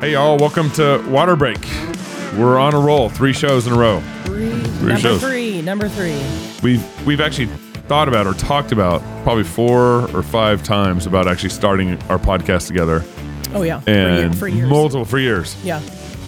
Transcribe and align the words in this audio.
Hey 0.00 0.12
y'all, 0.12 0.38
welcome 0.38 0.70
to 0.72 1.04
Water 1.08 1.34
Break. 1.34 1.58
We're 2.36 2.58
on 2.58 2.72
a 2.74 2.78
roll, 2.78 3.08
three 3.08 3.32
shows 3.32 3.66
in 3.66 3.72
a 3.72 3.76
row. 3.76 4.00
Three. 4.24 4.50
number 4.52 4.96
shows. 4.98 5.20
three. 5.20 5.60
Number 5.62 5.88
three. 5.88 6.22
We've 6.62 7.06
we've 7.06 7.20
actually 7.20 7.46
thought 7.88 8.06
about 8.08 8.26
or 8.26 8.34
talked 8.34 8.70
about 8.70 9.00
probably 9.24 9.42
four 9.44 10.08
or 10.16 10.22
five 10.22 10.62
times 10.62 11.06
about 11.06 11.26
actually 11.26 11.48
starting 11.50 12.00
our 12.04 12.18
podcast 12.18 12.68
together, 12.68 13.04
Oh 13.54 13.62
yeah. 13.62 13.80
For 13.80 13.90
and 13.90 14.38
for 14.38 14.46
years. 14.46 14.68
multiple 14.68 15.04
for 15.04 15.18
years, 15.18 15.56
yeah. 15.64 15.80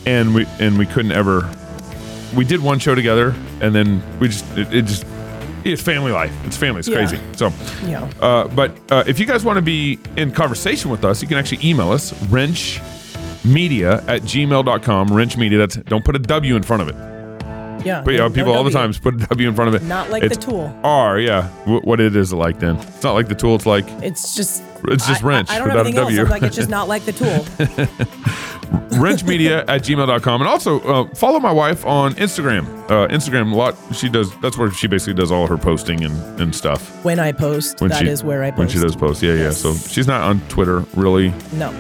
and 0.05 0.35
we 0.35 0.47
and 0.59 0.77
we 0.77 0.87
couldn't 0.87 1.13
ever. 1.13 1.49
We 2.35 2.45
did 2.45 2.61
one 2.61 2.81
show 2.81 2.95
together, 2.97 3.35
and 3.61 3.73
then 3.75 4.03
we 4.19 4.29
just 4.29 4.45
it, 4.59 4.73
it 4.75 4.83
just 4.87 5.07
it's 5.65 5.81
family 5.83 6.11
life. 6.11 6.33
It's 6.45 6.57
family. 6.57 6.81
It's 6.81 6.89
Yeah. 6.89 6.97
crazy. 6.97 7.21
So. 7.37 7.53
Yeah. 7.85 8.11
Uh, 8.21 8.49
but 8.49 8.77
uh, 8.91 9.05
if 9.07 9.21
you 9.21 9.27
guys 9.27 9.45
want 9.45 9.59
to 9.59 9.63
be 9.63 9.99
in 10.17 10.33
conversation 10.33 10.91
with 10.91 11.05
us, 11.05 11.23
you 11.23 11.29
can 11.29 11.37
actually 11.39 11.69
email 11.69 11.93
us 11.93 12.13
renchmedia 13.45 14.07
at 14.09 14.23
gmail.com. 14.23 15.09
Rench 15.09 15.37
media. 15.37 15.59
That's 15.59 15.77
don't 15.77 16.05
put 16.05 16.17
a 16.17 16.21
W 16.21 16.57
in 16.57 16.63
front 16.63 16.83
of 16.83 16.89
it. 16.89 16.95
Yeah. 17.85 18.03
But 18.05 18.11
yeah, 18.13 18.19
No 18.29 18.31
people 18.31 18.53
all 18.53 18.63
the 18.63 18.71
times 18.71 18.99
time 18.99 19.03
put 19.19 19.23
a 19.23 19.27
W 19.29 19.49
in 19.49 19.55
front 19.55 19.75
of 19.75 19.83
it. 19.83 19.87
Not 19.87 20.11
like 20.11 20.23
it's 20.23 20.37
the 20.37 20.43
tool. 20.43 20.79
R, 20.85 21.19
yeah. 21.19 21.49
W- 21.61 21.81
what 21.81 21.99
it 21.99 22.15
is 22.15 22.31
like 22.31 22.59
then? 22.61 22.77
It's 22.77 23.03
not 23.03 23.15
like 23.15 23.29
the 23.29 23.35
tool. 23.35 23.55
It's 23.55 23.65
like 23.65 23.87
It's 24.03 24.35
just. 24.37 24.63
It's 24.85 25.07
just 25.07 25.23
I- 25.23 25.27
wrench 25.27 25.51
I, 25.51 25.55
I 25.57 25.59
don't 25.59 25.69
without 25.69 25.77
know 25.77 25.81
a 25.83 25.85
anything 26.05 26.19
else. 26.19 26.27
I'm 26.27 26.31
like 26.31 26.43
it's 26.43 26.57
just 26.57 26.69
not 26.69 26.89
like 26.89 27.05
the 27.05 27.13
tool. 27.13 27.27
renchmedia 29.01 29.65
at 29.69 29.83
gmail.com. 29.83 30.41
And 30.43 30.49
also 30.49 30.81
uh, 30.81 31.15
follow 31.15 31.41
my 31.41 31.53
wife 31.53 31.85
on 31.87 32.15
Instagram. 32.15 32.67
Uh, 32.91 33.09
Instagram 33.09 33.53
a 33.53 33.55
lot. 33.57 33.77
She 33.95 34.09
does. 34.11 34.35
That's 34.41 34.59
where 34.59 34.71
she 34.71 34.87
basically 34.87 35.15
does 35.15 35.31
all 35.33 35.47
her 35.47 35.57
posting 35.57 36.05
and, 36.05 36.41
and 36.41 36.55
stuff. 36.55 37.03
when 37.05 37.19
I 37.19 37.33
post, 37.33 37.81
when 37.81 37.91
that 37.91 38.07
is 38.07 38.21
she, 38.21 38.27
where 38.27 38.43
I 38.43 38.51
post. 38.51 38.59
when 38.59 38.69
she 38.69 38.79
does 38.79 38.95
post. 38.97 39.23
Yeah, 39.23 39.35
yeah. 39.35 39.51
So 39.51 39.75
she's 39.75 40.07
not 40.07 40.21
on 40.23 40.41
Twitter 40.49 40.81
really. 40.95 41.33
No. 41.53 41.71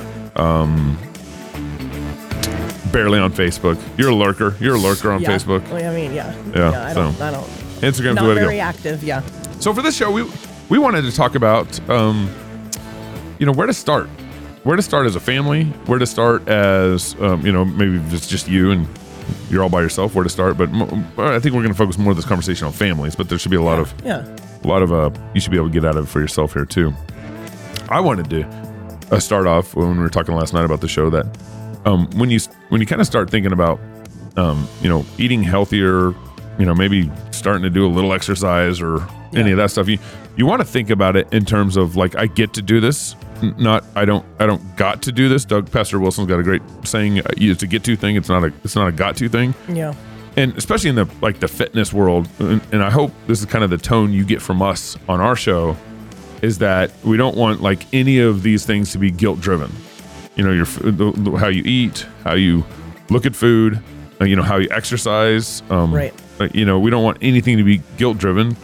Barely 2.92 3.18
on 3.20 3.32
Facebook. 3.32 3.78
You're 3.96 4.10
a 4.10 4.14
lurker. 4.14 4.56
You're 4.60 4.74
a 4.74 4.78
lurker 4.78 5.12
on 5.12 5.20
Yeah. 5.22 5.28
Facebook. 5.30 5.62
I 5.72 5.94
mean, 5.94 6.12
yeah. 6.12 6.34
Yeah, 6.54 6.84
I 6.86 6.94
don't. 6.94 7.14
so- 7.14 7.24
I 7.24 7.30
don't. 7.30 7.44
Instagram's 7.80 8.16
Not 8.16 8.22
the 8.22 8.28
way 8.28 8.34
to 8.34 8.40
go. 8.40 8.46
very 8.46 8.60
active. 8.60 9.02
Yeah. 9.04 9.22
So 9.60 9.72
for 9.72 9.82
this 9.82 9.96
show, 9.96 10.10
we 10.10 10.24
we 10.68 10.78
wanted 10.78 11.02
to 11.02 11.12
talk 11.12 11.34
about, 11.34 11.66
um, 11.90 12.28
you 13.38 13.46
know, 13.46 13.52
where 13.52 13.66
to 13.66 13.72
start. 13.72 14.08
Where 14.64 14.76
to 14.76 14.82
start 14.82 15.06
as 15.06 15.16
a 15.16 15.20
family. 15.20 15.64
Where 15.86 15.98
to 15.98 16.06
start 16.06 16.46
as, 16.48 17.16
um, 17.20 17.44
you 17.46 17.52
know, 17.52 17.64
maybe 17.64 18.00
it's 18.14 18.26
just 18.28 18.48
you 18.48 18.70
and 18.70 18.86
you're 19.50 19.62
all 19.62 19.68
by 19.70 19.80
yourself. 19.80 20.14
Where 20.14 20.24
to 20.24 20.30
start, 20.30 20.58
but 20.58 20.68
I 21.18 21.38
think 21.38 21.54
we're 21.54 21.62
going 21.62 21.68
to 21.68 21.74
focus 21.74 21.96
more 21.98 22.10
of 22.10 22.16
this 22.16 22.26
conversation 22.26 22.66
on 22.66 22.72
families. 22.72 23.14
But 23.16 23.28
there 23.28 23.38
should 23.38 23.50
be 23.50 23.56
a 23.56 23.62
lot 23.62 23.78
of 23.78 23.94
Yeah. 24.04 24.24
a 24.62 24.66
lot 24.68 24.82
of 24.82 24.92
uh, 24.92 25.10
you 25.34 25.40
should 25.40 25.50
be 25.52 25.56
able 25.56 25.68
to 25.68 25.72
get 25.72 25.84
out 25.84 25.96
of 25.96 26.04
it 26.04 26.08
for 26.08 26.20
yourself 26.20 26.52
here 26.52 26.64
too. 26.66 26.92
I 27.88 28.00
wanted 28.00 28.28
to 28.30 28.44
uh, 29.10 29.18
start 29.18 29.46
off 29.46 29.74
when 29.74 29.92
we 29.96 29.98
were 30.02 30.08
talking 30.10 30.34
last 30.34 30.52
night 30.52 30.64
about 30.64 30.80
the 30.82 30.88
show 30.88 31.08
that 31.10 31.26
um, 31.84 32.08
when 32.18 32.30
you 32.30 32.38
when 32.68 32.80
you 32.80 32.86
kind 32.86 33.00
of 33.00 33.06
start 33.06 33.30
thinking 33.30 33.52
about 33.52 33.80
um, 34.36 34.68
you 34.82 34.88
know 34.88 35.04
eating 35.18 35.42
healthier, 35.42 36.10
you 36.58 36.66
know 36.66 36.74
maybe 36.74 37.10
starting 37.30 37.62
to 37.62 37.70
do 37.70 37.86
a 37.86 37.88
little 37.88 38.12
exercise 38.12 38.80
or 38.80 39.06
any 39.34 39.50
of 39.52 39.56
that 39.58 39.70
stuff, 39.70 39.88
you 39.88 39.98
you 40.36 40.46
want 40.46 40.60
to 40.60 40.66
think 40.66 40.90
about 40.90 41.16
it 41.16 41.32
in 41.32 41.44
terms 41.44 41.76
of 41.76 41.96
like 41.96 42.16
I 42.16 42.26
get 42.26 42.52
to 42.54 42.62
do 42.62 42.80
this, 42.80 43.16
not 43.58 43.84
I 43.94 44.04
don't 44.04 44.24
I 44.38 44.46
don't 44.46 44.76
got 44.76 45.02
to 45.02 45.12
do 45.12 45.28
this. 45.28 45.44
Doug 45.44 45.70
Pastor 45.70 45.98
Wilson's 46.00 46.28
got 46.28 46.40
a 46.40 46.42
great 46.42 46.62
saying: 46.84 47.20
uh, 47.20 47.24
"It's 47.36 47.62
a 47.62 47.66
get 47.66 47.84
to 47.84 47.96
thing. 47.96 48.16
It's 48.16 48.28
not 48.28 48.44
a 48.44 48.52
it's 48.64 48.76
not 48.76 48.88
a 48.88 48.92
got 48.92 49.16
to 49.18 49.28
thing." 49.28 49.54
Yeah. 49.68 49.94
and 50.36 50.56
especially 50.56 50.90
in 50.90 50.96
the 50.96 51.08
like 51.20 51.40
the 51.40 51.48
fitness 51.48 51.92
world 51.92 52.28
and, 52.38 52.60
and 52.72 52.84
i 52.84 52.88
hope 52.90 53.10
this 53.26 53.40
is 53.40 53.46
kind 53.46 53.64
of 53.64 53.70
the 53.70 53.76
tone 53.78 54.12
you 54.12 54.24
get 54.24 54.40
from 54.40 54.62
us 54.62 54.96
on 55.08 55.20
our 55.20 55.34
show 55.34 55.76
is 56.40 56.58
that 56.58 56.92
we 57.04 57.16
don't 57.16 57.36
want 57.36 57.60
like 57.60 57.84
any 57.92 58.20
of 58.20 58.44
these 58.44 58.64
things 58.64 58.92
to 58.92 58.98
be 58.98 59.10
guilt 59.10 59.40
driven 59.40 59.72
you 60.36 60.44
know 60.44 60.52
your 60.52 60.64
the, 60.66 61.12
the, 61.16 61.30
how 61.36 61.48
you 61.48 61.62
eat 61.64 62.06
how 62.24 62.34
you 62.34 62.64
look 63.10 63.26
at 63.26 63.34
food 63.34 63.80
uh, 64.20 64.24
you 64.24 64.36
know 64.36 64.42
how 64.42 64.56
you 64.56 64.68
exercise 64.70 65.62
um, 65.70 65.92
Right. 65.94 66.14
uh, 66.40 66.48
you 66.54 66.64
know 66.64 66.78
we 66.78 66.90
don't 66.90 67.02
want 67.04 67.18
anything 67.20 67.56
to 67.58 67.64
be 67.64 67.82
guilt 67.96 68.18
driven 68.18 68.56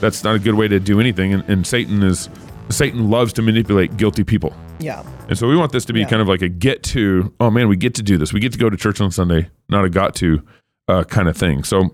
that's 0.00 0.22
not 0.24 0.36
a 0.36 0.38
good 0.38 0.54
way 0.54 0.68
to 0.68 0.78
do 0.78 1.00
anything 1.00 1.34
and, 1.34 1.42
and 1.48 1.66
satan 1.66 2.02
is 2.02 2.28
satan 2.70 3.10
loves 3.10 3.32
to 3.34 3.42
manipulate 3.42 3.96
guilty 3.96 4.22
people 4.24 4.52
Yeah. 4.78 5.02
and 5.28 5.36
so 5.36 5.48
we 5.48 5.56
want 5.56 5.72
this 5.72 5.84
to 5.86 5.92
be 5.92 6.00
Yeah. 6.00 6.08
kind 6.08 6.22
of 6.22 6.28
like 6.28 6.42
a 6.42 6.48
get 6.48 6.82
to, 6.94 7.32
oh 7.40 7.50
man, 7.50 7.68
we 7.68 7.76
get 7.76 7.94
to 7.96 8.02
do 8.02 8.16
this. 8.18 8.32
We 8.32 8.40
get 8.40 8.52
to 8.52 8.58
go 8.58 8.68
to 8.70 8.76
church 8.76 9.00
on 9.00 9.10
Sunday, 9.10 9.48
not 9.68 9.84
a 9.84 9.90
got 9.90 10.14
to 10.16 10.42
uh, 10.86 11.04
kind 11.04 11.28
of 11.28 11.36
thing. 11.36 11.64
So, 11.64 11.90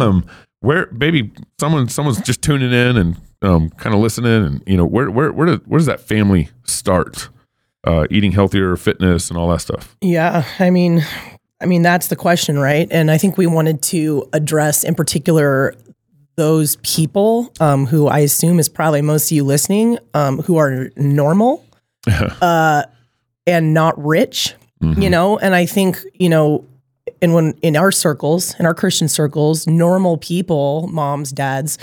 um, 0.00 0.26
where, 0.60 0.86
baby, 0.86 1.32
someone, 1.60 1.88
someone's 1.88 2.20
just 2.20 2.42
tuning 2.42 2.72
in 2.72 2.96
and 2.96 3.16
um, 3.42 3.70
kind 3.70 3.94
of 3.94 4.00
listening, 4.02 4.44
and 4.46 4.62
you 4.66 4.76
know, 4.76 4.84
where, 4.86 5.10
where, 5.10 5.32
where, 5.32 5.46
does, 5.46 5.58
where 5.66 5.78
does 5.78 5.86
that 5.86 6.00
family 6.00 6.48
start? 6.64 7.28
Uh, 7.84 8.06
eating 8.10 8.32
healthier, 8.32 8.76
fitness, 8.76 9.28
and 9.28 9.38
all 9.38 9.48
that 9.50 9.60
stuff. 9.60 9.94
Yeah, 10.00 10.44
I 10.58 10.70
mean, 10.70 11.04
I 11.60 11.66
mean 11.66 11.82
that's 11.82 12.08
the 12.08 12.16
question, 12.16 12.58
right? 12.58 12.88
And 12.90 13.10
I 13.10 13.18
think 13.18 13.36
we 13.36 13.46
wanted 13.46 13.82
to 13.82 14.28
address, 14.32 14.84
in 14.84 14.94
particular, 14.94 15.74
those 16.36 16.76
people 16.76 17.52
um, 17.60 17.86
who 17.86 18.08
I 18.08 18.20
assume 18.20 18.58
is 18.58 18.68
probably 18.68 19.02
most 19.02 19.30
of 19.30 19.36
you 19.36 19.44
listening, 19.44 19.98
um, 20.14 20.38
who 20.38 20.56
are 20.56 20.90
normal 20.96 21.64
uh, 22.40 22.84
and 23.46 23.74
not 23.74 24.02
rich, 24.02 24.54
you 24.80 25.08
know. 25.08 25.38
And 25.38 25.54
I 25.54 25.66
think 25.66 25.98
you 26.14 26.28
know, 26.28 26.64
and 27.22 27.34
when 27.34 27.52
in 27.62 27.76
our 27.76 27.92
circles, 27.92 28.54
in 28.58 28.66
our 28.66 28.74
Christian 28.74 29.08
circles, 29.08 29.66
normal 29.66 30.18
people, 30.18 30.88
moms, 30.88 31.32
dads. 31.32 31.78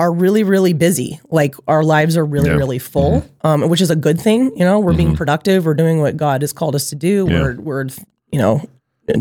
Are 0.00 0.12
really, 0.12 0.44
really 0.44 0.72
busy. 0.74 1.18
Like 1.28 1.56
our 1.66 1.82
lives 1.82 2.16
are 2.16 2.24
really, 2.24 2.50
Yeah. 2.50 2.56
really 2.56 2.78
full, 2.78 3.24
um, 3.42 3.68
which 3.68 3.80
is 3.80 3.90
a 3.90 3.96
good 3.96 4.20
thing. 4.20 4.52
You 4.56 4.64
know, 4.64 4.78
we're 4.78 4.94
being 4.94 5.16
productive. 5.16 5.66
We're 5.66 5.74
doing 5.74 6.00
what 6.00 6.16
God 6.16 6.42
has 6.42 6.52
called 6.52 6.76
us 6.76 6.88
to 6.90 6.94
do. 6.96 7.26
Yeah. 7.28 7.40
We're, 7.42 7.54
we're, 7.60 7.86
you 8.30 8.38
know, 8.38 8.62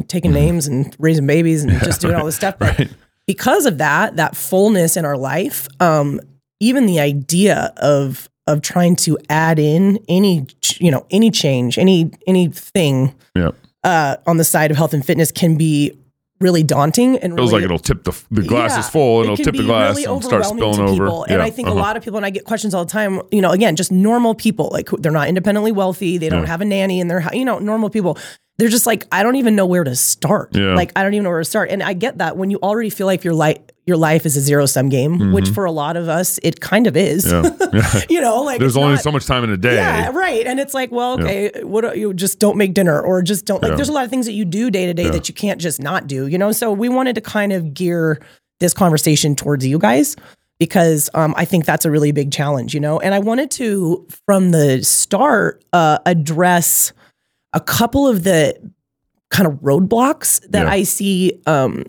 taking 0.07 0.31
names 0.31 0.67
and 0.67 0.95
raising 0.99 1.25
babies 1.25 1.63
and 1.63 1.71
just 1.83 1.99
doing 2.01 2.13
all 2.13 2.25
this 2.25 2.35
stuff. 2.35 2.55
But 2.59 2.77
Right. 2.77 2.89
because 3.25 3.65
of 3.65 3.79
that, 3.79 4.17
that 4.17 4.35
fullness 4.35 4.95
in 4.97 5.03
our 5.05 5.17
life, 5.17 5.67
um, 5.79 6.19
even 6.59 6.85
the 6.85 6.99
idea 6.99 7.73
of 7.77 8.29
of 8.45 8.61
trying 8.61 8.95
to 8.95 9.17
add 9.29 9.59
in 9.59 9.99
any, 10.07 10.45
you 10.79 10.89
know, 10.89 11.05
any 11.11 11.29
change, 11.29 11.77
any 11.77 12.11
anything 12.27 13.13
Yeah. 13.35 13.49
uh, 13.83 14.15
on 14.25 14.37
the 14.37 14.43
side 14.45 14.71
of 14.71 14.77
health 14.77 14.93
and 14.93 15.05
fitness 15.05 15.31
can 15.33 15.57
be 15.57 15.91
really 16.39 16.63
daunting 16.63 17.17
and 17.17 17.35
Feels 17.35 17.51
really, 17.51 17.63
like 17.63 17.65
it'll 17.65 17.79
tip 17.79 18.03
the 18.03 18.11
the 18.29 18.43
glass 18.43 18.71
yeah, 18.73 18.79
is 18.79 18.89
full 18.89 19.21
and 19.21 19.29
it 19.29 19.33
it'll 19.33 19.45
tip 19.45 19.55
the 19.55 19.63
glass 19.63 19.95
really 19.95 20.05
and 20.05 20.23
start 20.23 20.45
spilling 20.45 20.79
over. 20.81 21.05
people. 21.05 21.23
And 21.23 21.37
Yeah, 21.39 21.43
I 21.43 21.49
think 21.49 21.67
uh-huh. 21.67 21.77
a 21.79 21.81
lot 21.81 21.97
of 21.97 22.03
people, 22.03 22.17
and 22.17 22.25
I 22.25 22.29
get 22.29 22.45
questions 22.45 22.73
all 22.73 22.85
the 22.85 22.91
time. 22.91 23.21
You 23.31 23.41
know, 23.41 23.51
again, 23.51 23.75
just 23.75 23.91
normal 23.91 24.35
people, 24.35 24.69
like 24.71 24.89
they're 24.99 25.11
not 25.11 25.27
independently 25.27 25.71
wealthy, 25.71 26.17
they 26.17 26.29
don't 26.29 26.41
Yeah. 26.43 26.47
have 26.47 26.61
a 26.61 26.65
nanny 26.65 26.99
in 26.99 27.07
their 27.07 27.19
house. 27.21 27.33
You 27.33 27.45
know, 27.45 27.59
normal 27.59 27.89
people. 27.89 28.17
They're 28.57 28.69
just 28.69 28.87
like, 28.87 29.05
I 29.11 29.21
don't 29.21 29.35
even 29.35 29.55
know 29.55 29.67
where 29.67 29.83
to 29.83 29.95
start. 29.95 30.55
Yeah. 30.55 30.73
Like, 30.73 30.91
I 30.95 31.03
don't 31.03 31.13
even 31.13 31.25
know 31.25 31.29
where 31.29 31.39
to 31.39 31.45
start. 31.45 31.69
And 31.69 31.83
I 31.83 31.93
get 31.93 32.17
that 32.17 32.37
when 32.37 32.49
you 32.49 32.57
already 32.63 32.89
feel 32.89 33.05
like 33.05 33.23
your 33.23 33.33
life 33.35 33.59
your 33.85 33.95
life 33.95 34.25
is 34.25 34.35
a 34.35 34.41
zero 34.41 34.65
sum 34.65 34.89
game, 34.89 35.31
which 35.31 35.47
for 35.47 35.63
a 35.63 35.71
lot 35.71 35.95
of 35.95 36.09
us 36.09 36.39
it 36.43 36.59
kind 36.59 36.87
of 36.87 36.97
is. 36.97 37.23
Mm-hmm. 37.25 37.77
Yeah. 37.77 37.83
Yeah. 37.95 38.01
you 38.09 38.19
know, 38.21 38.41
like 38.43 38.59
There's 38.59 38.75
only 38.75 38.95
not- 38.95 39.03
so 39.03 39.11
much 39.11 39.25
time 39.25 39.43
in 39.45 39.49
a 39.49 39.55
day. 39.57 39.75
yeah, 39.75 40.09
right. 40.09 40.45
And 40.45 40.59
it's 40.59 40.73
like, 40.73 40.91
well, 40.91 41.13
okay, 41.21 41.51
what 41.63 41.81
do 41.93 41.97
you 41.97 42.13
just 42.13 42.37
don't 42.39 42.57
make 42.57 42.73
dinner 42.73 42.99
or 42.99 43.21
just 43.21 43.45
don't 43.45 43.61
like 43.61 43.69
Yeah. 43.71 43.75
there's 43.77 43.87
a 43.89 43.93
lot 43.93 44.03
of 44.03 44.09
things 44.09 44.25
that 44.25 44.33
you 44.33 44.43
do 44.43 44.69
day 44.71 44.87
to 44.87 44.93
day 44.93 45.09
that 45.09 45.29
you 45.29 45.33
can't 45.35 45.61
just 45.61 45.81
not 45.81 46.05
do, 46.07 46.27
you 46.27 46.37
know? 46.37 46.51
So 46.51 46.71
we 46.73 46.89
wanted 46.89 47.15
to 47.15 47.21
kind 47.21 47.53
of 47.53 47.73
gear 47.73 48.19
this 48.59 48.73
conversation 48.73 49.35
towards 49.35 49.65
you 49.65 49.77
guys 49.79 50.15
because 50.59 51.09
um, 51.13 51.33
I 51.37 51.45
think 51.45 51.63
that's 51.65 51.85
a 51.85 51.91
really 51.91 52.11
big 52.11 52.31
challenge, 52.31 52.73
you 52.73 52.79
know? 52.81 52.99
And 52.99 53.13
I 53.13 53.19
wanted 53.19 53.51
to, 53.51 54.05
from 54.25 54.51
the 54.51 54.83
start, 54.83 55.63
uh, 55.71 55.99
address 56.05 56.91
a 57.53 57.59
couple 57.59 58.07
of 58.07 58.23
the 58.23 58.55
kind 59.29 59.47
of 59.47 59.53
roadblocks 59.61 60.41
that 60.51 60.63
Yeah. 60.65 60.71
I 60.71 60.83
see 60.83 61.39
um, 61.45 61.83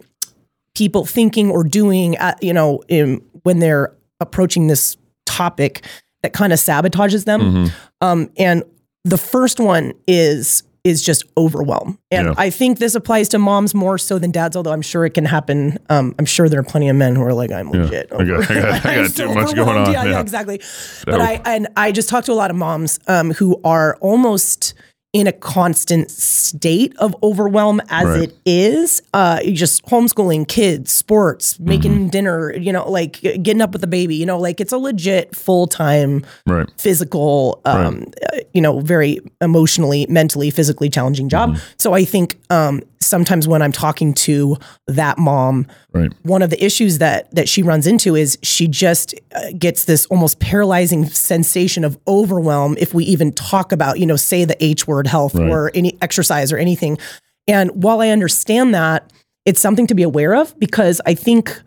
people 0.74 1.04
thinking 1.04 1.50
or 1.50 1.64
doing, 1.64 2.16
at, 2.16 2.42
you 2.42 2.52
know, 2.52 2.82
in, 2.88 3.22
when 3.42 3.58
they're 3.58 3.94
approaching 4.20 4.66
this 4.66 4.96
topic 5.26 5.84
that 6.22 6.32
kind 6.32 6.52
of 6.52 6.58
sabotages 6.58 7.24
them. 7.24 7.40
Mm-hmm. 7.40 7.76
Um, 8.00 8.30
and 8.38 8.62
the 9.04 9.18
first 9.18 9.60
one 9.60 9.92
is 10.06 10.62
is 10.84 11.02
just 11.04 11.24
overwhelm, 11.36 11.98
and 12.10 12.28
Yeah. 12.28 12.34
I 12.38 12.48
think 12.50 12.78
this 12.78 12.94
applies 12.94 13.28
to 13.30 13.38
moms 13.38 13.74
more 13.74 13.98
so 13.98 14.18
than 14.18 14.30
dads. 14.30 14.56
Although 14.56 14.72
I'm 14.72 14.80
sure 14.80 15.04
it 15.04 15.10
can 15.10 15.24
happen. 15.26 15.76
Um, 15.90 16.14
I'm 16.18 16.24
sure 16.24 16.48
there 16.48 16.60
are 16.60 16.64
plenty 16.64 16.88
of 16.88 16.96
men 16.96 17.14
who 17.16 17.22
are 17.24 17.34
like, 17.34 17.50
I'm 17.50 17.70
legit. 17.70 18.10
I 18.12 18.24
got- 18.24 18.50
I 18.50 18.54
got- 18.54 18.86
I 18.86 18.94
got 18.94 19.10
too 19.14 19.34
much 19.34 19.54
going 19.54 19.76
on. 19.76 19.92
Yeah, 19.92 20.04
yeah, 20.04 20.10
Yeah. 20.12 20.20
exactly. 20.20 20.62
But 21.04 21.20
I 21.20 21.42
and 21.44 21.66
I 21.76 21.92
just 21.92 22.08
talked 22.08 22.26
to 22.26 22.32
a 22.32 22.34
lot 22.34 22.50
of 22.50 22.56
moms 22.56 23.00
um, 23.06 23.32
who 23.32 23.60
are 23.64 23.96
almost 24.00 24.72
in 25.14 25.26
a 25.26 25.32
constant 25.32 26.10
state 26.10 26.94
of 26.98 27.16
overwhelm 27.22 27.80
as 27.88 28.06
Right. 28.06 28.22
it 28.28 28.36
is. 28.44 29.00
Uh, 29.14 29.40
just 29.52 29.82
homeschooling 29.86 30.46
kids, 30.46 30.92
sports, 30.92 31.58
making 31.58 31.92
Mm-hmm. 31.92 32.08
dinner, 32.08 32.54
you 32.54 32.72
know, 32.72 32.88
like 32.90 33.20
getting 33.22 33.62
up 33.62 33.72
with 33.72 33.80
the 33.80 33.86
baby, 33.86 34.16
you 34.16 34.26
know, 34.26 34.38
like 34.38 34.60
it's 34.60 34.72
a 34.72 34.76
legit 34.78 35.34
full 35.34 35.66
time 35.66 36.24
Right. 36.46 36.68
physical, 36.76 37.60
um, 37.64 38.04
uh, 38.32 38.38
you 38.52 38.60
know, 38.60 38.80
very 38.80 39.18
emotionally, 39.40 40.06
mentally, 40.10 40.50
physically 40.50 40.90
challenging 40.90 41.30
job. 41.30 41.50
Mm-hmm. 41.54 41.66
So 41.78 41.94
I 41.94 42.04
think 42.04 42.38
um, 42.50 42.82
sometimes 43.00 43.48
when 43.48 43.62
I'm 43.62 43.72
talking 43.72 44.12
to 44.14 44.58
that 44.88 45.16
mom, 45.16 45.66
Right. 45.94 46.12
one 46.22 46.42
of 46.42 46.50
the 46.50 46.62
issues 46.62 46.98
that 46.98 47.34
that 47.34 47.48
she 47.48 47.62
runs 47.62 47.86
into 47.86 48.14
is 48.14 48.36
she 48.42 48.68
just 48.68 49.14
uh, 49.34 49.52
gets 49.58 49.86
this 49.86 50.04
almost 50.06 50.38
paralyzing 50.38 51.06
sensation 51.06 51.82
of 51.82 51.98
overwhelm 52.06 52.76
if 52.78 52.92
we 52.92 53.04
even 53.04 53.32
talk 53.32 53.72
about, 53.72 53.98
you 53.98 54.04
know, 54.04 54.16
say 54.16 54.44
the 54.44 54.62
H 54.62 54.86
word, 54.86 55.06
health 55.08 55.34
Right. 55.34 55.50
or 55.50 55.70
any 55.74 55.96
exercise 56.00 56.52
or 56.52 56.58
anything. 56.58 56.98
And 57.46 57.70
while 57.82 58.00
I 58.00 58.10
understand 58.10 58.74
that, 58.74 59.10
it's 59.44 59.60
something 59.60 59.86
to 59.88 59.94
be 59.94 60.02
aware 60.02 60.34
of 60.34 60.58
because 60.58 61.00
I 61.06 61.14
think 61.14 61.60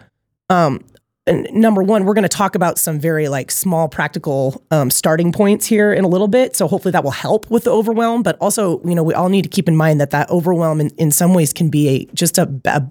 um, 0.50 0.84
and 1.28 1.48
number 1.54 1.84
one, 1.84 2.06
we're 2.06 2.16
going 2.16 2.24
to 2.24 2.30
talk 2.30 2.56
about 2.56 2.80
some 2.80 3.00
very 3.00 3.28
like 3.30 3.52
small 3.52 3.88
practical 3.88 4.64
um, 4.72 4.90
starting 4.90 5.32
points 5.32 5.68
here 5.68 5.94
in 5.94 6.04
a 6.04 6.08
little 6.08 6.28
bit. 6.28 6.56
So 6.56 6.68
hopefully 6.68 6.92
that 6.94 7.04
will 7.04 7.12
help 7.12 7.50
with 7.52 7.66
the 7.66 7.72
overwhelm. 7.72 8.24
But 8.24 8.38
also, 8.42 8.82
you 8.84 8.96
know, 8.96 9.04
we 9.04 9.14
all 9.14 9.30
need 9.30 9.44
to 9.44 9.50
keep 9.50 9.68
in 9.68 9.76
mind 9.76 10.02
that 10.02 10.10
that 10.12 10.30
overwhelm 10.32 10.82
in, 10.82 10.90
in 10.98 11.12
some 11.12 11.34
ways 11.36 11.54
can 11.54 11.70
be 11.70 11.88
a 11.90 12.06
just 12.14 12.38
a, 12.40 12.52
a 12.66 12.82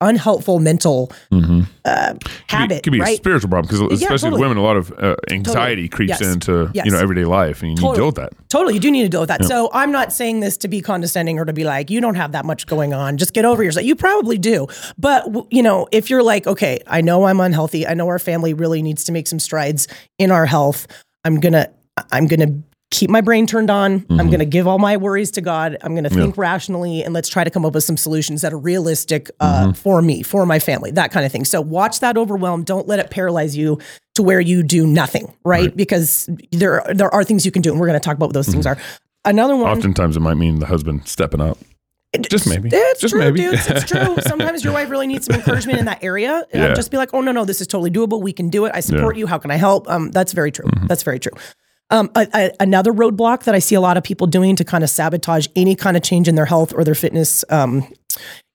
unhelpful 0.00 0.58
mental 0.60 1.10
Mm-hmm. 1.32 1.62
uh, 1.84 2.14
habit, 2.48 2.78
It 2.78 2.82
could 2.84 2.92
be 2.92 2.98
a 3.00 3.02
right? 3.02 3.16
spiritual 3.16 3.50
problem 3.50 3.66
because 3.68 3.80
especially 4.00 4.30
totally. 4.30 4.30
with 4.32 4.40
women, 4.40 4.56
a 4.58 4.62
lot 4.62 4.76
of 4.76 4.92
uh, 4.98 5.16
anxiety 5.30 5.88
creeps 5.88 6.20
Yes. 6.20 6.34
into 6.34 6.70
Yes. 6.74 6.86
you 6.86 6.92
know 6.92 6.98
everyday 6.98 7.24
life, 7.24 7.62
and 7.62 7.70
you 7.72 7.76
Totally. 7.76 7.96
deal 7.96 8.06
with 8.06 8.14
that. 8.16 8.32
Totally, 8.48 8.74
you 8.74 8.80
do 8.80 8.90
need 8.90 9.02
to 9.02 9.08
deal 9.08 9.20
with 9.20 9.28
that. 9.28 9.44
So 9.44 9.70
I'm 9.72 9.90
not 9.92 10.12
saying 10.12 10.40
this 10.40 10.56
to 10.58 10.68
be 10.68 10.80
condescending 10.80 11.38
or 11.38 11.44
to 11.44 11.52
be 11.52 11.64
like, 11.64 11.90
you 11.90 12.00
don't 12.00 12.14
have 12.14 12.32
that 12.32 12.44
much 12.44 12.66
going 12.66 12.94
on. 12.94 13.16
Just 13.18 13.34
get 13.34 13.44
over 13.44 13.62
yourself. 13.62 13.84
You 13.86 13.94
probably 13.96 14.38
do, 14.38 14.66
but 14.98 15.26
you 15.50 15.62
know, 15.62 15.86
if 15.92 16.08
you're 16.10 16.22
like, 16.22 16.46
okay, 16.46 16.80
I 16.86 17.00
know 17.00 17.24
I'm 17.24 17.40
unhealthy. 17.40 17.86
I 17.86 17.94
know 17.94 18.06
our 18.08 18.18
family 18.18 18.54
really 18.54 18.82
needs 18.82 19.04
to 19.04 19.12
make 19.12 19.26
some 19.26 19.38
strides 19.40 19.88
in 20.18 20.30
our 20.30 20.46
health. 20.46 20.86
I'm 21.24 21.40
gonna, 21.40 21.68
I'm 22.12 22.26
gonna 22.26 22.62
keep 22.90 23.10
my 23.10 23.20
brain 23.20 23.46
turned 23.46 23.70
on. 23.70 24.06
I'm 24.10 24.30
gonna 24.30 24.44
give 24.44 24.66
all 24.66 24.78
my 24.78 24.96
worries 24.96 25.30
to 25.32 25.40
God. 25.40 25.76
I'm 25.82 25.94
gonna 25.94 26.10
think 26.10 26.38
rationally, 26.38 27.02
and 27.02 27.12
let's 27.14 27.28
try 27.28 27.44
to 27.44 27.50
come 27.50 27.64
up 27.66 27.74
with 27.74 27.84
some 27.84 27.96
solutions 27.96 28.42
that 28.42 28.52
are 28.52 28.58
realistic 28.58 29.30
uh, 29.40 29.72
for 29.72 30.00
me, 30.02 30.22
for 30.22 30.46
my 30.46 30.58
family, 30.58 30.90
that 30.92 31.10
kind 31.12 31.26
of 31.26 31.32
thing. 31.32 31.44
So 31.44 31.60
watch 31.60 32.00
that 32.00 32.16
overwhelm. 32.16 32.64
Don't 32.64 32.86
let 32.88 32.98
it 32.98 33.10
paralyze 33.10 33.56
you 33.56 33.78
to 34.14 34.22
where 34.22 34.40
you 34.40 34.62
do 34.62 34.86
nothing, 34.86 35.32
right? 35.44 35.76
Because 35.76 36.28
there 36.50 36.82
there 36.92 37.12
are 37.14 37.24
things 37.24 37.44
you 37.44 37.52
can 37.52 37.62
do, 37.62 37.70
and 37.70 37.78
we're 37.80 37.86
going 37.86 38.00
to 38.00 38.04
talk 38.04 38.16
about 38.16 38.26
what 38.26 38.34
those 38.34 38.48
things 38.48 38.66
are. 38.66 38.78
Another 39.24 39.54
one, 39.56 39.76
Oftentimes, 39.76 40.16
it 40.16 40.20
might 40.20 40.34
mean 40.34 40.58
the 40.58 40.66
husband 40.66 41.06
stepping 41.06 41.40
up. 41.40 41.58
Just 42.22 42.48
maybe. 42.48 42.70
it's 42.72 43.00
Just 43.00 43.12
true, 43.12 43.20
maybe. 43.20 43.40
dudes. 43.40 43.68
It's 43.68 43.84
true. 43.90 44.16
Sometimes 44.22 44.64
your 44.64 44.72
wife 44.72 44.88
really 44.88 45.06
needs 45.06 45.26
some 45.26 45.36
encouragement 45.36 45.78
in 45.78 45.84
that 45.84 46.02
area. 46.02 46.46
Yeah. 46.54 46.72
just 46.72 46.90
be 46.90 46.96
like, 46.96 47.10
oh 47.12 47.20
no, 47.20 47.32
no, 47.32 47.44
this 47.44 47.60
is 47.60 47.66
totally 47.66 47.90
doable. 47.90 48.22
We 48.22 48.32
can 48.32 48.48
do 48.48 48.64
it. 48.64 48.72
I 48.74 48.80
support 48.80 49.16
you. 49.18 49.26
How 49.26 49.36
can 49.36 49.50
I 49.50 49.56
help? 49.56 49.88
Um, 49.90 50.10
that's 50.10 50.32
very 50.32 50.50
true. 50.50 50.70
That's 50.86 51.02
very 51.02 51.18
true. 51.18 51.32
Um, 51.90 52.10
a, 52.14 52.26
a- 52.34 52.52
another 52.60 52.92
roadblock 52.92 53.44
that 53.44 53.54
I 53.54 53.58
see 53.60 53.74
a 53.74 53.80
lot 53.80 53.96
of 53.96 54.04
people 54.04 54.26
doing 54.26 54.56
to 54.56 54.64
kind 54.64 54.84
of 54.84 54.90
sabotage 54.90 55.46
any 55.56 55.74
kind 55.74 55.96
of 55.96 56.02
change 56.02 56.28
in 56.28 56.34
their 56.34 56.44
health 56.46 56.72
or 56.74 56.84
their 56.84 56.94
fitness 56.94 57.44
um, 57.48 57.86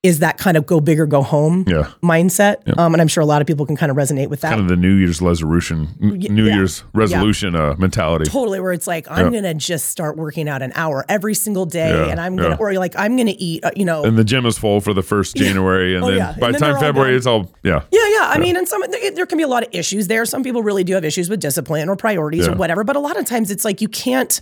is 0.03 0.19
that 0.19 0.38
kind 0.38 0.57
of 0.57 0.65
go 0.65 0.81
big 0.81 1.00
or 1.00 1.05
go 1.05 1.21
home 1.21 1.63
Yeah. 1.65 1.89
mindset. 2.03 2.57
Um, 2.77 2.94
and 2.94 3.01
I'm 3.01 3.07
sure 3.07 3.21
a 3.21 3.25
lot 3.25 3.39
of 3.41 3.47
people 3.47 3.65
can 3.65 3.77
kind 3.77 3.89
of 3.89 3.95
resonate 3.95 4.27
with 4.27 4.41
that. 4.41 4.50
Kind 4.50 4.59
of 4.61 4.67
the 4.67 4.75
New 4.75 4.94
Year's 4.95 5.21
resolution, 5.21 5.88
New 6.00 6.45
yeah. 6.45 6.55
Year's 6.55 6.83
resolution 6.94 7.55
uh, 7.55 7.75
mentality. 7.77 8.25
totally 8.29 8.59
where 8.59 8.73
it's 8.73 8.85
like 8.85 9.09
I'm 9.09 9.31
gonna 9.31 9.53
just 9.53 9.88
start 9.88 10.17
working 10.17 10.50
out 10.50 10.61
an 10.61 10.73
hour 10.75 11.05
every 11.07 11.33
single 11.33 11.65
day, 11.65 11.89
Yeah, 11.89 12.11
and 12.11 12.19
I'm 12.19 12.35
gonna 12.35 12.50
yeah. 12.50 12.57
or 12.59 12.73
like 12.73 12.95
I'm 12.97 13.15
gonna 13.15 13.33
eat, 13.38 13.63
uh, 13.63 13.71
you 13.77 13.85
know. 13.85 14.03
And 14.03 14.17
the 14.17 14.25
gym 14.25 14.45
is 14.45 14.57
full 14.57 14.81
for 14.81 14.94
the 14.94 15.01
first 15.03 15.35
January, 15.38 15.95
and 15.95 16.03
Oh, 16.03 16.07
then 16.07 16.17
yeah. 16.17 16.35
by 16.38 16.47
And 16.47 16.56
the 16.56 16.59
then 16.59 16.67
time 16.69 16.75
all 16.75 16.81
February, 16.81 17.11
done. 17.11 17.17
it's 17.17 17.25
all 17.25 17.51
yeah. 17.63 17.83
yeah, 17.91 18.07
yeah. 18.09 18.29
I 18.29 18.39
mean, 18.39 18.57
and 18.57 18.67
some 18.67 18.83
there 19.15 19.25
can 19.25 19.38
be 19.38 19.44
a 19.44 19.47
lot 19.47 19.63
of 19.63 19.69
issues 19.71 20.07
there. 20.07 20.25
Some 20.25 20.44
people 20.44 20.63
really 20.63 20.83
do 20.83 20.94
have 20.95 21.06
issues 21.06 21.29
with 21.29 21.39
discipline 21.39 21.88
or 21.88 21.95
priorities 21.95 22.45
or 22.47 22.56
whatever. 22.56 22.83
But 22.83 22.97
a 22.97 22.99
lot 22.99 23.17
of 23.17 23.25
times, 23.25 23.51
it's 23.51 23.63
like 23.63 23.79
you 23.81 23.88
can't. 23.88 24.41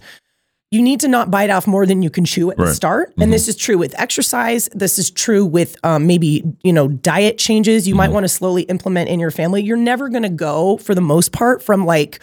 You 0.72 0.82
need 0.82 1.02
to 1.02 1.10
not 1.10 1.30
bite 1.30 1.50
off 1.50 1.68
more 1.68 1.86
than 1.86 2.02
you 2.02 2.10
can 2.10 2.24
chew 2.24 2.50
at 2.50 2.58
the 2.58 2.64
Right. 2.64 2.74
start, 2.74 3.10
and 3.10 3.24
mm-hmm. 3.24 3.32
this 3.32 3.50
is 3.50 3.58
true 3.58 3.78
with 3.78 3.94
exercise. 4.00 4.70
This 4.74 4.98
is 4.98 5.12
true 5.12 5.46
with 5.46 5.76
um, 5.84 6.08
maybe 6.08 6.44
you 6.64 6.72
know 6.72 6.88
diet 6.88 7.38
changes 7.38 7.90
you 7.90 7.96
might 7.96 8.06
mm-hmm. 8.06 8.14
want 8.14 8.24
to 8.24 8.30
slowly 8.30 8.64
implement 8.64 9.10
in 9.10 9.20
your 9.20 9.32
family. 9.32 9.62
You're 9.62 9.76
never 9.76 10.08
going 10.08 10.24
to 10.24 10.30
go 10.30 10.78
for 10.78 10.96
the 10.96 11.02
most 11.02 11.34
part 11.34 11.62
from 11.62 11.86
like 11.86 12.22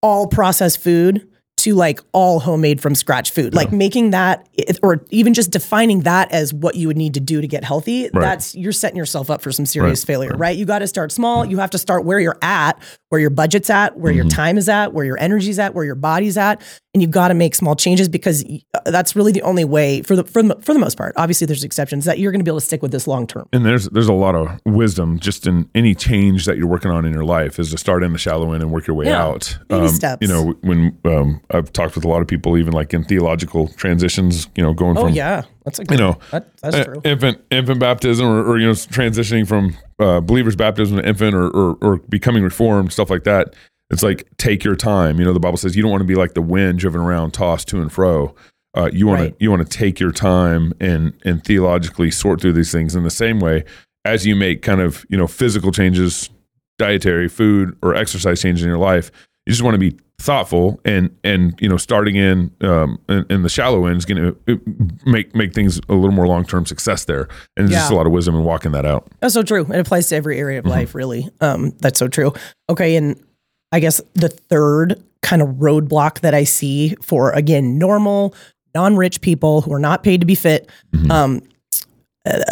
all 0.00 0.28
processed 0.28 0.80
food 0.80 1.28
to 1.58 1.74
like 1.74 2.00
all 2.12 2.38
homemade 2.38 2.80
from 2.80 2.94
scratch 2.94 3.30
food. 3.30 3.54
Like 3.54 3.72
making 3.72 4.10
that 4.10 4.46
or 4.82 5.04
even 5.10 5.32
just 5.34 5.50
defining 5.50 6.00
that 6.02 6.30
as 6.30 6.52
what 6.52 6.76
you 6.76 6.86
would 6.86 6.98
need 6.98 7.14
to 7.14 7.20
do 7.20 7.40
to 7.40 7.48
get 7.48 7.64
healthy, 7.64 8.08
that's 8.12 8.54
you're 8.54 8.72
setting 8.72 8.96
yourself 8.96 9.30
up 9.30 9.40
for 9.40 9.50
some 9.50 9.64
serious 9.64 10.02
Right. 10.02 10.06
failure, 10.06 10.36
right? 10.36 10.56
You 10.56 10.66
got 10.66 10.80
to 10.80 10.86
start 10.86 11.12
small. 11.12 11.42
Mm-hmm. 11.42 11.52
You 11.52 11.58
have 11.58 11.70
to 11.70 11.78
start 11.78 12.04
where 12.04 12.20
you're 12.20 12.38
at, 12.42 12.78
where 13.08 13.20
your 13.20 13.30
budget's 13.30 13.70
at, 13.70 13.96
where 13.98 14.12
your 14.12 14.28
time 14.28 14.58
is 14.58 14.68
at, 14.68 14.92
where 14.92 15.04
your 15.04 15.18
energy's 15.18 15.58
at, 15.58 15.74
where 15.74 15.84
your 15.84 15.94
body's 15.94 16.36
at, 16.36 16.60
and 16.96 17.02
you've 17.02 17.10
got 17.10 17.28
to 17.28 17.34
make 17.34 17.54
small 17.54 17.76
changes 17.76 18.08
because 18.08 18.42
that's 18.86 19.14
really 19.14 19.30
the 19.30 19.42
only 19.42 19.66
way 19.66 20.00
for 20.00 20.16
the 20.16 20.24
for 20.24 20.42
the, 20.42 20.56
for 20.62 20.72
the 20.72 20.78
most 20.80 20.96
part. 20.96 21.12
Obviously 21.18 21.46
there's 21.46 21.62
exceptions 21.62 22.06
that 22.06 22.18
you're 22.18 22.32
going 22.32 22.40
to 22.40 22.44
be 22.44 22.48
able 22.50 22.58
to 22.60 22.64
stick 22.64 22.80
with 22.80 22.90
this 22.90 23.06
long 23.06 23.26
term. 23.26 23.46
And 23.52 23.66
there's 23.66 23.84
there's 23.90 24.08
a 24.08 24.14
lot 24.14 24.34
of 24.34 24.58
wisdom 24.64 25.18
just 25.18 25.46
in 25.46 25.68
any 25.74 25.94
change 25.94 26.46
that 26.46 26.56
you're 26.56 26.66
working 26.66 26.90
on 26.90 27.04
in 27.04 27.12
your 27.12 27.24
life 27.24 27.58
is 27.58 27.70
to 27.72 27.76
start 27.76 28.02
in 28.02 28.12
the 28.14 28.18
shallow 28.18 28.52
end 28.54 28.62
and 28.62 28.72
work 28.72 28.86
your 28.86 28.96
way 28.96 29.04
Yeah. 29.04 29.22
out. 29.26 29.58
Baby 29.68 29.82
Um, 29.82 29.88
steps. 29.88 30.26
You 30.26 30.28
know, 30.28 30.54
when 30.62 30.96
um, 31.04 31.42
I've 31.50 31.70
talked 31.72 31.94
with 31.96 32.04
a 32.06 32.08
lot 32.08 32.22
of 32.22 32.26
people, 32.28 32.56
even 32.56 32.72
like 32.72 32.94
in 32.94 33.04
theological 33.04 33.68
transitions, 33.68 34.48
you 34.56 34.62
know, 34.62 34.72
going 34.72 34.96
Oh 34.96 35.02
from 35.04 35.12
yeah, 35.12 35.42
that's 35.66 35.78
a 35.78 35.84
good, 35.84 35.98
you 35.98 36.04
know 36.04 36.18
that, 36.30 36.48
that's 36.62 36.76
uh, 36.76 36.84
true. 36.84 37.00
infant 37.04 37.38
infant 37.50 37.78
baptism 37.78 38.26
or, 38.26 38.42
or 38.42 38.58
you 38.58 38.66
know 38.66 38.72
transitioning 38.72 39.46
from 39.46 39.76
uh, 39.98 40.20
believers 40.20 40.56
baptism 40.56 40.96
to 40.96 41.06
infant 41.06 41.34
or, 41.34 41.48
or 41.50 41.76
or 41.82 41.96
becoming 42.08 42.42
reformed 42.42 42.92
stuff 42.92 43.10
like 43.10 43.24
that 43.24 43.54
it's 43.90 44.02
like 44.02 44.26
take 44.38 44.64
your 44.64 44.76
time 44.76 45.18
you 45.18 45.24
know 45.24 45.32
the 45.32 45.40
bible 45.40 45.56
says 45.56 45.76
you 45.76 45.82
don't 45.82 45.90
want 45.90 46.00
to 46.00 46.06
be 46.06 46.14
like 46.16 46.34
the 46.34 46.42
wind 46.42 46.78
driven 46.78 47.00
around 47.00 47.32
tossed 47.32 47.68
to 47.68 47.80
and 47.80 47.92
fro 47.92 48.34
uh, 48.74 48.90
you 48.92 49.06
want 49.06 49.20
Right. 49.20 49.38
to 49.38 49.44
you 49.44 49.50
want 49.50 49.68
to 49.68 49.78
take 49.78 49.98
your 50.00 50.12
time 50.12 50.72
and 50.80 51.12
and 51.24 51.42
theologically 51.44 52.10
sort 52.10 52.40
through 52.40 52.52
these 52.54 52.72
things 52.72 52.94
in 52.96 53.04
the 53.04 53.10
same 53.10 53.38
way 53.40 53.64
as 54.04 54.26
you 54.26 54.36
make 54.36 54.62
kind 54.62 54.80
of 54.80 55.04
you 55.08 55.16
know 55.16 55.26
physical 55.26 55.72
changes 55.72 56.30
dietary 56.78 57.28
food 57.28 57.76
or 57.82 57.94
exercise 57.94 58.40
changes 58.42 58.62
in 58.62 58.68
your 58.68 58.78
life 58.78 59.10
you 59.46 59.50
just 59.52 59.62
want 59.62 59.74
to 59.74 59.78
be 59.78 59.96
thoughtful 60.18 60.80
and 60.84 61.14
and 61.24 61.54
you 61.60 61.68
know 61.68 61.76
starting 61.76 62.16
in 62.16 62.50
um 62.62 62.98
in, 63.08 63.24
in 63.30 63.42
the 63.42 63.48
shallow 63.48 63.86
end 63.86 63.96
is 63.98 64.04
going 64.04 64.16
to 64.46 64.60
make 65.06 65.34
make 65.34 65.52
things 65.54 65.78
a 65.88 65.94
little 65.94 66.10
more 66.10 66.26
long 66.26 66.44
term 66.44 66.64
success 66.66 67.04
there 67.04 67.28
and 67.56 67.68
there's 67.68 67.78
just 67.80 67.90
a 67.90 67.94
lot 67.94 68.06
of 68.06 68.12
wisdom 68.12 68.34
in 68.34 68.42
walking 68.44 68.72
that 68.72 68.84
out 68.86 69.06
That's 69.20 69.34
so 69.34 69.42
true. 69.42 69.66
It 69.72 69.78
applies 69.78 70.08
to 70.08 70.16
every 70.16 70.38
area 70.38 70.58
of 70.58 70.64
Mm-hmm. 70.64 70.70
life, 70.72 70.94
really. 70.94 71.28
Um, 71.40 71.70
that's 71.80 71.98
so 71.98 72.08
true. 72.08 72.32
Okay, 72.70 72.96
and 72.96 73.22
I 73.72 73.80
guess 73.80 74.00
the 74.14 74.28
third 74.28 75.02
kind 75.22 75.42
of 75.42 75.48
roadblock 75.56 76.20
that 76.20 76.34
I 76.34 76.44
see 76.44 76.94
for 77.02 77.30
again 77.32 77.78
normal, 77.78 78.34
non-rich 78.74 79.20
people 79.20 79.62
who 79.62 79.72
are 79.72 79.80
not 79.80 80.02
paid 80.02 80.20
to 80.20 80.26
be 80.26 80.34
fit. 80.34 80.70
Mm-hmm. 80.92 81.10
Um, 81.10 81.42
uh, 82.24 82.42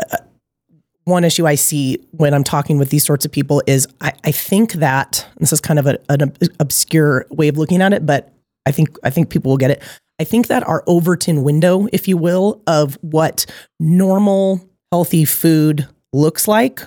one 1.04 1.22
issue 1.24 1.46
I 1.46 1.54
see 1.54 1.98
when 2.12 2.32
I'm 2.32 2.44
talking 2.44 2.78
with 2.78 2.90
these 2.90 3.04
sorts 3.04 3.24
of 3.24 3.32
people 3.32 3.62
is 3.66 3.86
I, 4.00 4.12
I 4.24 4.32
think 4.32 4.72
that 4.74 5.26
this 5.38 5.52
is 5.52 5.60
kind 5.60 5.78
of 5.78 5.86
a, 5.86 5.98
an 6.08 6.22
ob- 6.22 6.38
obscure 6.60 7.26
way 7.30 7.48
of 7.48 7.58
looking 7.58 7.82
at 7.82 7.92
it, 7.92 8.06
but 8.06 8.32
I 8.66 8.72
think 8.72 8.96
I 9.04 9.10
think 9.10 9.28
people 9.28 9.50
will 9.50 9.58
get 9.58 9.70
it. 9.70 9.82
I 10.18 10.24
think 10.24 10.46
that 10.46 10.66
our 10.66 10.82
Overton 10.86 11.42
window, 11.42 11.88
if 11.92 12.08
you 12.08 12.16
will, 12.16 12.62
of 12.66 12.96
what 13.02 13.46
normal 13.78 14.66
healthy 14.90 15.24
food 15.24 15.86
looks 16.12 16.48
like 16.48 16.82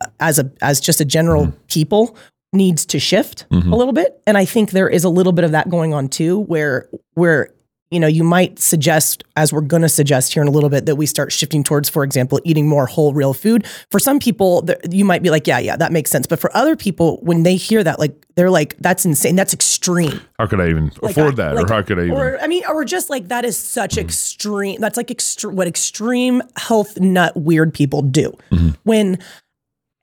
uh, 0.00 0.06
as 0.20 0.38
a 0.38 0.50
as 0.60 0.80
just 0.80 1.00
a 1.00 1.04
general 1.04 1.52
people 1.68 2.16
needs 2.54 2.86
to 2.86 2.98
shift 2.98 3.48
mm-hmm. 3.50 3.72
a 3.72 3.76
little 3.76 3.92
bit. 3.92 4.20
And 4.26 4.38
I 4.38 4.44
think 4.44 4.70
there 4.70 4.88
is 4.88 5.04
a 5.04 5.08
little 5.08 5.32
bit 5.32 5.44
of 5.44 5.52
that 5.52 5.68
going 5.68 5.92
on 5.92 6.08
too, 6.08 6.40
where 6.40 6.88
where 7.14 7.54
you 7.94 8.00
know 8.00 8.08
you 8.08 8.24
might 8.24 8.58
suggest 8.58 9.22
as 9.36 9.52
we're 9.52 9.60
going 9.60 9.82
to 9.82 9.88
suggest 9.88 10.34
here 10.34 10.42
in 10.42 10.48
a 10.48 10.50
little 10.50 10.68
bit 10.68 10.84
that 10.86 10.96
we 10.96 11.06
start 11.06 11.30
shifting 11.30 11.62
towards 11.62 11.88
for 11.88 12.02
example 12.02 12.40
eating 12.44 12.66
more 12.66 12.86
whole 12.86 13.14
real 13.14 13.32
food 13.32 13.66
for 13.90 14.00
some 14.00 14.18
people 14.18 14.68
you 14.90 15.04
might 15.04 15.22
be 15.22 15.30
like 15.30 15.46
yeah 15.46 15.58
yeah 15.58 15.76
that 15.76 15.92
makes 15.92 16.10
sense 16.10 16.26
but 16.26 16.40
for 16.40 16.54
other 16.56 16.74
people 16.74 17.18
when 17.22 17.44
they 17.44 17.54
hear 17.54 17.84
that 17.84 17.98
like 18.00 18.12
they're 18.34 18.50
like 18.50 18.76
that's 18.78 19.04
insane 19.04 19.36
that's 19.36 19.54
extreme 19.54 20.20
how 20.38 20.46
could 20.46 20.60
i 20.60 20.68
even 20.68 20.90
like, 21.02 21.16
afford 21.16 21.36
that 21.36 21.54
like, 21.54 21.70
or 21.70 21.72
how 21.72 21.82
could 21.82 21.98
i 21.98 22.02
even 22.02 22.14
or 22.14 22.38
i 22.40 22.48
mean 22.48 22.64
or 22.68 22.84
just 22.84 23.10
like 23.10 23.28
that 23.28 23.44
is 23.44 23.56
such 23.56 23.92
mm-hmm. 23.92 24.00
extreme 24.00 24.80
that's 24.80 24.96
like 24.96 25.08
extre- 25.08 25.52
what 25.52 25.68
extreme 25.68 26.42
health 26.56 26.98
nut 26.98 27.36
weird 27.36 27.72
people 27.72 28.02
do 28.02 28.32
mm-hmm. 28.50 28.70
when 28.82 29.18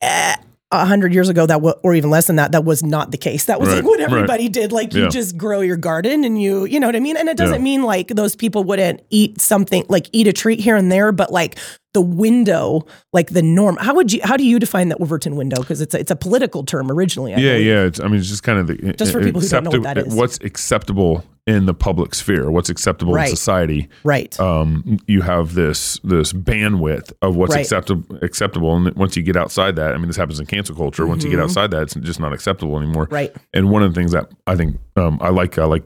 eh, 0.01 0.35
100 0.71 1.13
years 1.13 1.29
ago 1.29 1.45
that 1.45 1.55
w- 1.55 1.75
or 1.83 1.93
even 1.93 2.09
less 2.09 2.27
than 2.27 2.37
that 2.37 2.53
that 2.53 2.63
was 2.63 2.81
not 2.81 3.11
the 3.11 3.17
case 3.17 3.45
that 3.45 3.59
was 3.59 3.69
right, 3.69 3.75
like 3.75 3.85
what 3.85 3.99
everybody 3.99 4.45
right. 4.45 4.53
did 4.53 4.71
like 4.71 4.93
yeah. 4.93 5.03
you 5.03 5.09
just 5.09 5.37
grow 5.37 5.61
your 5.61 5.77
garden 5.77 6.23
and 6.23 6.41
you 6.41 6.65
you 6.65 6.79
know 6.79 6.87
what 6.87 6.95
i 6.95 6.99
mean 6.99 7.17
and 7.17 7.27
it 7.27 7.35
doesn't 7.35 7.55
yeah. 7.55 7.61
mean 7.61 7.83
like 7.83 8.07
those 8.09 8.35
people 8.35 8.63
wouldn't 8.63 9.01
eat 9.09 9.39
something 9.41 9.85
like 9.89 10.07
eat 10.13 10.27
a 10.27 10.33
treat 10.33 10.59
here 10.59 10.75
and 10.75 10.91
there 10.91 11.11
but 11.11 11.31
like 11.31 11.57
the 11.93 12.01
window, 12.01 12.85
like 13.13 13.31
the 13.31 13.41
norm. 13.41 13.77
How 13.77 13.93
would 13.95 14.13
you? 14.13 14.21
How 14.23 14.37
do 14.37 14.45
you 14.45 14.59
define 14.59 14.89
the 14.89 14.95
Overton 14.97 15.35
window? 15.35 15.59
Because 15.61 15.81
it's 15.81 15.93
a, 15.93 15.99
it's 15.99 16.11
a 16.11 16.15
political 16.15 16.63
term 16.63 16.89
originally. 16.91 17.33
I 17.33 17.37
yeah 17.37 17.51
believe. 17.53 17.67
yeah 17.67 17.83
it's, 17.85 17.99
i 17.99 18.07
mean 18.07 18.19
it's 18.19 18.29
just 18.29 18.43
kind 18.43 18.59
of 18.59 18.67
the 18.67 18.93
Just 18.93 19.11
for 19.11 19.21
people 19.21 19.41
who 19.41 19.47
don't 19.47 19.63
know 19.65 19.71
what 19.71 19.83
that 19.83 19.97
is. 19.97 20.13
what's 20.13 20.37
acceptable 20.41 21.23
in 21.47 21.65
the 21.65 21.73
public 21.73 22.13
sphere 22.13 22.51
what's 22.51 22.69
acceptable 22.69 23.13
Right. 23.13 23.29
in 23.29 23.35
society 23.35 23.89
Right. 24.03 24.39
um, 24.39 24.97
you 25.07 25.21
have 25.21 25.55
this 25.55 25.99
this 26.03 26.31
bandwidth 26.33 27.11
of 27.23 27.35
what's 27.35 27.55
Right. 27.55 27.61
acceptable 27.61 28.17
acceptable 28.21 28.75
and 28.75 28.95
once 28.95 29.17
you 29.17 29.23
get 29.23 29.35
outside 29.35 29.75
that 29.77 29.95
i 29.95 29.97
mean 29.97 30.05
this 30.07 30.15
happens 30.17 30.39
in 30.39 30.45
cancel 30.45 30.75
culture 30.75 31.05
once 31.07 31.23
you 31.23 31.31
get 31.31 31.39
outside 31.39 31.71
that 31.71 31.81
it's 31.81 31.95
just 31.95 32.19
not 32.19 32.31
acceptable 32.31 32.77
anymore 32.77 33.05
Mm-hmm. 33.05 33.13
Right. 33.15 33.35
and 33.53 33.69
one 33.71 33.81
of 33.81 33.91
the 33.93 33.99
things 33.99 34.11
that 34.11 34.29
i 34.45 34.55
think 34.55 34.77
um, 35.01 35.17
i 35.21 35.29
like 35.29 35.57
i 35.57 35.65
like 35.65 35.83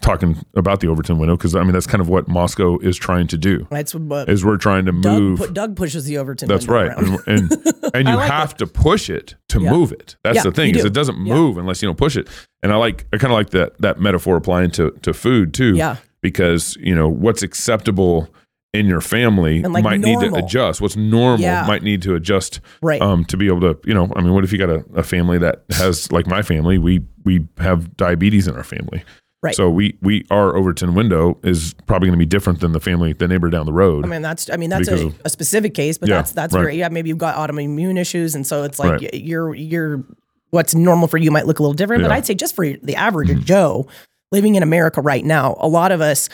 talking 0.00 0.36
about 0.54 0.80
the 0.80 0.86
overton 0.88 1.18
window 1.18 1.36
because 1.36 1.54
i 1.54 1.62
mean 1.62 1.72
that's 1.72 1.86
kind 1.86 2.00
of 2.00 2.08
what 2.08 2.26
moscow 2.28 2.78
is 2.78 2.96
trying 2.96 3.26
to 3.26 3.38
do 3.38 3.66
That's 3.70 3.94
what 3.94 4.28
is 4.28 4.44
we're 4.44 4.56
trying 4.56 4.84
to 4.86 4.92
Doug, 4.92 5.20
move 5.22 5.38
pu- 5.38 5.52
Doug 5.52 5.76
pushes 5.76 6.04
the 6.04 6.18
Overton. 6.18 6.48
Window. 6.48 6.58
That's 6.58 6.68
right, 6.68 6.96
and 6.98 7.18
and, 7.26 7.52
and 7.94 8.08
you 8.08 8.14
like 8.16 8.30
have 8.30 8.56
to 8.56 8.66
push 8.66 9.08
it 9.10 9.34
to 9.48 9.60
move 9.60 9.92
it. 9.92 10.16
That's 10.24 10.36
Yeah, 10.36 10.42
the 10.44 10.52
thing 10.52 10.74
is 10.74 10.84
it 10.84 10.92
doesn't 10.92 11.24
Yeah. 11.26 11.34
move 11.34 11.58
unless 11.58 11.80
you 11.82 11.88
don't 11.88 11.98
push 11.98 12.16
it. 12.16 12.28
And 12.62 12.72
I 12.72 12.76
like 12.76 13.06
I 13.12 13.18
kind 13.18 13.32
of 13.32 13.36
like 13.38 13.50
that 13.50 13.78
that 13.80 14.00
metaphor 14.00 14.36
applying 14.36 14.70
to 14.72 14.90
to 15.02 15.12
food 15.14 15.54
too. 15.54 15.74
Yeah. 15.76 15.96
because 16.22 16.76
you 16.80 16.94
know 16.94 17.08
what's 17.08 17.42
acceptable 17.42 18.28
in 18.72 18.86
your 18.86 19.00
family 19.00 19.62
like, 19.62 19.82
might 19.84 20.00
need 20.00 20.20
to 20.20 20.34
adjust. 20.34 20.80
What's 20.80 20.96
normal 20.96 21.40
Yeah. 21.40 21.64
might 21.66 21.82
need 21.82 22.02
to 22.02 22.14
adjust 22.14 22.60
Right. 22.82 23.00
um, 23.00 23.24
to 23.26 23.36
be 23.36 23.46
able 23.46 23.60
to, 23.60 23.78
you 23.88 23.94
know, 23.94 24.12
I 24.14 24.20
mean, 24.20 24.34
what 24.34 24.44
if 24.44 24.52
you 24.52 24.58
got 24.58 24.68
a, 24.70 24.84
a 24.94 25.02
family 25.02 25.38
that 25.38 25.62
has 25.70 26.10
like 26.12 26.26
my 26.26 26.42
family? 26.42 26.76
We 26.78 27.02
we 27.24 27.46
have 27.58 27.96
diabetes 27.96 28.46
in 28.46 28.54
our 28.54 28.64
family, 28.64 29.02
Right. 29.42 29.54
So 29.54 29.70
we 29.70 29.96
we 30.02 30.24
our 30.30 30.56
Overton 30.56 30.94
window 30.94 31.38
is 31.44 31.74
probably 31.86 32.08
going 32.08 32.18
to 32.18 32.22
be 32.22 32.26
different 32.26 32.60
than 32.60 32.72
the 32.72 32.80
family 32.80 33.12
the 33.12 33.28
neighbor 33.28 33.48
down 33.48 33.64
the 33.66 33.72
road. 33.72 34.04
I 34.04 34.08
mean 34.08 34.22
that's 34.22 34.50
I 34.50 34.56
mean 34.56 34.70
that's 34.70 34.88
a, 34.88 35.12
a 35.24 35.30
specific 35.30 35.72
case, 35.74 35.98
but 35.98 36.08
Yeah, 36.08 36.16
that's 36.16 36.32
that's 36.32 36.52
right. 36.54 36.60
very 36.62 36.76
yeah. 36.78 36.88
Maybe 36.88 37.08
you've 37.10 37.18
got 37.18 37.36
autoimmune 37.36 37.98
issues, 37.98 38.34
and 38.34 38.46
so 38.46 38.64
it's 38.64 38.78
like 38.78 39.00
Right. 39.02 39.14
you're 39.14 39.54
you're 39.54 40.04
what's 40.50 40.74
normal 40.74 41.06
for 41.06 41.18
you 41.18 41.30
might 41.30 41.46
look 41.46 41.58
a 41.60 41.62
little 41.62 41.74
different. 41.74 42.02
But 42.02 42.08
Yeah. 42.08 42.14
Mm-hmm. 42.14 42.18
I'd 42.18 42.26
say 42.26 42.34
just 42.34 42.54
for 42.56 42.66
the 42.66 42.96
average 42.96 43.44
Joe 43.44 43.86
living 44.32 44.54
in 44.56 44.62
America 44.62 45.00
right 45.00 45.24
now, 45.24 45.56
a 45.60 45.68
lot 45.68 45.92
of 45.92 46.00
us. 46.00 46.28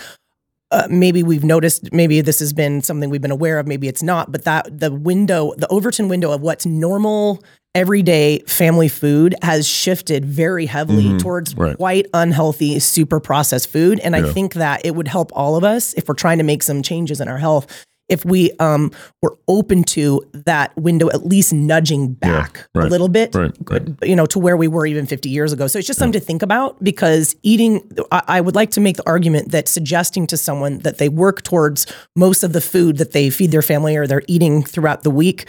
Uh, 0.72 0.86
maybe 0.88 1.22
we've 1.22 1.44
noticed 1.44 1.92
maybe 1.92 2.20
this 2.22 2.38
has 2.40 2.52
been 2.54 2.80
something 2.82 3.10
we've 3.10 3.20
been 3.20 3.30
aware 3.30 3.58
of 3.58 3.66
maybe 3.66 3.86
it's 3.88 4.02
not 4.02 4.32
but 4.32 4.44
that 4.44 4.64
the 4.80 4.90
window 4.90 5.52
the 5.58 5.68
overton 5.68 6.08
window 6.08 6.32
of 6.32 6.40
what's 6.40 6.64
normal 6.64 7.42
everyday 7.74 8.38
family 8.46 8.88
food 8.88 9.34
has 9.42 9.68
shifted 9.68 10.24
very 10.24 10.64
heavily 10.66 11.18
towards 11.18 11.52
Mm-hmm. 11.54 11.62
Right. 11.62 11.76
quite 11.76 12.06
unhealthy 12.14 12.78
super 12.78 13.20
processed 13.20 13.68
food 13.68 14.00
and 14.00 14.16
i 14.16 14.22
think 14.32 14.54
that 14.54 14.80
it 14.84 14.94
would 14.94 15.08
help 15.08 15.30
all 15.34 15.56
of 15.56 15.64
us 15.64 15.92
if 15.94 16.08
we're 16.08 16.14
trying 16.14 16.38
to 16.38 16.44
make 16.44 16.62
some 16.62 16.82
changes 16.82 17.20
in 17.20 17.28
our 17.28 17.38
health 17.38 17.66
if 18.08 18.24
we 18.24 18.50
um 18.58 18.90
were 19.22 19.36
open 19.48 19.84
to 19.84 20.22
that 20.32 20.76
window 20.76 21.08
at 21.10 21.26
least 21.26 21.52
nudging 21.52 22.12
back 22.12 22.68
a 22.74 22.80
right, 22.80 22.90
little 22.90 23.08
bit 23.08 23.34
right, 23.34 23.52
right. 23.70 23.88
you 24.02 24.16
know 24.16 24.26
to 24.26 24.38
where 24.38 24.56
we 24.56 24.68
were 24.68 24.86
even 24.86 25.06
50 25.06 25.28
years 25.28 25.52
ago. 25.52 25.66
So 25.66 25.78
it's 25.78 25.86
just 25.86 25.98
something 25.98 26.20
to 26.20 26.24
think 26.24 26.42
about 26.42 26.82
because 26.82 27.34
eating 27.42 27.80
I, 28.10 28.22
I 28.28 28.40
would 28.40 28.54
like 28.54 28.70
to 28.72 28.80
make 28.80 28.96
the 28.96 29.06
argument 29.06 29.50
that 29.52 29.68
suggesting 29.68 30.26
to 30.28 30.36
someone 30.36 30.78
that 30.80 30.98
they 30.98 31.08
work 31.08 31.42
towards 31.42 31.86
most 32.16 32.42
of 32.42 32.52
the 32.52 32.60
food 32.60 32.98
that 32.98 33.12
they 33.12 33.30
feed 33.30 33.50
their 33.50 33.62
family 33.62 33.96
or 33.96 34.06
they're 34.06 34.22
eating 34.28 34.62
throughout 34.62 35.02
the 35.02 35.10
week 35.10 35.48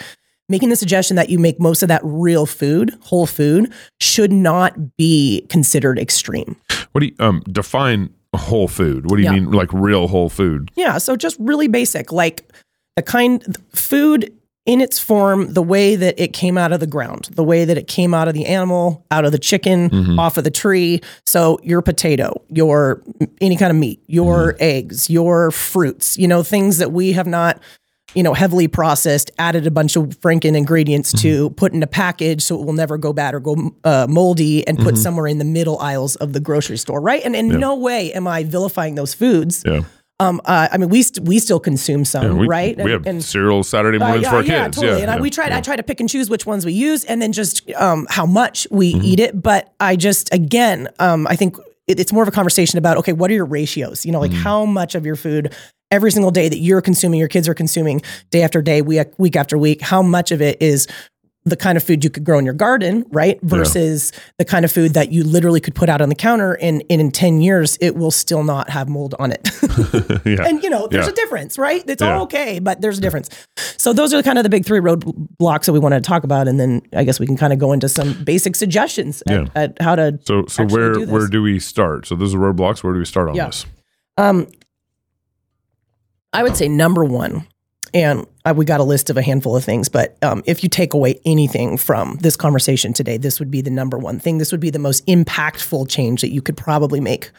making 0.49 0.69
the 0.69 0.75
suggestion 0.75 1.15
that 1.15 1.29
you 1.29 1.39
make 1.39 1.59
most 1.59 1.81
of 1.81 1.87
that 1.87 2.01
real 2.03 2.45
food 2.45 2.95
whole 3.01 3.25
food 3.25 3.73
should 3.99 4.31
not 4.31 4.95
be 4.97 5.45
considered 5.49 5.97
extreme. 5.97 6.55
What 6.91 7.01
do 7.01 7.07
you 7.07 7.15
um, 7.19 7.41
define 7.51 8.13
whole 8.37 8.67
food? 8.67 9.09
What 9.09 9.17
do 9.17 9.23
you 9.23 9.29
Yeah. 9.29 9.39
mean 9.39 9.51
like 9.51 9.71
real 9.73 10.07
whole 10.07 10.29
food? 10.29 10.71
Yeah, 10.75 10.97
so 10.97 11.15
just 11.15 11.37
really 11.39 11.67
basic, 11.67 12.11
like 12.11 12.51
the 12.95 13.01
kind 13.01 13.57
food 13.73 14.31
in 14.65 14.79
its 14.79 14.97
form, 14.97 15.53
the 15.53 15.61
way 15.61 15.95
that 15.97 16.17
it 16.17 16.31
came 16.31 16.57
out 16.57 16.71
of 16.71 16.79
the 16.79 16.87
ground, 16.87 17.29
the 17.33 17.43
way 17.43 17.65
that 17.65 17.77
it 17.77 17.87
came 17.87 18.13
out 18.13 18.29
of 18.29 18.33
the 18.33 18.45
animal, 18.45 19.05
out 19.11 19.25
of 19.25 19.33
the 19.33 19.39
chicken, 19.39 19.89
mm-hmm. 19.89 20.17
off 20.17 20.37
of 20.37 20.45
the 20.45 20.51
tree. 20.51 21.01
So 21.25 21.59
your 21.63 21.81
potato, 21.81 22.41
your 22.49 23.03
any 23.41 23.57
kind 23.57 23.71
of 23.71 23.77
meat, 23.77 24.01
your 24.07 24.53
mm-hmm. 24.53 24.63
eggs, 24.63 25.09
your 25.09 25.51
fruits, 25.51 26.17
you 26.17 26.27
know, 26.29 26.43
things 26.43 26.77
that 26.77 26.93
we 26.93 27.11
have 27.11 27.27
not 27.27 27.61
you 28.15 28.23
know, 28.23 28.33
heavily 28.33 28.67
processed, 28.67 29.31
added 29.39 29.65
a 29.67 29.71
bunch 29.71 29.95
of 29.95 30.03
Franken 30.21 30.55
ingredients 30.55 31.11
to 31.21 31.49
put 31.51 31.73
in 31.73 31.81
a 31.83 31.87
package 31.87 32.41
so 32.43 32.59
it 32.61 32.65
will 32.65 32.73
never 32.73 32.97
go 32.97 33.11
bad 33.13 33.33
or 33.33 33.39
go 33.39 33.75
uh, 33.83 34.05
moldy 34.09 34.67
and 34.67 34.77
put 34.77 34.97
somewhere 34.97 35.27
in 35.27 35.37
the 35.39 35.45
middle 35.45 35.79
aisles 35.79 36.15
of 36.17 36.33
the 36.33 36.39
grocery 36.39 36.77
store, 36.77 37.01
right? 37.01 37.23
And 37.25 37.35
in 37.35 37.47
no 37.59 37.75
way 37.75 38.13
am 38.13 38.27
I 38.27 38.43
vilifying 38.43 38.95
those 38.95 39.13
foods. 39.13 39.63
Yeah, 39.65 39.81
Um, 40.19 40.41
uh, 40.45 40.67
I 40.71 40.77
mean, 40.77 40.89
we 40.89 41.01
st- 41.01 41.27
we 41.27 41.39
still 41.39 41.59
consume 41.59 42.05
some, 42.05 42.37
we, 42.37 42.47
right? 42.47 42.77
We 42.77 42.91
have 42.91 43.23
cereal 43.23 43.63
Saturday 43.63 43.97
uh, 43.97 44.15
yeah, 44.15 44.29
for 44.29 44.35
our 44.37 44.43
yeah, 44.43 44.63
kids. 44.65 44.77
totally. 44.77 44.97
Yeah, 44.97 45.01
and 45.01 45.11
I, 45.11 45.19
we 45.19 45.29
try. 45.29 45.47
yeah. 45.47 45.57
I 45.57 45.61
try 45.61 45.75
to 45.75 45.83
pick 45.83 45.99
and 45.99 46.07
choose 46.07 46.29
which 46.29 46.45
ones 46.45 46.65
we 46.65 46.73
use, 46.73 47.03
and 47.05 47.19
then 47.21 47.31
just 47.33 47.69
um, 47.73 48.05
how 48.09 48.25
much 48.25 48.67
we 48.69 48.93
Mm-hmm. 48.93 49.03
eat 49.05 49.19
it. 49.19 49.41
But 49.41 49.73
I 49.79 49.95
just 49.95 50.31
again, 50.33 50.87
um, 50.99 51.25
I 51.27 51.35
think 51.35 51.57
it, 51.87 51.99
it's 51.99 52.13
more 52.13 52.21
of 52.23 52.29
a 52.29 52.31
conversation 52.31 52.77
about 52.77 52.97
okay, 52.97 53.11
what 53.13 53.31
are 53.31 53.33
your 53.33 53.45
ratios? 53.45 54.05
You 54.05 54.11
know, 54.11 54.19
like 54.19 54.31
Mm-hmm. 54.31 54.43
how 54.43 54.65
much 54.65 54.93
of 54.95 55.03
your 55.05 55.15
food 55.15 55.53
every 55.93 56.11
single 56.11 56.31
day 56.31 56.49
that 56.49 56.57
you're 56.57 56.81
consuming, 56.81 57.19
your 57.19 57.29
kids 57.29 57.47
are 57.47 57.53
consuming 57.53 58.01
day 58.31 58.41
after 58.41 58.61
day, 58.61 58.81
week 58.81 59.07
week 59.17 59.35
after 59.35 59.57
week. 59.57 59.79
How 59.81 60.01
much 60.01 60.31
of 60.31 60.41
it 60.41 60.61
is 60.61 60.87
the 61.45 61.57
kind 61.57 61.77
of 61.77 61.83
food 61.83 62.05
you 62.05 62.09
could 62.09 62.23
grow 62.23 62.39
in 62.39 62.45
your 62.45 62.53
garden, 62.53 63.05
right? 63.11 63.37
Versus 63.41 64.13
the 64.37 64.45
kind 64.45 64.63
of 64.63 64.71
food 64.71 64.93
that 64.93 65.11
you 65.11 65.25
literally 65.25 65.59
could 65.59 65.75
put 65.75 65.89
out 65.89 65.99
on 65.99 66.07
the 66.07 66.15
counter 66.15 66.53
and, 66.61 66.81
and 66.89 67.01
in 67.01 67.11
10 67.11 67.41
years, 67.41 67.77
it 67.81 67.97
will 67.97 68.11
still 68.11 68.45
not 68.45 68.69
have 68.69 68.87
mold 68.87 69.13
on 69.19 69.33
it. 69.33 69.49
yeah. 70.25 70.47
and 70.47 70.63
you 70.63 70.69
know, 70.69 70.87
there's 70.87 71.05
Yeah. 71.05 71.11
a 71.11 71.15
difference, 71.15 71.57
right? 71.57 71.83
It's 71.85 72.01
Yeah. 72.01 72.15
all 72.15 72.23
okay, 72.23 72.59
but 72.59 72.79
there's 72.79 72.97
a 72.97 73.01
difference. 73.01 73.29
So 73.75 73.91
those 73.91 74.13
are 74.13 74.23
kind 74.23 74.37
of 74.39 74.43
the 74.43 74.49
big 74.49 74.65
three 74.65 74.79
roadblocks 74.79 75.65
that 75.65 75.73
we 75.73 75.79
wanted 75.79 76.01
to 76.01 76.07
talk 76.07 76.23
about. 76.23 76.47
And 76.47 76.61
then 76.61 76.81
I 76.95 77.03
guess 77.03 77.19
we 77.19 77.25
can 77.27 77.35
kind 77.35 77.51
of 77.51 77.59
go 77.59 77.73
into 77.73 77.89
some 77.89 78.23
basic 78.23 78.55
suggestions 78.55 79.21
at, 79.27 79.33
Yeah. 79.33 79.47
at 79.53 79.81
how 79.81 79.95
to 79.95 80.17
so 80.25 80.45
so 80.47 80.63
where 80.65 80.93
do 80.93 81.07
where 81.07 81.27
do 81.27 81.41
we 81.43 81.59
start? 81.59 82.05
So 82.07 82.15
those 82.15 82.33
are 82.33 82.37
roadblocks. 82.39 82.85
Where 82.85 82.93
do 82.93 82.99
we 82.99 83.05
start 83.05 83.27
on 83.27 83.35
Yeah. 83.35 83.47
this? 83.47 83.65
Um, 84.17 84.47
I 86.33 86.43
would 86.43 86.55
say 86.57 86.67
number 86.67 87.03
one, 87.05 87.45
and 87.93 88.25
I, 88.43 88.51
we 88.53 88.65
got 88.65 88.79
a 88.79 88.83
list 88.83 89.09
of 89.09 89.17
a 89.17 89.21
handful 89.21 89.55
of 89.55 89.63
things, 89.63 89.87
but 89.87 90.17
um, 90.23 90.41
if 90.45 90.63
you 90.63 90.69
take 90.69 90.93
away 90.93 91.19
anything 91.25 91.77
from 91.77 92.17
this 92.21 92.35
conversation 92.35 92.91
today, 92.93 93.17
this 93.17 93.39
would 93.39 93.51
be 93.51 93.61
the 93.61 93.69
number 93.69 93.97
one 93.97 94.19
thing. 94.19 94.39
This 94.39 94.51
would 94.51 94.59
be 94.61 94.71
the 94.71 94.79
most 94.79 95.05
impactful 95.05 95.89
change 95.89 96.21
that 96.21 96.31
you 96.31 96.41
could 96.41 96.57
probably 96.57 96.99
make 96.99 97.29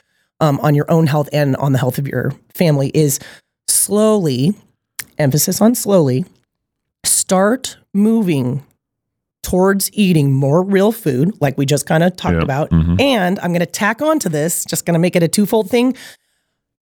um, 0.40 0.60
on 0.60 0.74
your 0.74 0.88
own 0.90 1.06
health 1.08 1.28
and 1.32 1.56
on 1.56 1.72
the 1.72 1.78
health 1.78 1.98
of 1.98 2.06
your 2.06 2.32
family 2.54 2.90
is 2.94 3.18
slowly, 3.66 4.54
emphasis 5.18 5.60
on 5.60 5.74
slowly, 5.74 6.24
start 7.04 7.76
moving 7.92 8.64
towards 9.42 9.90
eating 9.92 10.32
more 10.32 10.62
real 10.62 10.90
food, 10.90 11.32
like 11.40 11.58
we 11.58 11.66
just 11.66 11.86
kind 11.86 12.02
of 12.02 12.16
talked 12.16 12.36
Yeah. 12.36 12.42
about. 12.42 12.70
Mhm. 12.70 13.00
And 13.00 13.38
I'm 13.40 13.50
going 13.50 13.60
to 13.60 13.66
tack 13.66 14.00
on 14.00 14.18
to 14.20 14.28
this, 14.28 14.64
just 14.64 14.86
going 14.86 14.94
to 14.94 14.98
make 15.00 15.16
it 15.16 15.22
a 15.22 15.28
twofold 15.28 15.68
thing. 15.68 15.94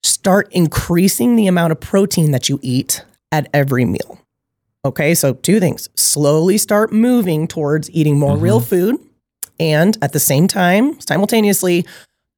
Start 0.05 0.49
increasing 0.53 1.37
the 1.37 1.47
amount 1.47 1.73
of 1.73 1.81
protein 1.81 2.33
that 2.33 2.49
you 2.49 2.59
eat 2.63 3.05
at 3.31 3.49
every 3.55 3.85
meal. 3.85 4.19
Okay, 4.85 5.15
so 5.15 5.35
two 5.35 5.61
things. 5.61 5.89
Slowly 5.95 6.59
start 6.59 6.93
moving 6.93 7.47
towards 7.47 7.91
eating 7.91 8.19
more 8.19 8.37
real 8.37 8.61
mm-hmm. 8.61 8.69
food. 8.69 9.01
And 9.61 9.97
at 10.03 10.13
the 10.13 10.19
same 10.19 10.49
time, 10.49 10.99
simultaneously, 11.01 11.87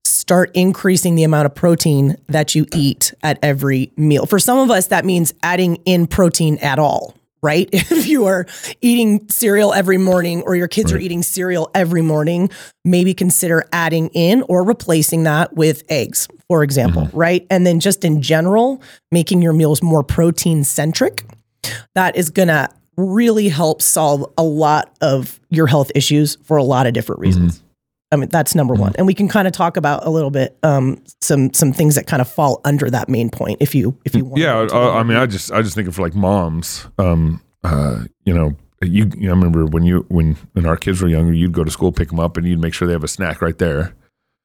start 0.05 0.51
increasing 0.55 1.15
the 1.15 1.23
amount 1.23 1.47
of 1.47 1.55
protein 1.55 2.17
that 2.27 2.55
you 2.55 2.67
eat 2.75 3.15
at 3.23 3.39
every 3.43 3.93
meal. 3.97 4.27
For 4.27 4.39
some 4.39 4.59
of 4.59 4.71
us, 4.71 4.89
that 4.89 5.07
means 5.07 5.33
adding 5.43 5.77
in 5.87 6.07
protein 6.07 6.59
at 6.59 6.79
all, 6.79 7.15
right? 7.43 7.69
If 7.73 8.07
you 8.07 8.27
are 8.27 8.47
eating 8.83 9.27
cereal 9.31 9.73
every 9.73 9.99
morning 9.99 10.43
or 10.43 10.55
your 10.55 10.69
kids 10.69 10.93
are 10.93 10.99
eating 10.99 11.23
cereal 11.23 11.71
every 11.75 12.03
morning, 12.03 12.51
maybe 12.85 13.15
consider 13.15 13.65
adding 13.73 14.09
in 14.09 14.43
or 14.49 14.63
replacing 14.63 15.23
that 15.23 15.55
with 15.55 15.83
eggs, 15.89 16.29
for 16.55 16.63
example, 16.63 17.11
right? 17.13 17.45
And 17.51 17.67
then 17.67 17.81
just 17.81 18.05
in 18.05 18.23
general, 18.23 18.81
making 19.11 19.43
your 19.43 19.53
meals 19.53 19.83
more 19.83 20.05
protein 20.05 20.63
centric. 20.63 21.25
That 21.97 22.15
is 22.15 22.31
going 22.31 22.47
to 22.47 22.69
really 22.97 23.49
help 23.49 23.83
solve 23.83 24.25
a 24.39 24.45
lot 24.45 24.97
of 25.01 25.41
your 25.51 25.67
health 25.67 25.91
issues 25.97 26.37
for 26.45 26.57
a 26.57 26.63
lot 26.63 26.87
of 26.87 26.93
different 26.93 27.21
reasons. 27.21 27.61
I 28.13 28.17
mean, 28.17 28.29
that's 28.29 28.55
number 28.55 28.73
one, 28.73 28.93
and 28.97 29.05
we 29.05 29.15
can 29.15 29.27
kind 29.27 29.49
of 29.49 29.53
talk 29.53 29.77
about 29.77 30.07
a 30.07 30.11
little 30.11 30.31
bit 30.31 30.57
um, 30.63 31.03
some 31.21 31.53
some 31.53 31.73
things 31.73 31.97
that 31.97 32.07
kind 32.07 32.23
of 32.23 32.29
fall 32.29 32.61
under 32.65 32.89
that 32.89 33.09
main 33.09 33.31
point 33.31 33.59
if 33.61 33.75
you 33.75 33.99
if 34.05 34.15
you 34.15 34.25
want. 34.25 34.41
Yeah, 34.41 34.69
uh, 34.73 34.93
I 34.93 35.03
mean, 35.03 35.17
I 35.17 35.27
just 35.27 35.51
I 35.51 35.61
just 35.61 35.75
think 35.75 35.89
of 35.89 35.99
like 35.99 36.15
moms. 36.15 36.87
Um, 37.01 37.43
uh, 37.65 38.05
you 38.25 38.33
know, 38.33 38.57
you, 38.81 39.11
you 39.17 39.27
know, 39.27 39.33
I 39.33 39.35
remember 39.35 39.67
when 39.67 39.83
you 39.83 40.07
when 40.09 40.37
when 40.53 40.67
our 40.67 40.77
kids 40.77 41.03
were 41.03 41.09
younger, 41.09 41.33
you'd 41.33 41.51
go 41.51 41.65
to 41.65 41.71
school, 41.73 41.91
pick 41.91 42.11
them 42.11 42.21
up, 42.21 42.37
and 42.37 42.47
you'd 42.47 42.61
make 42.61 42.75
sure 42.75 42.87
they 42.87 42.95
have 42.95 43.03
a 43.03 43.09
snack 43.09 43.43
right 43.43 43.59
there. 43.59 43.97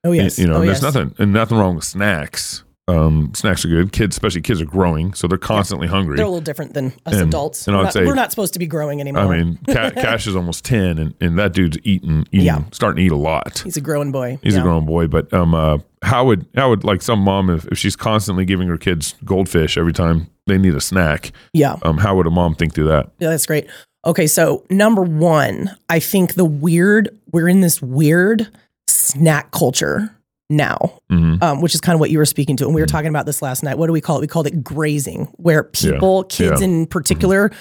Oh 0.03 0.11
yes, 0.11 0.39
You 0.39 0.47
know, 0.47 0.55
oh, 0.55 0.59
there's 0.65 0.81
yes. 0.81 0.93
nothing 0.93 1.15
and 1.19 1.33
nothing 1.33 1.57
wrong 1.57 1.75
with 1.75 1.83
snacks. 1.85 2.63
Um, 2.87 3.31
snacks 3.35 3.63
are 3.65 3.67
good. 3.69 3.91
Kids, 3.91 4.15
especially 4.15 4.41
kids, 4.41 4.59
are 4.61 4.65
growing, 4.65 5.13
so 5.13 5.27
they're 5.27 5.37
constantly 5.37 5.87
hungry. 5.87 6.15
They're 6.15 6.25
a 6.25 6.29
little 6.29 6.41
different 6.41 6.73
than 6.73 6.87
us 7.05 7.13
And- 7.13 7.21
adults. 7.29 7.67
and 7.67 7.77
we're, 7.77 7.83
not, 7.83 7.93
say- 7.93 8.03
we're 8.03 8.15
not 8.15 8.31
supposed 8.31 8.53
to 8.53 8.59
be 8.59 8.65
growing 8.65 8.99
anymore. 8.99 9.31
I 9.31 9.37
mean, 9.43 9.59
Ca- 9.67 9.91
Cash 9.95 10.25
is 10.25 10.35
almost 10.35 10.65
ten, 10.65 10.97
and, 10.97 11.13
and 11.21 11.37
that 11.37 11.53
dude's 11.53 11.77
eating, 11.83 12.25
eating, 12.31 12.47
Yeah. 12.47 12.63
starting 12.71 12.95
to 12.97 13.03
eat 13.03 13.11
a 13.11 13.15
lot. 13.15 13.59
he's 13.63 13.77
a 13.77 13.81
growing 13.81 14.11
boy. 14.11 14.39
He's 14.41 14.55
Yeah. 14.55 14.61
a 14.61 14.63
growing 14.63 14.87
boy, 14.87 15.05
but 15.05 15.31
um, 15.31 15.53
uh, 15.53 15.77
how 16.01 16.25
would 16.25 16.47
how 16.55 16.69
would 16.69 16.83
like 16.83 17.03
some 17.03 17.19
mom 17.19 17.51
if, 17.51 17.67
if 17.67 17.77
she's 17.77 17.95
constantly 17.95 18.43
giving 18.43 18.67
her 18.69 18.77
kids 18.77 19.13
goldfish 19.23 19.77
every 19.77 19.93
time 19.93 20.25
they 20.47 20.57
need 20.57 20.73
a 20.73 20.81
snack? 20.81 21.31
Yeah, 21.53 21.75
Um, 21.83 21.99
how 21.99 22.15
would 22.15 22.25
a 22.25 22.31
mom 22.31 22.55
think 22.55 22.73
through 22.73 22.87
that? 22.87 23.11
yeah, 23.19 23.29
that's 23.29 23.45
great. 23.45 23.67
Okay, 24.03 24.25
so 24.25 24.65
number 24.71 25.03
one, 25.03 25.69
I 25.89 25.99
think 25.99 26.33
the 26.33 26.45
weird 26.45 27.15
we're 27.31 27.47
in 27.49 27.61
this 27.61 27.83
weird 27.83 28.47
snack 28.89 29.51
culture 29.51 30.09
now, 30.49 30.93
Mhm. 31.11 31.41
um, 31.43 31.61
which 31.61 31.75
is 31.75 31.81
kind 31.81 31.93
of 31.93 31.99
what 31.99 32.09
you 32.09 32.17
were 32.17 32.25
speaking 32.25 32.55
to. 32.57 32.65
And 32.65 32.73
we 32.73 32.81
were 32.81 32.87
talking 32.87 33.09
about 33.09 33.25
this 33.27 33.41
last 33.41 33.61
night. 33.63 33.77
What 33.77 33.85
do 33.87 33.93
we 33.93 34.01
call 34.01 34.17
it? 34.17 34.21
We 34.21 34.27
called 34.27 34.47
it 34.47 34.63
grazing, 34.63 35.25
where 35.37 35.63
people, 35.63 36.23
kids 36.23 36.61
yeah. 36.61 36.67
in 36.67 36.87
particular, 36.87 37.51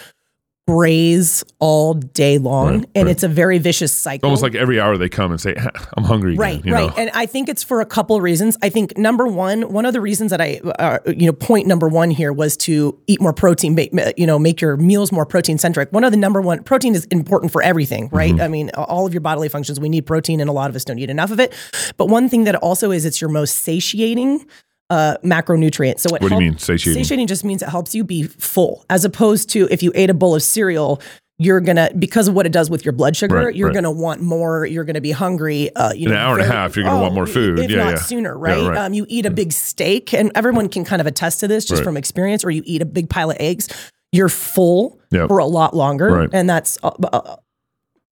graze 0.69 1.43
all 1.61 1.95
day 1.95 2.37
long, 2.37 2.67
Right, 2.67 2.89
and 2.95 3.07
right. 3.07 3.11
it's 3.11 3.23
a 3.23 3.29
very 3.29 3.57
vicious 3.57 3.91
cycle. 3.91 4.27
Almost 4.27 4.43
like 4.43 4.55
every 4.55 4.79
hour 4.79 4.99
they 4.99 5.09
come 5.09 5.31
and 5.31 5.41
say, 5.41 5.57
"I'm 5.97 6.05
hungry." 6.05 6.35
Again, 6.35 6.41
Right, 6.41 6.63
right, 6.67 6.89
know? 6.89 6.95
and 6.99 7.11
I 7.15 7.25
think 7.25 7.49
it's 7.49 7.63
for 7.63 7.81
a 7.81 7.87
couple 7.87 8.17
of 8.17 8.23
reasons. 8.23 8.59
I 8.63 8.69
think 8.69 8.99
number 8.99 9.27
one, 9.27 9.73
one 9.73 9.87
of 9.87 9.95
the 9.95 10.01
reasons 10.03 10.31
that 10.31 10.43
I, 10.43 10.61
uh, 10.79 10.99
you 11.07 11.25
know, 11.25 11.33
point 11.33 11.67
number 11.67 11.89
one 11.89 12.11
here 12.11 12.35
was 12.35 12.55
to 12.59 12.99
eat 13.07 13.19
more 13.19 13.33
protein. 13.33 13.75
Make, 13.75 13.93
you 14.19 14.27
know, 14.27 14.39
make 14.39 14.61
your 14.61 14.77
meals 14.77 15.11
more 15.11 15.25
protein 15.25 15.57
centric. 15.57 15.91
One 15.91 16.05
of 16.05 16.11
the 16.11 16.19
number 16.19 16.43
one 16.43 16.63
protein 16.65 16.95
is 16.95 17.07
important 17.07 17.51
for 17.51 17.63
everything, 17.63 18.11
right? 18.13 18.33
Mm-hmm. 18.33 18.43
I 18.43 18.49
mean, 18.49 18.71
all 18.75 19.07
of 19.07 19.15
your 19.15 19.23
bodily 19.23 19.49
functions, 19.49 19.81
we 19.81 19.89
need 19.89 20.05
protein, 20.05 20.39
and 20.39 20.51
a 20.51 20.53
lot 20.53 20.69
of 20.69 20.77
us 20.77 20.85
don't 20.85 20.99
eat 20.99 21.09
enough 21.09 21.31
of 21.31 21.41
it. 21.41 21.55
But 21.97 22.09
one 22.11 22.29
thing 22.29 22.45
that 22.45 22.57
also 22.57 22.91
is, 22.91 23.07
it's 23.07 23.23
your 23.23 23.31
most 23.31 23.61
satiating 23.61 24.45
uh, 24.91 25.17
macronutrient. 25.25 25.99
So 26.01 26.11
What 26.11 26.23
do 26.23 26.29
you 26.29 26.39
mean, 26.39 26.59
satiating? 26.59 27.03
Satiating 27.05 27.27
just 27.27 27.45
means 27.45 27.63
it 27.63 27.69
helps 27.69 27.95
you 27.95 28.05
be 28.05 28.23
full, 28.25 28.85
as 28.91 29.05
opposed 29.05 29.51
to 29.51 29.69
if 29.71 29.83
you 29.83 29.93
ate 29.95 30.11
a 30.11 30.15
bowl 30.15 30.35
of 30.35 30.43
cereal. 30.43 31.01
You're 31.41 31.61
gonna 31.61 31.91
because 31.97 32.27
of 32.27 32.35
what 32.35 32.47
it 32.47 32.53
does 32.53 32.69
with 32.69 32.85
your 32.85 32.91
blood 32.91 33.17
sugar. 33.17 33.37
Right, 33.37 33.55
you're 33.55 33.69
right. 33.69 33.75
gonna 33.75 33.93
want 33.93 34.21
more. 34.21 34.67
You're 34.67 34.83
gonna 34.83 35.01
be 35.01 35.13
hungry. 35.13 35.73
Uh, 35.77 35.93
you 35.93 36.07
In 36.09 36.13
know, 36.13 36.17
an 36.19 36.23
hour 36.27 36.39
and 36.39 36.43
a 36.43 36.53
half, 36.53 36.75
you're 36.75 36.85
gonna 36.85 37.01
want 37.01 37.15
more 37.15 37.29
food. 37.29 37.61
If 37.61 37.71
Yeah, 37.71 37.77
not 37.85 37.91
yeah. 37.91 37.97
sooner, 37.99 38.31
Yeah, 38.31 38.53
right? 38.55 38.69
right. 38.71 38.79
Um, 38.79 38.93
you 38.93 39.07
eat 39.09 39.25
a 39.25 39.31
big 39.31 39.53
steak, 39.53 40.13
and 40.13 40.33
everyone 40.35 40.69
can 40.69 40.85
kind 40.85 41.01
of 41.01 41.07
attest 41.07 41.39
to 41.41 41.47
this 41.47 41.65
just 41.65 41.81
Right. 41.81 41.85
from 41.85 41.97
experience. 41.97 42.45
Or 42.45 42.51
you 42.51 42.63
eat 42.67 42.83
a 42.83 42.85
big 42.87 43.09
pile 43.09 43.31
of 43.31 43.37
eggs, 43.39 43.69
you're 44.11 44.29
full 44.29 44.99
Yep. 45.13 45.29
for 45.29 45.39
a 45.39 45.47
lot 45.47 45.77
longer, 45.77 46.11
Right. 46.13 46.29
and 46.33 46.51
that's 46.51 46.77
a, 46.83 46.91
a, 47.13 47.39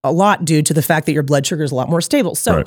a 0.04 0.12
lot 0.12 0.44
due 0.44 0.62
to 0.62 0.72
the 0.72 0.82
fact 0.82 1.06
that 1.06 1.12
your 1.12 1.24
blood 1.24 1.44
sugar 1.46 1.64
is 1.64 1.72
a 1.72 1.74
lot 1.74 1.90
more 1.90 2.00
stable. 2.00 2.36
So. 2.36 2.62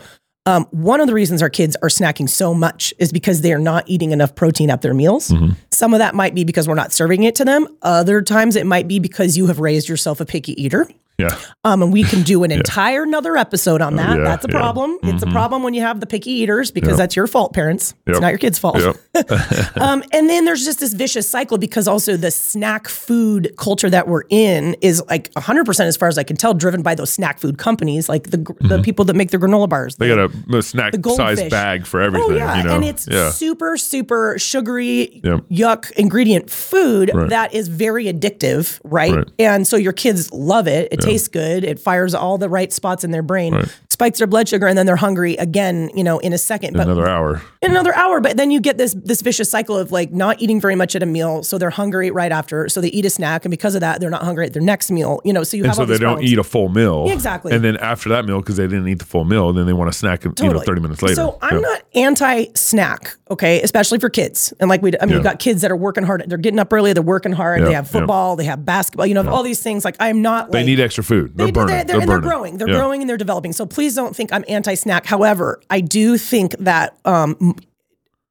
Um, 0.49 0.65
one 0.71 0.99
of 0.99 1.05
the 1.05 1.13
reasons 1.13 1.43
our 1.43 1.49
kids 1.49 1.77
are 1.83 1.89
snacking 1.89 2.27
so 2.27 2.55
much 2.55 2.91
is 2.97 3.11
because 3.11 3.41
they 3.41 3.53
are 3.53 3.59
not 3.59 3.83
eating 3.87 4.11
enough 4.11 4.33
protein 4.33 4.71
at 4.71 4.81
their 4.81 4.95
meals. 4.95 5.29
Mm-hmm. 5.29 5.53
Some 5.71 5.93
of 5.93 5.99
that 5.99 6.15
might 6.15 6.33
be 6.33 6.43
because 6.43 6.67
we're 6.67 6.73
not 6.73 6.91
serving 6.91 7.21
it 7.21 7.35
to 7.35 7.45
them. 7.45 7.67
Other 7.83 8.23
times 8.23 8.55
it 8.55 8.65
might 8.65 8.87
be 8.87 8.97
because 8.97 9.37
you 9.37 9.45
have 9.45 9.59
raised 9.59 9.87
yourself 9.87 10.19
a 10.19 10.25
picky 10.25 10.59
eater. 10.59 10.89
Yeah. 11.19 11.37
Um, 11.63 11.81
and 11.83 11.93
we 11.93 12.03
can 12.03 12.23
do 12.23 12.43
an 12.43 12.51
entire 12.59 13.03
another 13.03 13.37
episode 13.37 13.81
on 13.81 13.95
that. 13.97 14.17
Yeah, 14.17 14.23
that's 14.23 14.45
a 14.45 14.47
yeah. 14.47 14.53
Mm-hmm. 14.53 14.61
problem. 14.61 14.97
It's 15.03 15.23
a 15.23 15.27
problem 15.27 15.63
when 15.63 15.73
you 15.73 15.81
have 15.81 15.99
the 15.99 16.05
picky 16.05 16.31
eaters 16.31 16.71
because 16.71 16.97
that's 16.97 17.15
your 17.15 17.27
fault, 17.27 17.53
parents. 17.53 17.93
It's 18.07 18.19
not 18.19 18.29
your 18.29 18.37
kids' 18.37 18.59
fault. 18.59 18.77
Yep. 18.79 19.31
um, 19.77 20.03
and 20.13 20.29
then 20.29 20.45
there's 20.45 20.63
just 20.63 20.79
this 20.79 20.93
vicious 20.93 21.29
cycle 21.29 21.57
because 21.57 21.87
also 21.87 22.15
the 22.17 22.31
snack 22.31 22.87
food 22.87 23.53
culture 23.57 23.89
that 23.89 24.07
we're 24.07 24.23
in 24.29 24.75
is 24.81 25.03
like 25.09 25.31
100% 25.33 25.79
as 25.81 25.97
far 25.97 26.07
as 26.07 26.17
I 26.17 26.23
can 26.23 26.37
tell 26.37 26.53
driven 26.53 26.81
by 26.81 26.95
those 26.95 27.11
snack 27.11 27.39
food 27.39 27.57
companies, 27.57 28.07
like 28.07 28.29
the 28.31 28.37
gr 28.37 28.53
the 28.59 28.81
people 28.81 29.05
that 29.05 29.15
make 29.15 29.31
the 29.31 29.37
granola 29.37 29.67
bars. 29.67 29.95
Mm-hmm. 29.95 30.03
They 30.03 30.53
got 30.53 30.55
a, 30.55 30.57
a 30.59 30.63
snack 30.63 30.93
size 30.93 31.01
goldfish. 31.01 31.49
bag 31.51 31.85
for 31.85 32.01
everything. 32.01 32.31
Oh 32.31 32.35
yeah, 32.35 32.57
you 32.57 32.63
know? 32.63 32.75
and 32.75 32.85
it's 32.85 33.07
yeah. 33.09 33.31
super 33.31 33.77
super 33.77 34.37
sugary 34.37 35.21
Yep. 35.23 35.45
yuck 35.49 35.91
ingredient 35.91 36.49
food 36.49 37.11
Right. 37.13 37.29
that 37.29 37.53
is 37.53 37.67
very 37.67 38.05
addictive, 38.05 38.79
right? 38.83 39.15
Right. 39.15 39.27
And 39.39 39.67
so 39.67 39.77
your 39.77 39.93
kids 39.93 40.31
love 40.31 40.67
it. 40.67 40.91
It 40.91 41.01
tastes 41.09 41.27
good. 41.27 41.63
It 41.63 41.79
fires 41.79 42.13
all 42.15 42.37
the 42.37 42.49
right 42.49 42.71
spots 42.71 43.03
in 43.03 43.11
their 43.11 43.21
brain, 43.23 43.53
spikes 43.99 44.17
their 44.19 44.27
blood 44.27 44.47
sugar, 44.47 44.65
and 44.65 44.77
then 44.77 44.85
they're 44.85 44.95
hungry 44.95 45.35
again. 45.35 45.89
You 45.93 46.03
know, 46.05 46.19
in 46.19 46.31
a 46.31 46.37
second. 46.37 46.73
But 46.73 46.83
Another 46.87 47.07
hour. 47.07 47.41
in 47.61 47.71
another 47.71 47.93
hour. 47.95 48.21
But 48.21 48.37
then 48.37 48.49
you 48.49 48.61
get 48.61 48.77
this 48.77 48.93
this 49.03 49.21
vicious 49.21 49.51
cycle 49.51 49.77
of 49.77 49.91
like 49.91 50.11
not 50.13 50.41
eating 50.41 50.61
very 50.61 50.75
much 50.75 50.95
at 50.95 51.03
a 51.03 51.05
meal, 51.05 51.43
so 51.43 51.57
they're 51.57 51.69
hungry 51.69 52.09
right 52.11 52.31
after. 52.31 52.69
So 52.69 52.79
they 52.79 52.87
eat 52.89 53.05
a 53.05 53.09
snack, 53.09 53.43
and 53.43 53.51
because 53.51 53.75
of 53.75 53.81
that, 53.81 53.99
they're 53.99 54.09
not 54.09 54.23
hungry 54.23 54.45
at 54.45 54.53
their 54.53 54.61
next 54.63 54.89
meal. 54.89 55.19
You 55.25 55.33
know, 55.33 55.43
so 55.43 55.57
you 55.57 55.63
And 55.63 55.67
have 55.71 55.75
so 55.75 55.85
they 55.85 55.97
don't 55.97 56.13
problems. 56.13 56.31
eat 56.31 56.37
a 56.39 56.43
full 56.43 56.69
meal. 56.69 57.07
Exactly. 57.09 57.51
And 57.53 57.61
then 57.63 57.75
after 57.77 58.07
that 58.09 58.23
meal, 58.25 58.39
because 58.39 58.55
they 58.55 58.67
didn't 58.67 58.87
eat 58.87 58.99
the 58.99 59.05
full 59.05 59.25
meal, 59.25 59.51
then 59.51 59.65
they 59.65 59.73
want 59.73 59.89
a 59.89 59.93
snack, 59.93 60.23
you 60.23 60.31
know, 60.39 60.59
30 60.61 60.81
minutes 60.81 61.01
later. 61.01 61.15
So 61.15 61.37
I'm 61.41 61.55
Yeah. 61.55 61.61
not 61.61 61.81
anti-snack, 61.95 63.17
okay, 63.31 63.61
especially 63.61 63.99
for 63.99 64.09
kids. 64.09 64.53
And 64.59 64.69
like 64.69 64.81
we, 64.81 64.91
I 65.01 65.05
mean, 65.05 65.15
we've 65.15 65.23
got 65.23 65.39
kids 65.39 65.61
that 65.61 65.71
are 65.71 65.75
working 65.75 66.03
hard. 66.03 66.23
They're 66.27 66.37
getting 66.37 66.59
up 66.59 66.71
early. 66.71 66.93
They're 66.93 67.01
working 67.03 67.31
hard. 67.33 67.59
Yeah, 67.61 67.65
They 67.67 67.73
have 67.73 67.85
yeah. 67.85 67.91
football. 67.99 68.35
They 68.35 68.45
have 68.45 68.65
basketball. 68.65 69.05
You 69.07 69.13
know, 69.15 69.27
all 69.29 69.43
these 69.43 69.61
things. 69.61 69.83
Like 69.85 69.95
I'm 69.99 70.21
not. 70.21 70.45
Like 70.45 70.51
They 70.51 70.59
like, 70.59 70.65
need 70.67 70.79
extra 70.79 71.03
food. 71.03 71.31
They're 71.35 71.47
they- 71.47 71.51
burning. 71.51 71.67
They're, 71.75 71.83
They're, 71.85 71.99
and 72.01 72.09
they're 72.09 72.17
burning. 72.21 72.29
growing. 72.29 72.57
They're 72.57 72.69
Yeah. 72.69 72.77
growing 72.79 73.01
and 73.01 73.09
they're 73.09 73.17
developing. 73.17 73.53
So 73.53 73.65
please 73.65 73.88
don't 73.95 74.15
think 74.15 74.31
I'm 74.33 74.43
anti-snack. 74.47 75.05
However, 75.05 75.59
I 75.69 75.81
do 75.81 76.17
think 76.17 76.57
that 76.59 76.97
um, 77.05 77.55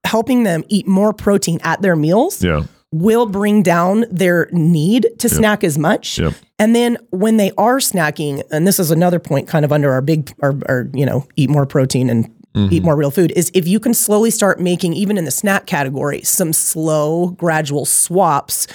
helping 0.05 0.43
them 0.45 0.65
eat 0.69 0.87
more 0.87 1.13
protein 1.13 1.59
at 1.63 1.83
their 1.83 1.97
meals 1.97 2.43
Yeah. 2.43 2.63
will 2.93 3.27
bring 3.27 3.63
down 3.63 4.05
their 4.11 4.49
need 4.53 5.07
to 5.19 5.29
snack 5.29 5.63
as 5.65 5.79
much. 5.79 6.19
Yep. 6.19 6.35
And 6.59 6.75
then 6.75 6.99
when 7.11 7.37
they 7.37 7.53
are 7.59 7.79
snacking, 7.79 8.43
and 8.51 8.67
this 8.67 8.79
is 8.81 8.91
another 8.91 9.19
point 9.19 9.47
kind 9.49 9.65
of 9.65 9.73
under 9.73 9.93
our 9.93 10.01
big 10.01 10.33
our, 10.43 10.55
our 10.69 10.89
you 10.95 11.05
know, 11.07 11.27
eat 11.37 11.51
more 11.51 11.67
protein 11.67 12.11
and 12.11 12.33
Mm-hmm. 12.57 12.73
eat 12.73 12.83
more 12.83 12.97
real 12.97 13.11
food 13.11 13.31
is 13.37 13.51
if 13.53 13.69
you 13.69 13.79
can 13.79 13.93
slowly 13.93 14.31
start 14.31 14.59
making 14.59 14.95
even 14.95 15.19
in 15.19 15.27
the 15.27 15.31
snack 15.31 15.67
category 15.67 16.23
some 16.23 16.55
slow 16.55 17.29
gradual 17.33 17.85
swaps 17.85 18.67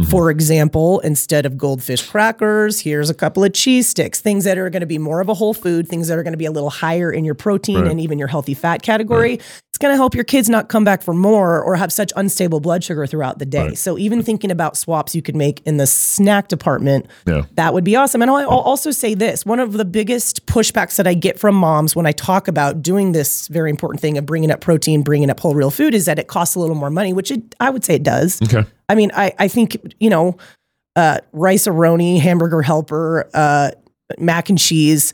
Mm-hmm. 0.00 0.10
for 0.10 0.30
example, 0.30 1.00
instead 1.00 1.46
of 1.46 1.56
goldfish 1.58 2.06
crackers, 2.08 2.80
here's 2.80 3.10
a 3.10 3.14
couple 3.14 3.44
of 3.44 3.52
cheese 3.52 3.88
sticks, 3.88 4.20
things 4.20 4.44
that 4.44 4.58
are 4.58 4.70
going 4.70 4.80
to 4.80 4.86
be 4.86 4.98
more 4.98 5.20
of 5.20 5.28
a 5.28 5.34
whole 5.34 5.54
food, 5.54 5.88
things 5.88 6.08
that 6.08 6.18
are 6.18 6.22
going 6.22 6.32
to 6.32 6.38
be 6.38 6.46
a 6.46 6.50
little 6.50 6.70
higher 6.70 7.10
in 7.12 7.24
your 7.24 7.34
protein 7.34 7.82
Right. 7.82 7.90
and 7.90 8.00
even 8.00 8.18
your 8.18 8.28
healthy 8.28 8.54
fat 8.54 8.82
category. 8.82 9.34
It's 9.68 9.69
going 9.80 9.92
to 9.92 9.96
help 9.96 10.14
your 10.14 10.24
kids 10.24 10.48
not 10.48 10.68
come 10.68 10.84
back 10.84 11.02
for 11.02 11.14
more 11.14 11.60
or 11.62 11.74
have 11.76 11.92
such 11.92 12.12
unstable 12.14 12.60
blood 12.60 12.84
sugar 12.84 13.06
throughout 13.06 13.38
the 13.38 13.46
day. 13.46 13.74
So 13.74 13.98
even 13.98 14.22
thinking 14.22 14.50
about 14.50 14.76
swaps 14.76 15.14
you 15.14 15.22
could 15.22 15.34
make 15.36 15.60
in 15.66 15.78
the 15.78 15.86
snack 15.86 16.48
department, 16.48 17.06
Yeah. 17.26 17.42
that 17.54 17.72
would 17.74 17.82
be 17.84 17.96
awesome. 17.96 18.20
And 18.22 18.30
I'll, 18.30 18.36
I'll 18.38 18.58
also 18.58 18.90
say 18.90 19.14
this 19.14 19.44
one 19.46 19.58
of 19.58 19.72
the 19.72 19.84
biggest 19.84 20.46
pushbacks 20.46 20.96
that 20.96 21.06
I 21.06 21.14
get 21.14 21.38
from 21.38 21.54
moms 21.54 21.96
when 21.96 22.06
I 22.06 22.12
talk 22.12 22.46
about 22.46 22.82
doing 22.82 23.12
this 23.12 23.48
very 23.48 23.70
important 23.70 24.00
thing 24.00 24.18
of 24.18 24.26
bringing 24.26 24.50
up 24.50 24.60
protein, 24.60 25.02
bringing 25.02 25.30
up 25.30 25.40
whole 25.40 25.54
real 25.54 25.70
food 25.70 25.94
is 25.94 26.04
that 26.04 26.18
it 26.18 26.28
costs 26.28 26.54
a 26.54 26.60
little 26.60 26.76
more 26.76 26.90
money, 26.90 27.12
which 27.12 27.30
it, 27.30 27.54
I 27.58 27.70
would 27.70 27.84
say 27.84 27.94
it 27.94 28.02
does. 28.02 28.40
Okay. 28.42 28.64
I 28.88 28.94
mean, 28.94 29.10
I, 29.14 29.32
I 29.38 29.48
think, 29.48 29.76
you 29.98 30.10
know, 30.10 30.36
uh, 30.96 31.18
Rice-A-Roni, 31.32 32.20
hamburger 32.20 32.60
helper, 32.62 33.28
uh, 33.32 33.70
mac 34.18 34.50
and 34.50 34.58
cheese. 34.58 35.12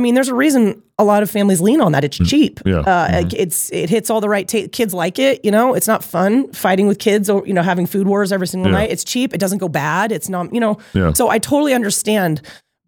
I 0.00 0.02
mean, 0.02 0.14
there's 0.14 0.28
a 0.28 0.34
reason 0.34 0.82
a 0.98 1.04
lot 1.04 1.22
of 1.22 1.30
families 1.30 1.60
lean 1.60 1.80
on 1.82 1.92
that. 1.92 2.04
It's 2.04 2.16
cheap. 2.16 2.58
Mm. 2.60 2.70
Yeah. 2.70 2.82
Mm-hmm. 2.82 3.26
Uh, 3.26 3.30
It's 3.36 3.70
it 3.70 3.90
hits 3.90 4.08
all 4.08 4.20
the 4.22 4.28
right. 4.30 4.48
Ta- 4.48 4.68
kids 4.72 4.94
like 4.94 5.18
it. 5.18 5.44
You 5.44 5.50
know, 5.50 5.74
it's 5.74 5.86
not 5.86 6.02
fun 6.02 6.50
fighting 6.52 6.86
with 6.88 6.98
kids 6.98 7.28
or 7.28 7.46
you 7.46 7.52
know 7.52 7.62
having 7.62 7.86
food 7.86 8.06
wars 8.06 8.32
every 8.32 8.46
single 8.46 8.70
Yeah. 8.70 8.78
night. 8.78 8.90
It's 8.90 9.04
cheap. 9.04 9.34
It 9.34 9.38
doesn't 9.38 9.58
go 9.58 9.68
bad. 9.68 10.10
It's 10.12 10.28
not. 10.30 10.52
You 10.54 10.60
know. 10.60 10.78
Yeah. 10.94 11.12
So 11.12 11.28
I 11.28 11.38
totally 11.38 11.74
understand, 11.74 12.40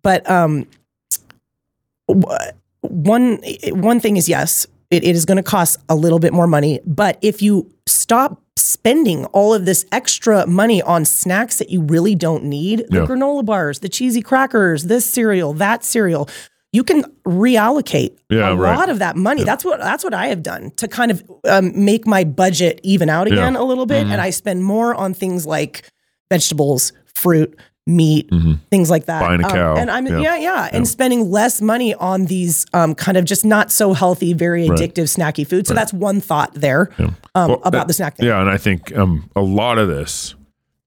but 0.03 0.29
um, 0.31 0.67
one 2.81 3.39
one 3.71 4.01
thing 4.01 4.17
is 4.17 4.29
yes, 4.29 4.67
it, 4.91 5.05
it 5.05 5.15
is 5.15 5.25
going 5.25 5.37
to 5.37 5.43
cost 5.43 5.79
a 5.89 5.95
little 5.95 6.19
bit 6.19 6.33
more 6.33 6.47
money. 6.47 6.81
But 6.87 7.19
if 7.23 7.43
you 7.43 7.71
stop 7.87 8.41
spending 8.57 9.25
all 9.27 9.55
of 9.55 9.65
this 9.65 9.87
extra 9.93 10.47
money 10.47 10.83
on 10.83 11.05
snacks 11.05 11.59
that 11.59 11.71
you 11.71 11.81
really 11.83 12.15
don't 12.15 12.45
need, 12.45 12.81
the 12.91 12.99
Yeah. 12.99 13.07
granola 13.07 13.45
bars, 13.45 13.79
the 13.81 13.89
cheesy 13.89 14.21
crackers, 14.23 14.85
this 14.85 15.07
cereal, 15.07 15.53
that 15.55 15.85
cereal, 15.85 16.29
you 16.73 16.83
can 16.83 17.05
reallocate 17.27 18.17
Yeah, 18.31 18.51
a 18.51 18.57
right. 18.57 18.77
lot 18.77 18.89
of 18.89 18.99
that 19.01 19.17
money. 19.17 19.45
That's 19.45 19.65
what 19.65 19.79
that's 19.81 20.03
what 20.05 20.15
I 20.15 20.29
have 20.29 20.43
done 20.43 20.71
to 20.77 20.89
kind 20.89 21.11
of 21.11 21.23
um, 21.49 21.73
make 21.85 22.07
my 22.07 22.25
budget 22.25 22.81
even 22.83 23.09
out 23.11 23.27
again 23.27 23.57
a 23.57 23.63
little 23.65 23.87
bit, 23.87 24.07
and 24.07 24.21
I 24.21 24.31
spend 24.31 24.65
more 24.65 24.95
on 24.95 25.13
things 25.15 25.47
like 25.47 25.91
vegetables, 26.31 26.93
fruit, 27.15 27.59
meat, 27.87 28.31
things 28.71 28.89
like 28.91 29.05
that. 29.07 29.21
Buying 29.21 29.43
a 29.43 29.47
Um, 29.47 29.53
cow. 29.53 29.77
and 29.77 29.91
I'm 29.91 30.07
Yeah. 30.07 30.19
yeah, 30.21 30.37
yeah, 30.37 30.69
and 30.73 30.87
spending 30.89 31.31
less 31.31 31.61
money 31.61 31.95
on 31.95 32.27
these 32.27 32.65
um, 32.73 32.95
kind 32.95 33.19
of 33.19 33.25
just 33.25 33.45
not 33.45 33.71
so 33.71 33.93
healthy, 33.93 34.33
very 34.33 34.67
addictive, 34.69 35.09
snacky 35.15 35.47
food. 35.47 35.67
So 35.67 35.75
that's 35.75 35.93
one 35.93 36.21
thought 36.21 36.55
there 36.55 36.91
um, 36.99 37.15
Well, 37.35 37.53
about 37.65 37.73
that- 37.73 37.89
the 37.89 37.93
snack 37.95 38.17
thing. 38.17 38.27
Yeah, 38.29 38.41
and 38.41 38.49
I 38.49 38.57
think 38.57 38.97
um, 38.97 39.29
a 39.37 39.43
lot 39.43 39.79
of 39.79 39.89
this, 39.89 40.35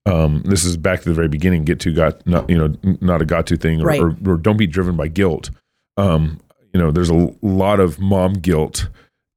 um, 0.08 0.42
this 0.46 0.64
is 0.66 0.78
back 0.78 1.02
to 1.04 1.10
the 1.10 1.16
very 1.16 1.28
beginning. 1.28 1.64
Get 1.66 1.80
to 1.82 1.94
got 1.94 2.26
not 2.26 2.50
you 2.50 2.58
know 2.58 2.74
not 3.02 3.22
a 3.22 3.26
got 3.26 3.46
to 3.48 3.58
thing, 3.58 3.82
or, 3.82 3.86
Right. 3.86 4.00
or, 4.02 4.16
or 4.26 4.38
don't 4.38 4.58
be 4.58 4.66
driven 4.68 4.96
by 4.96 5.08
guilt. 5.10 5.52
Um, 5.98 6.40
you 6.74 6.80
know, 6.80 6.92
there's 6.92 7.10
a 7.10 7.34
lot 7.42 7.80
of 7.80 8.00
mom 8.00 8.34
guilt 8.34 8.88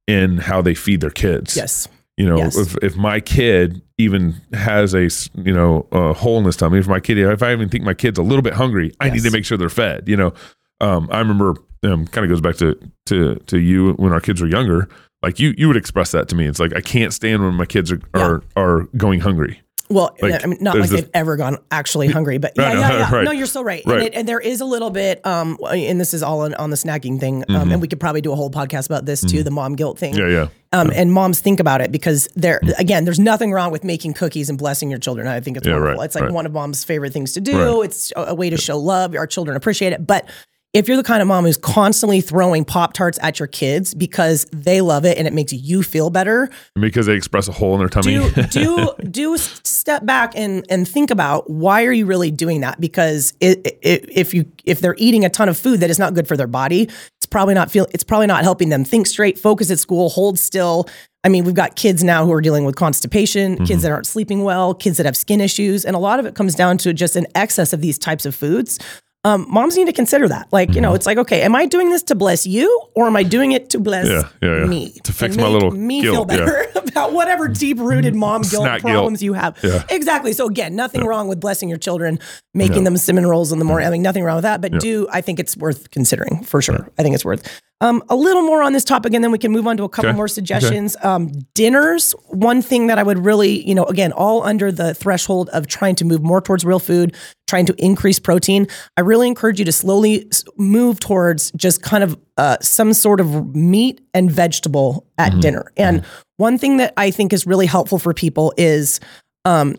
in 0.07 0.37
how 0.37 0.61
they 0.61 0.73
feed 0.75 1.01
their 1.01 1.09
kids. 1.09 1.55
Yes. 1.55 1.87
You 2.17 2.27
know, 2.27 2.37
Yes. 2.37 2.57
if, 2.57 2.75
if 2.83 2.95
my 2.97 3.19
kid 3.21 3.81
even 3.97 4.35
has 4.53 4.93
a 4.93 5.07
you 5.41 5.53
know 5.53 5.87
a 5.91 6.13
hole 6.13 6.37
in 6.39 6.43
his 6.45 6.57
tummy, 6.57 6.77
if 6.79 6.87
my 6.87 6.99
kid, 6.99 7.17
if 7.17 7.41
I 7.41 7.53
even 7.53 7.69
think 7.69 7.85
my 7.85 7.93
kid's 7.93 8.19
a 8.19 8.23
little 8.23 8.41
bit 8.41 8.53
hungry, 8.53 8.91
I 8.99 9.09
need 9.09 9.23
to 9.23 9.31
make 9.31 9.45
sure 9.45 9.57
they're 9.57 9.69
fed. 9.69 10.09
You 10.09 10.17
know, 10.17 10.33
um, 10.81 11.07
I 11.11 11.19
remember 11.19 11.55
um, 11.83 12.05
kind 12.07 12.25
of 12.25 12.29
goes 12.29 12.41
back 12.41 12.57
to 12.57 12.77
to 13.05 13.35
to 13.35 13.57
you 13.59 13.93
when 13.93 14.11
our 14.11 14.19
kids 14.19 14.41
were 14.41 14.47
younger. 14.47 14.89
Like 15.21 15.39
you, 15.39 15.53
you 15.57 15.67
would 15.67 15.75
express 15.77 16.11
that 16.11 16.27
to 16.29 16.35
me. 16.35 16.45
It's 16.45 16.59
like 16.59 16.73
I 16.75 16.81
can't 16.81 17.13
stand 17.13 17.41
when 17.43 17.53
my 17.53 17.65
kids 17.65 17.91
are 17.91 18.01
are, 18.13 18.41
are 18.57 18.81
going 18.97 19.21
hungry. 19.21 19.61
Well, 19.91 20.15
Like, 20.21 20.43
I 20.43 20.47
mean, 20.47 20.59
not 20.61 20.77
like 20.77 20.89
this- 20.91 21.01
they've 21.01 21.09
ever 21.15 21.35
gone 21.35 21.57
actually 21.71 22.09
hungry, 22.09 22.37
but 22.37 22.53
yeah, 22.55 22.73
yeah, 22.73 22.79
yeah. 22.91 23.15
right. 23.15 23.23
No, 23.25 23.31
you're 23.31 23.47
so 23.47 23.63
right. 23.63 23.81
Right. 23.87 23.95
And, 23.97 24.03
it, 24.07 24.13
and 24.13 24.27
there 24.29 24.39
is 24.39 24.61
a 24.61 24.65
little 24.65 24.91
bit, 24.91 25.25
um, 25.25 25.57
and 25.67 25.99
this 25.99 26.13
is 26.13 26.21
all 26.21 26.41
on, 26.41 26.53
on 26.55 26.69
the 26.69 26.75
snacking 26.75 27.19
thing, 27.19 27.43
um, 27.49 27.71
and 27.71 27.81
we 27.81 27.87
could 27.87 27.99
probably 27.99 28.21
do 28.21 28.31
a 28.31 28.35
whole 28.35 28.51
podcast 28.51 28.85
about 28.85 29.05
this 29.05 29.21
too, 29.21 29.41
the 29.41 29.49
mom 29.49 29.75
guilt 29.75 29.97
thing. 29.97 30.13
Mm-hmm. 30.13 30.29
Yeah, 30.31 30.47
yeah. 30.73 30.79
Um, 30.79 30.91
and 30.93 31.11
moms 31.11 31.39
think 31.39 31.59
about 31.59 31.81
it 31.81 31.91
because 31.91 32.27
there 32.35 32.61
again, 32.77 33.03
there's 33.03 33.19
nothing 33.19 33.51
wrong 33.51 33.71
with 33.71 33.83
making 33.83 34.13
cookies 34.13 34.49
and 34.49 34.59
blessing 34.59 34.91
your 34.91 34.99
children. 34.99 35.27
I 35.27 35.39
think 35.39 35.57
it's 35.57 35.65
Yeah, 35.65 35.73
wonderful. 35.73 35.97
right, 35.97 36.05
It's 36.05 36.13
like 36.13 36.29
one 36.31 36.45
of 36.45 36.51
mom's 36.53 36.83
favorite 36.83 37.11
things 37.11 37.33
to 37.33 37.41
do. 37.41 37.81
It's 37.81 38.13
a, 38.15 38.25
a 38.25 38.35
way 38.35 38.51
to 38.51 38.57
show 38.57 38.77
love. 38.77 39.15
Our 39.15 39.25
children 39.25 39.57
appreciate 39.57 39.93
it. 39.93 40.05
But 40.05 40.29
if 40.73 40.87
you're 40.87 40.97
the 40.97 41.03
kind 41.03 41.21
of 41.21 41.27
mom 41.27 41.45
who's 41.45 41.57
constantly 41.57 42.21
throwing 42.21 42.63
Pop 42.63 42.93
Tarts 42.93 43.17
at 43.21 43.39
your 43.39 43.47
kids 43.47 43.93
because 43.93 44.45
they 44.51 44.81
love 44.81 45.03
it 45.03 45.17
and 45.17 45.27
it 45.27 45.33
makes 45.33 45.51
you 45.51 45.81
feel 45.81 46.09
better, 46.09 46.49
Because 46.79 47.07
they 47.07 47.15
express 47.15 47.47
a 47.47 47.51
hole 47.51 47.73
in 47.73 47.79
their 47.79 47.89
tummy. 47.89 48.19
do 48.29 48.31
do 48.49 48.93
do 49.09 49.37
step 49.37 50.05
back 50.05 50.33
and 50.35 50.65
and 50.69 50.87
think 50.87 51.09
about 51.09 51.49
why 51.49 51.85
are 51.85 51.91
you 51.91 52.05
really 52.05 52.31
doing 52.31 52.61
that? 52.61 52.79
Because 52.79 53.33
it, 53.39 53.65
it, 53.81 54.05
if 54.09 54.33
you 54.33 54.45
if 54.63 54.79
they're 54.79 54.95
eating 54.97 55.25
a 55.25 55.29
ton 55.29 55.49
of 55.49 55.57
food 55.57 55.79
that 55.79 55.89
is 55.89 55.97
not 55.97 56.13
good 56.13 56.27
for 56.27 56.37
their 56.37 56.47
body 56.47 56.89
it's 57.17 57.25
probably 57.25 57.53
not 57.53 57.71
feel 57.71 57.87
it's 57.93 58.03
probably 58.03 58.27
not 58.27 58.43
helping 58.43 58.69
them 58.69 58.85
think 58.85 59.07
straight 59.07 59.37
focus 59.37 59.71
at 59.71 59.79
school 59.79 60.09
hold 60.09 60.37
still. 60.37 60.87
I 61.23 61.29
mean 61.29 61.43
we've 61.43 61.55
got 61.55 61.75
kids 61.75 62.03
now 62.03 62.25
who 62.25 62.31
are 62.31 62.41
dealing 62.41 62.63
with 62.63 62.75
constipation 62.75 63.57
kids 63.57 63.69
mm-hmm. 63.69 63.81
that 63.81 63.91
aren't 63.91 64.07
sleeping 64.07 64.43
well 64.43 64.73
kids 64.73 64.97
that 64.97 65.05
have 65.05 65.17
skin 65.17 65.41
issues 65.41 65.83
and 65.83 65.95
a 65.95 65.99
lot 65.99 66.19
of 66.19 66.25
it 66.25 66.35
comes 66.35 66.55
down 66.55 66.77
to 66.79 66.93
just 66.93 67.15
an 67.15 67.25
excess 67.35 67.73
of 67.73 67.81
these 67.81 67.97
types 67.97 68.25
of 68.25 68.33
foods 68.33 68.79
um, 69.25 69.45
moms 69.49 69.75
need 69.75 69.85
to 69.87 69.93
consider 69.93 70.27
that. 70.29 70.47
Like, 70.51 70.73
you 70.75 70.81
know, 70.81 70.93
it's 70.93 71.05
like, 71.05 71.17
okay, 71.17 71.41
am 71.41 71.55
I 71.55 71.65
doing 71.65 71.89
this 71.89 72.03
to 72.03 72.15
bless 72.15 72.47
you 72.47 72.67
or 72.95 73.05
am 73.07 73.15
I 73.15 73.23
doing 73.23 73.51
it 73.51 73.69
to 73.71 73.79
bless 73.79 74.07
Yeah, 74.07 74.29
yeah, 74.41 74.59
yeah. 74.61 74.65
me? 74.65 74.91
To 75.03 75.11
fix 75.13 75.35
my 75.35 75.43
make 75.43 75.51
little 75.53 75.71
me 75.71 76.01
guilt, 76.01 76.15
feel 76.15 76.25
better 76.25 76.65
whatever 77.07 77.47
deep 77.47 77.79
rooted 77.79 78.15
mom 78.15 78.41
guilt 78.41 78.63
Snack 78.63 78.81
guilt. 78.81 78.93
problems 78.93 79.23
you 79.23 79.33
have. 79.33 79.57
Yeah. 79.63 79.83
Exactly. 79.89 80.33
So 80.33 80.45
again, 80.47 80.75
nothing 80.75 81.05
wrong 81.05 81.27
with 81.27 81.39
blessing 81.39 81.69
your 81.69 81.77
children, 81.77 82.19
making 82.53 82.83
them 82.83 82.97
cinnamon 82.97 83.27
rolls 83.29 83.51
in 83.51 83.59
the 83.59 83.65
morning. 83.65 83.87
I 83.87 83.91
mean, 83.91 84.01
nothing 84.01 84.23
wrong 84.23 84.35
with 84.35 84.43
that. 84.43 84.61
But 84.61 84.79
do 84.79 85.07
I 85.11 85.21
think 85.21 85.39
it's 85.39 85.55
worth 85.57 85.91
considering 85.91 86.43
for 86.43 86.61
sure. 86.61 86.89
I 86.97 87.03
think 87.03 87.15
it's 87.15 87.25
worth. 87.25 87.61
Um, 87.81 88.03
a 88.09 88.15
little 88.15 88.41
more 88.41 88.61
on 88.61 88.73
this 88.73 88.83
topic, 88.83 89.13
and 89.13 89.23
then 89.23 89.31
we 89.31 89.37
can 89.37 89.53
move 89.53 89.65
on 89.65 89.77
to 89.77 89.83
a 89.83 89.89
couple 89.89 90.09
Okay. 90.09 90.17
more 90.17 90.27
suggestions. 90.27 90.97
Um, 91.01 91.31
dinners. 91.53 92.11
One 92.27 92.61
thing 92.61 92.87
that 92.87 92.99
I 92.99 93.03
would 93.03 93.23
really, 93.23 93.65
you 93.65 93.73
know, 93.73 93.85
again, 93.85 94.11
all 94.11 94.43
under 94.43 94.69
the 94.69 94.93
threshold 94.93 95.47
of 95.53 95.65
trying 95.67 95.95
to 95.95 96.03
move 96.05 96.21
more 96.21 96.41
towards 96.41 96.65
real 96.65 96.79
food, 96.79 97.15
trying 97.47 97.65
to 97.67 97.75
increase 97.77 98.19
protein. 98.19 98.67
I 98.97 99.01
really 99.01 99.27
encourage 99.29 99.59
you 99.59 99.65
to 99.65 99.71
slowly 99.71 100.29
move 100.57 100.99
towards 100.99 101.51
just 101.51 101.81
kind 101.81 102.03
of 102.03 102.19
uh, 102.35 102.57
some 102.61 102.91
sort 102.91 103.21
of 103.21 103.55
meat 103.55 104.01
and 104.13 104.29
vegetable 104.29 105.05
at 105.17 105.39
dinner. 105.39 105.71
And 105.77 106.03
one 106.39 106.57
thing 106.57 106.77
that 106.77 106.93
I 106.95 107.11
think 107.11 107.33
is 107.33 107.45
really 107.45 107.65
helpful 107.65 107.99
for 107.99 108.13
people 108.13 108.53
is 108.57 108.99
um, 109.43 109.75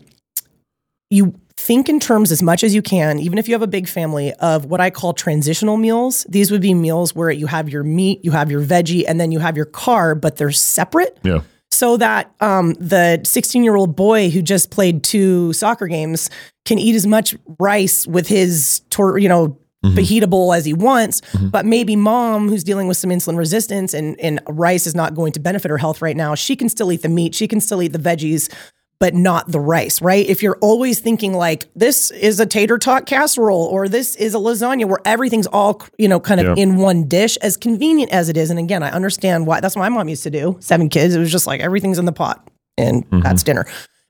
you 1.09 1.33
think 1.57 1.89
in 1.89 1.99
terms 1.99 2.31
as 2.31 2.41
much 2.43 2.63
as 2.63 2.73
you 2.75 2.81
can, 2.83 3.19
even 3.19 3.37
if 3.39 3.47
you 3.47 3.53
have 3.55 3.61
a 3.63 3.67
big 3.67 3.87
family, 3.87 4.31
of 4.33 4.65
what 4.65 4.79
I 4.79 4.89
call 4.91 5.13
transitional 5.13 5.77
meals. 5.77 6.23
These 6.29 6.51
would 6.51 6.61
be 6.61 6.73
meals 6.73 7.15
where 7.15 7.31
you 7.31 7.47
have 7.47 7.67
your 7.67 7.83
meat, 7.83 8.23
you 8.23 8.31
have 8.31 8.51
your 8.51 8.61
veggie, 8.61 9.03
and 9.07 9.19
then 9.19 9.31
you 9.31 9.39
have 9.39 9.57
your 9.57 9.65
carb, 9.65 10.21
but 10.21 10.37
they're 10.37 10.51
separate 10.51 11.17
Yeah. 11.23 11.41
so 11.71 11.97
that 11.97 12.31
um, 12.41 12.73
the 12.75 13.21
16 13.23 13.63
year 13.63 13.75
old 13.75 13.95
boy 13.95 14.29
who 14.29 14.41
just 14.43 14.69
played 14.71 15.03
two 15.03 15.53
soccer 15.53 15.87
games 15.87 16.29
can 16.65 16.77
eat 16.77 16.95
as 16.95 17.07
much 17.07 17.35
rice 17.59 18.05
with 18.05 18.27
his, 18.27 18.81
tor- 18.91 19.17
you 19.17 19.27
know, 19.29 19.57
Mm-hmm. 19.83 20.29
bowl 20.29 20.53
as 20.53 20.65
he 20.65 20.73
wants. 20.73 21.21
Mm-hmm. 21.21 21.47
But 21.47 21.65
maybe 21.65 21.95
mom, 21.95 22.49
who's 22.49 22.63
dealing 22.63 22.87
with 22.87 22.97
some 22.97 23.09
insulin 23.09 23.37
resistance 23.37 23.93
and, 23.95 24.19
and 24.19 24.39
rice 24.47 24.85
is 24.85 24.93
not 24.93 25.15
going 25.15 25.31
to 25.33 25.39
benefit 25.39 25.71
her 25.71 25.77
health 25.79 26.01
right 26.01 26.15
now, 26.15 26.35
she 26.35 26.55
can 26.55 26.69
still 26.69 26.91
eat 26.91 27.01
the 27.01 27.09
meat, 27.09 27.33
she 27.33 27.47
can 27.47 27.59
still 27.59 27.81
eat 27.81 27.93
the 27.93 27.99
veggies. 27.99 28.53
But 28.99 29.15
not 29.15 29.51
the 29.51 29.59
rice, 29.59 29.99
right? 29.99 30.23
If 30.27 30.43
you're 30.43 30.59
always 30.61 30.99
thinking 30.99 31.33
like 31.33 31.67
this 31.73 32.11
is 32.11 32.39
a 32.39 32.45
tater 32.45 32.77
tot 32.77 33.07
casserole 33.07 33.65
or 33.65 33.89
this 33.89 34.15
is 34.15 34.35
a 34.35 34.37
lasagna 34.37 34.85
where 34.85 34.99
everything's 35.05 35.47
all, 35.47 35.81
you 35.97 36.07
know, 36.07 36.19
kind 36.19 36.39
of 36.39 36.55
Yeah. 36.55 36.61
in 36.61 36.75
one 36.77 37.07
dish, 37.07 37.35
as 37.37 37.57
convenient 37.57 38.11
as 38.11 38.29
it 38.29 38.37
is. 38.37 38.51
And 38.51 38.59
again, 38.59 38.83
I 38.83 38.91
understand 38.91 39.47
why 39.47 39.59
that's 39.59 39.75
what 39.75 39.81
my 39.81 39.89
mom 39.89 40.07
used 40.07 40.21
to 40.21 40.29
do. 40.29 40.55
Seven 40.59 40.87
kids, 40.87 41.15
it 41.15 41.19
was 41.19 41.31
just 41.31 41.47
like 41.47 41.61
everything's 41.61 41.97
in 41.97 42.05
the 42.05 42.11
pot 42.11 42.47
and 42.77 43.03
mm-hmm. 43.05 43.21
that's 43.21 43.41
dinner. 43.41 43.65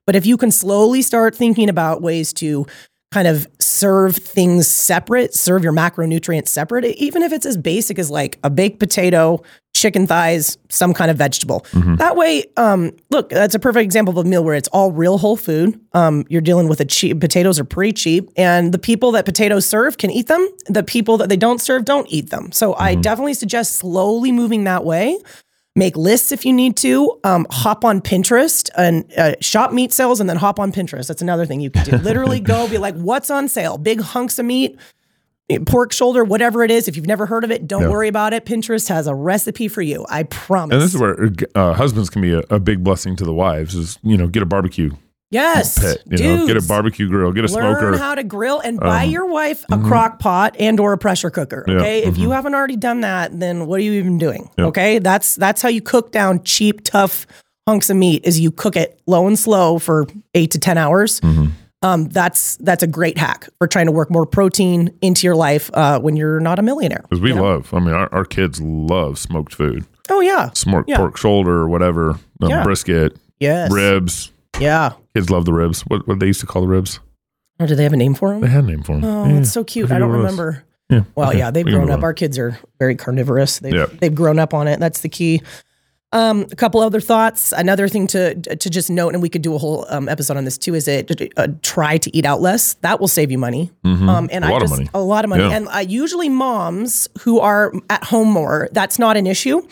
But 0.06 0.14
if 0.14 0.26
you 0.26 0.36
can 0.36 0.50
slowly 0.50 1.00
start 1.00 1.34
thinking 1.34 1.70
about 1.70 2.02
ways 2.02 2.34
to 2.34 2.66
kind 3.12 3.28
of 3.28 3.46
serve 3.60 4.16
things 4.16 4.66
separate, 4.66 5.34
serve 5.34 5.62
your 5.62 5.72
macronutrients 5.72 6.48
separate, 6.48 6.84
even 6.96 7.22
if 7.22 7.32
it's 7.32 7.46
as 7.46 7.56
basic 7.56 7.98
as 7.98 8.10
like 8.10 8.38
a 8.42 8.50
baked 8.50 8.80
potato, 8.80 9.42
chicken 9.74 10.06
thighs, 10.06 10.58
some 10.68 10.92
kind 10.94 11.10
of 11.10 11.16
vegetable. 11.16 11.66
That 11.96 12.16
way, 12.16 12.44
um, 12.56 12.92
look, 13.10 13.28
that's 13.30 13.54
a 13.54 13.58
perfect 13.58 13.84
example 13.84 14.18
of 14.18 14.24
a 14.24 14.28
meal 14.28 14.44
where 14.44 14.54
it's 14.54 14.68
all 14.68 14.92
real 14.92 15.18
whole 15.18 15.36
food. 15.36 15.78
Um, 15.92 16.24
you're 16.28 16.40
dealing 16.40 16.68
with 16.68 16.80
a 16.80 16.84
cheap 16.84 17.20
potatoes 17.20 17.58
are 17.58 17.64
pretty 17.64 17.92
cheap, 17.92 18.30
and 18.36 18.72
the 18.72 18.78
people 18.78 19.12
that 19.12 19.24
potatoes 19.24 19.66
serve 19.66 19.98
can 19.98 20.10
eat 20.10 20.28
them. 20.28 20.46
The 20.66 20.82
people 20.82 21.16
that 21.18 21.28
they 21.28 21.36
don't 21.36 21.60
serve 21.60 21.84
don't 21.84 22.06
eat 22.10 22.30
them. 22.30 22.52
So 22.52 22.74
I 22.74 22.94
definitely 22.94 23.34
suggest 23.34 23.76
slowly 23.76 24.32
moving 24.32 24.64
that 24.64 24.84
way 24.84 25.18
make 25.74 25.96
lists 25.96 26.32
if 26.32 26.44
you 26.44 26.52
need 26.52 26.76
to 26.76 27.18
um, 27.24 27.46
hop 27.50 27.84
on 27.84 28.00
pinterest 28.00 28.68
and 28.76 29.10
uh, 29.16 29.34
shop 29.40 29.72
meat 29.72 29.92
sales 29.92 30.20
and 30.20 30.28
then 30.28 30.36
hop 30.36 30.60
on 30.60 30.72
pinterest. 30.72 31.08
That's 31.08 31.22
another 31.22 31.46
thing 31.46 31.60
you 31.60 31.70
can 31.70 31.84
do. 31.84 31.96
Literally 31.98 32.40
go 32.40 32.68
be 32.68 32.78
like 32.78 32.94
what's 33.10 33.30
on 33.30 33.48
sale? 33.48 33.78
Big 33.78 34.00
hunks 34.00 34.38
of 34.38 34.46
meat 34.46 34.78
pork 35.66 35.92
shoulder 35.92 36.24
whatever 36.24 36.62
it 36.62 36.70
is. 36.70 36.88
If 36.88 36.96
you've 36.96 37.06
never 37.06 37.26
heard 37.26 37.44
of 37.44 37.50
it 37.50 37.66
don't 37.66 37.82
Yeah. 37.82 37.90
worry 37.90 38.08
about 38.08 38.32
it. 38.32 38.44
Pinterest 38.46 38.88
has 38.88 39.06
a 39.06 39.14
recipe 39.14 39.68
for 39.68 39.82
you 39.82 40.06
i 40.08 40.22
promise 40.24 40.72
And 40.72 40.82
this 40.82 40.94
is 40.94 41.00
where 41.00 41.30
uh, 41.54 41.74
husbands 41.74 42.08
can 42.10 42.22
be 42.22 42.32
a, 42.32 42.42
a 42.50 42.58
big 42.58 42.82
blessing 42.82 43.16
to 43.16 43.24
the 43.24 43.34
wives. 43.34 43.74
Is 43.74 43.98
you 44.02 44.16
know 44.16 44.28
get 44.28 44.42
a 44.42 44.46
barbecue 44.46 44.92
yes 45.32 45.78
pit, 45.78 46.02
you 46.10 46.18
know, 46.36 46.46
get 46.46 46.56
a 46.56 46.62
barbecue 46.62 47.08
grill, 47.08 47.32
get 47.32 47.44
a 47.50 47.52
learn 47.52 47.76
smoker. 47.76 47.96
how 47.98 48.14
to 48.14 48.22
grill 48.22 48.60
and 48.60 48.78
buy 48.78 49.02
your 49.04 49.26
wife 49.26 49.64
a 49.72 49.78
crock 49.78 50.18
pot 50.18 50.54
and 50.60 50.78
or 50.78 50.92
a 50.92 50.98
pressure 50.98 51.30
cooker 51.30 51.64
Yeah, 51.66 51.74
okay? 51.76 52.04
If 52.04 52.18
you 52.18 52.30
haven't 52.30 52.54
already 52.54 52.76
done 52.76 53.00
that 53.00 53.38
then 53.38 53.66
what 53.66 53.80
are 53.80 53.82
you 53.82 53.92
even 53.92 54.18
doing 54.18 54.48
okay? 54.58 54.98
That's 54.98 55.34
that's 55.36 55.60
how 55.62 55.68
you 55.68 55.80
cook 55.82 56.12
down 56.12 56.44
cheap 56.44 56.84
tough 56.84 57.26
hunks 57.68 57.88
of 57.90 57.96
meat 57.96 58.24
is 58.24 58.40
you 58.40 58.50
cook 58.50 58.76
it 58.76 59.00
low 59.06 59.26
and 59.26 59.38
slow 59.38 59.78
for 59.78 60.06
eight 60.34 60.50
to 60.52 60.58
ten 60.58 60.76
hours. 60.78 61.20
Um, 61.84 62.08
that's 62.08 62.56
that's 62.58 62.82
a 62.82 62.86
great 62.86 63.18
hack 63.18 63.48
for 63.58 63.66
trying 63.66 63.86
to 63.86 63.92
work 63.92 64.10
more 64.10 64.26
protein 64.26 64.96
into 65.00 65.26
your 65.26 65.34
life 65.36 65.68
uh, 65.74 65.98
when 66.00 66.16
you're 66.16 66.38
not 66.40 66.58
a 66.60 66.62
millionaire 66.62 67.00
Because 67.02 67.20
we 67.20 67.32
love, 67.32 67.72
I 67.74 67.78
mean, 67.80 67.92
our, 67.92 68.08
our 68.14 68.24
kids 68.24 68.60
love 68.60 69.18
smoked 69.18 69.52
food, 69.54 69.84
oh 70.08 70.20
yeah. 70.20 70.50
Smoked 70.54 70.88
Yeah. 70.88 70.98
pork 70.98 71.16
shoulder 71.16 71.56
or 71.58 71.68
whatever, 71.68 72.10
um, 72.40 72.50
Yeah. 72.50 72.62
brisket, 72.64 73.16
yes. 73.40 73.72
ribs. 73.72 74.31
Yeah 74.60 74.92
Kids 75.14 75.28
love 75.30 75.44
the 75.44 75.52
ribs. 75.52 75.82
What 75.82 76.06
what 76.08 76.20
they 76.20 76.26
used 76.26 76.40
to 76.40 76.46
call 76.46 76.62
the 76.62 76.68
ribs? 76.68 77.00
or 77.60 77.66
do 77.66 77.74
they 77.74 77.82
have 77.84 77.92
a 77.92 77.96
name 77.96 78.14
for 78.14 78.30
them 78.30 78.40
They 78.40 78.48
had 78.48 78.64
a 78.64 78.66
name 78.66 78.82
for 78.82 78.94
them. 78.98 79.04
Oh, 79.04 79.34
that's 79.34 79.52
so 79.52 79.62
cute. 79.62 79.90
I 79.92 79.98
don't 79.98 80.08
what 80.10 80.16
it 80.20 80.22
was. 80.22 80.32
remember. 80.32 80.64
Yeah. 80.90 81.02
Well, 81.14 81.28
okay. 81.30 81.38
yeah, 81.38 81.50
they've 81.50 81.64
We 81.64 81.72
grown 81.72 81.90
up. 81.90 82.02
Our 82.02 82.12
kids 82.14 82.38
are 82.38 82.58
very 82.78 82.96
carnivorous. 82.96 83.60
They've, 83.60 84.00
they've 84.00 84.14
grown 84.14 84.38
up 84.38 84.52
on 84.52 84.68
it. 84.68 84.78
That's 84.80 85.00
the 85.00 85.08
key. 85.08 85.40
Um, 86.14 86.42
a 86.52 86.56
couple 86.56 86.80
other 86.80 87.00
thoughts. 87.00 87.52
Another 87.52 87.88
thing 87.88 88.06
to 88.08 88.34
to 88.34 88.68
just 88.68 88.90
note, 88.90 89.14
and 89.14 89.22
we 89.22 89.30
could 89.30 89.40
do 89.42 89.54
a 89.54 89.58
whole 89.58 89.86
um, 89.88 90.08
episode 90.10 90.36
on 90.36 90.44
this 90.44 90.58
too, 90.58 90.74
is 90.74 90.86
it 90.88 91.32
uh, 91.38 91.48
try 91.62 91.96
to 91.98 92.14
eat 92.16 92.26
out 92.26 92.40
less. 92.42 92.74
That 92.82 93.00
will 93.00 93.08
save 93.08 93.30
you 93.30 93.38
money. 93.38 93.70
Um, 93.84 94.28
and 94.30 94.30
Mm-hmm. 94.30 94.44
A 94.44 94.46
I 94.46 94.50
lot 94.50 94.62
of 94.62 94.68
just 94.68 94.78
money. 94.80 94.90
a 94.92 95.00
lot 95.00 95.24
of 95.24 95.28
money. 95.30 95.44
Yeah. 95.44 95.56
And 95.56 95.68
uh, 95.68 95.78
usually 95.78 96.28
moms 96.28 97.08
who 97.20 97.38
are 97.40 97.72
at 97.88 98.04
home 98.04 98.28
more, 98.28 98.68
that's 98.72 98.98
not 98.98 99.16
an 99.16 99.26
issue. 99.26 99.62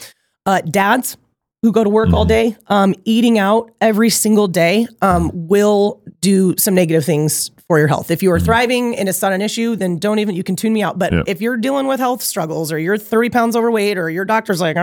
Uh, 0.46 0.62
dads 0.62 1.18
who 1.62 1.72
go 1.72 1.84
to 1.84 1.90
work 1.90 2.06
Mm-hmm. 2.08 2.14
all 2.14 2.24
day, 2.24 2.56
um, 2.68 2.94
eating 3.04 3.38
out 3.38 3.70
every 3.80 4.08
single 4.10 4.48
day 4.48 4.86
um, 5.02 5.30
will 5.34 6.02
do 6.20 6.56
some 6.56 6.74
negative 6.74 7.04
things 7.04 7.50
for 7.68 7.78
your 7.78 7.86
health. 7.86 8.10
If 8.10 8.22
you 8.22 8.32
are 8.32 8.40
thriving 8.40 8.96
and 8.96 9.08
it's 9.08 9.20
not 9.22 9.32
an 9.32 9.42
issue, 9.42 9.76
then 9.76 9.98
don't 9.98 10.18
even, 10.18 10.34
you 10.34 10.42
can 10.42 10.56
tune 10.56 10.72
me 10.72 10.82
out. 10.82 10.98
But 10.98 11.12
Mm-hmm. 11.12 11.28
If 11.28 11.40
you're 11.40 11.56
dealing 11.56 11.86
with 11.86 12.00
health 12.00 12.22
struggles 12.22 12.72
or 12.72 12.78
you're 12.78 12.96
30 12.98 13.30
pounds 13.30 13.56
overweight 13.56 13.98
or 13.98 14.08
your 14.10 14.24
doctor's 14.24 14.60
like, 14.60 14.76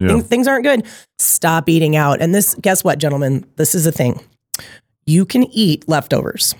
things, 0.00 0.26
things 0.26 0.46
aren't 0.46 0.64
good, 0.64 0.86
stop 1.18 1.68
eating 1.68 1.96
out. 1.96 2.20
And 2.20 2.34
this, 2.34 2.54
guess 2.56 2.84
what, 2.84 2.98
gentlemen? 2.98 3.44
This 3.56 3.74
is 3.74 3.86
a 3.86 3.92
thing. 3.92 4.20
You 5.06 5.26
can 5.26 5.44
eat 5.44 5.86
leftovers. 5.88 6.54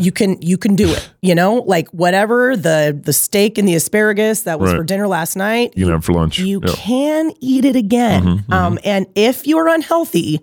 You 0.00 0.10
can 0.12 0.40
you 0.42 0.58
can 0.58 0.74
do 0.74 0.88
it. 0.90 1.10
You 1.22 1.34
know, 1.34 1.56
like 1.66 1.88
whatever 1.90 2.56
the 2.56 2.98
the 3.00 3.12
steak 3.12 3.56
and 3.58 3.68
the 3.68 3.74
asparagus 3.74 4.42
that 4.42 4.58
was 4.58 4.70
Right. 4.72 4.78
for 4.78 4.84
dinner 4.84 5.06
last 5.06 5.36
night. 5.36 5.72
You 5.76 5.84
can 5.86 5.94
have 5.94 6.04
for 6.04 6.12
lunch. 6.12 6.38
You 6.38 6.60
Yeah. 6.64 6.72
can 6.76 7.32
eat 7.40 7.64
it 7.64 7.76
again. 7.76 8.22
Mhm, 8.48 8.52
Um, 8.52 8.78
and 8.84 9.06
if 9.14 9.46
you're 9.46 9.68
unhealthy 9.68 10.40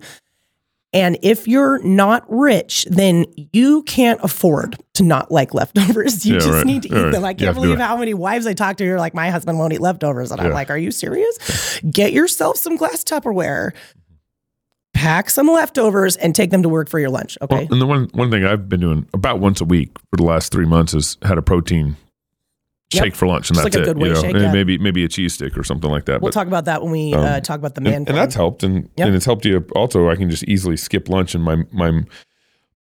and 0.94 1.18
if 1.22 1.46
you're 1.48 1.82
not 1.82 2.24
rich, 2.28 2.86
then 2.90 3.24
you 3.52 3.82
can't 3.84 4.20
afford 4.22 4.76
to 4.94 5.02
not 5.02 5.30
like 5.30 5.54
leftovers. 5.54 6.24
You 6.26 6.34
Yeah, 6.34 6.40
just 6.40 6.50
right. 6.52 6.66
need 6.66 6.82
to 6.82 6.88
eat 6.88 6.92
right. 6.92 7.12
them. 7.12 7.24
I 7.24 7.32
can't 7.34 7.40
have 7.48 7.54
to 7.56 7.60
do 7.62 7.66
believe 7.68 7.78
how 7.80 7.96
many 7.96 8.14
wives 8.14 8.46
I 8.46 8.52
talk 8.54 8.76
to 8.78 8.84
who 8.86 8.92
are 8.92 8.98
like, 8.98 9.14
my 9.14 9.30
husband 9.30 9.58
won't 9.58 9.72
eat 9.72 9.80
leftovers. 9.80 10.30
And 10.30 10.40
I'm 10.40 10.52
like, 10.52 10.70
are 10.70 10.76
you 10.78 10.90
serious? 10.90 11.80
Get 11.90 12.12
yourself 12.12 12.56
some 12.58 12.76
glass 12.76 13.04
Tupperware, 13.04 13.72
pack 14.94 15.30
some 15.30 15.46
leftovers, 15.48 16.16
and 16.16 16.34
take 16.34 16.50
them 16.50 16.62
to 16.62 16.68
work 16.68 16.88
for 16.88 16.98
your 17.00 17.10
lunch. 17.10 17.36
Okay. 17.42 17.54
Well, 17.56 17.66
and 17.72 17.80
the 17.80 17.86
one 17.86 18.08
one 18.12 18.30
thing 18.30 18.44
I've 18.44 18.68
been 18.68 18.80
doing 18.80 19.06
about 19.14 19.40
once 19.40 19.60
a 19.60 19.64
week 19.64 19.90
for 20.10 20.16
the 20.16 20.24
last 20.24 20.52
three 20.52 20.66
months 20.66 20.94
is 20.94 21.16
had 21.22 21.38
a 21.38 21.42
protein 21.42 21.96
Yep. 22.94 23.04
shake 23.04 23.14
for 23.14 23.26
lunch, 23.26 23.48
and 23.48 23.56
Just 23.56 23.64
that's 23.64 23.76
like 23.76 23.86
a 23.86 23.90
it. 23.92 23.98
you 24.06 24.12
know, 24.12 24.20
shake, 24.20 24.34
yeah. 24.36 24.52
maybe 24.52 24.76
maybe 24.76 25.02
a 25.02 25.08
cheese 25.08 25.32
stick 25.32 25.56
or 25.56 25.64
something 25.64 25.90
like 25.90 26.04
that. 26.04 26.20
we'll 26.20 26.28
but 26.28 26.34
talk 26.34 26.46
about 26.46 26.66
that 26.66 26.82
when 26.82 26.92
we 26.92 27.14
uh, 27.14 27.40
talk 27.40 27.58
about 27.58 27.74
the 27.74 27.80
man. 27.80 27.94
and, 27.94 28.08
and 28.10 28.18
that's 28.18 28.34
helped, 28.34 28.62
and 28.62 28.90
Yep. 28.98 29.06
and 29.06 29.16
it's 29.16 29.24
helped 29.24 29.46
you 29.46 29.64
also. 29.74 30.10
I 30.10 30.14
can 30.16 30.28
just 30.28 30.44
easily 30.44 30.76
skip 30.76 31.08
lunch, 31.08 31.34
and 31.34 31.42
my 31.42 31.56
my 31.72 32.02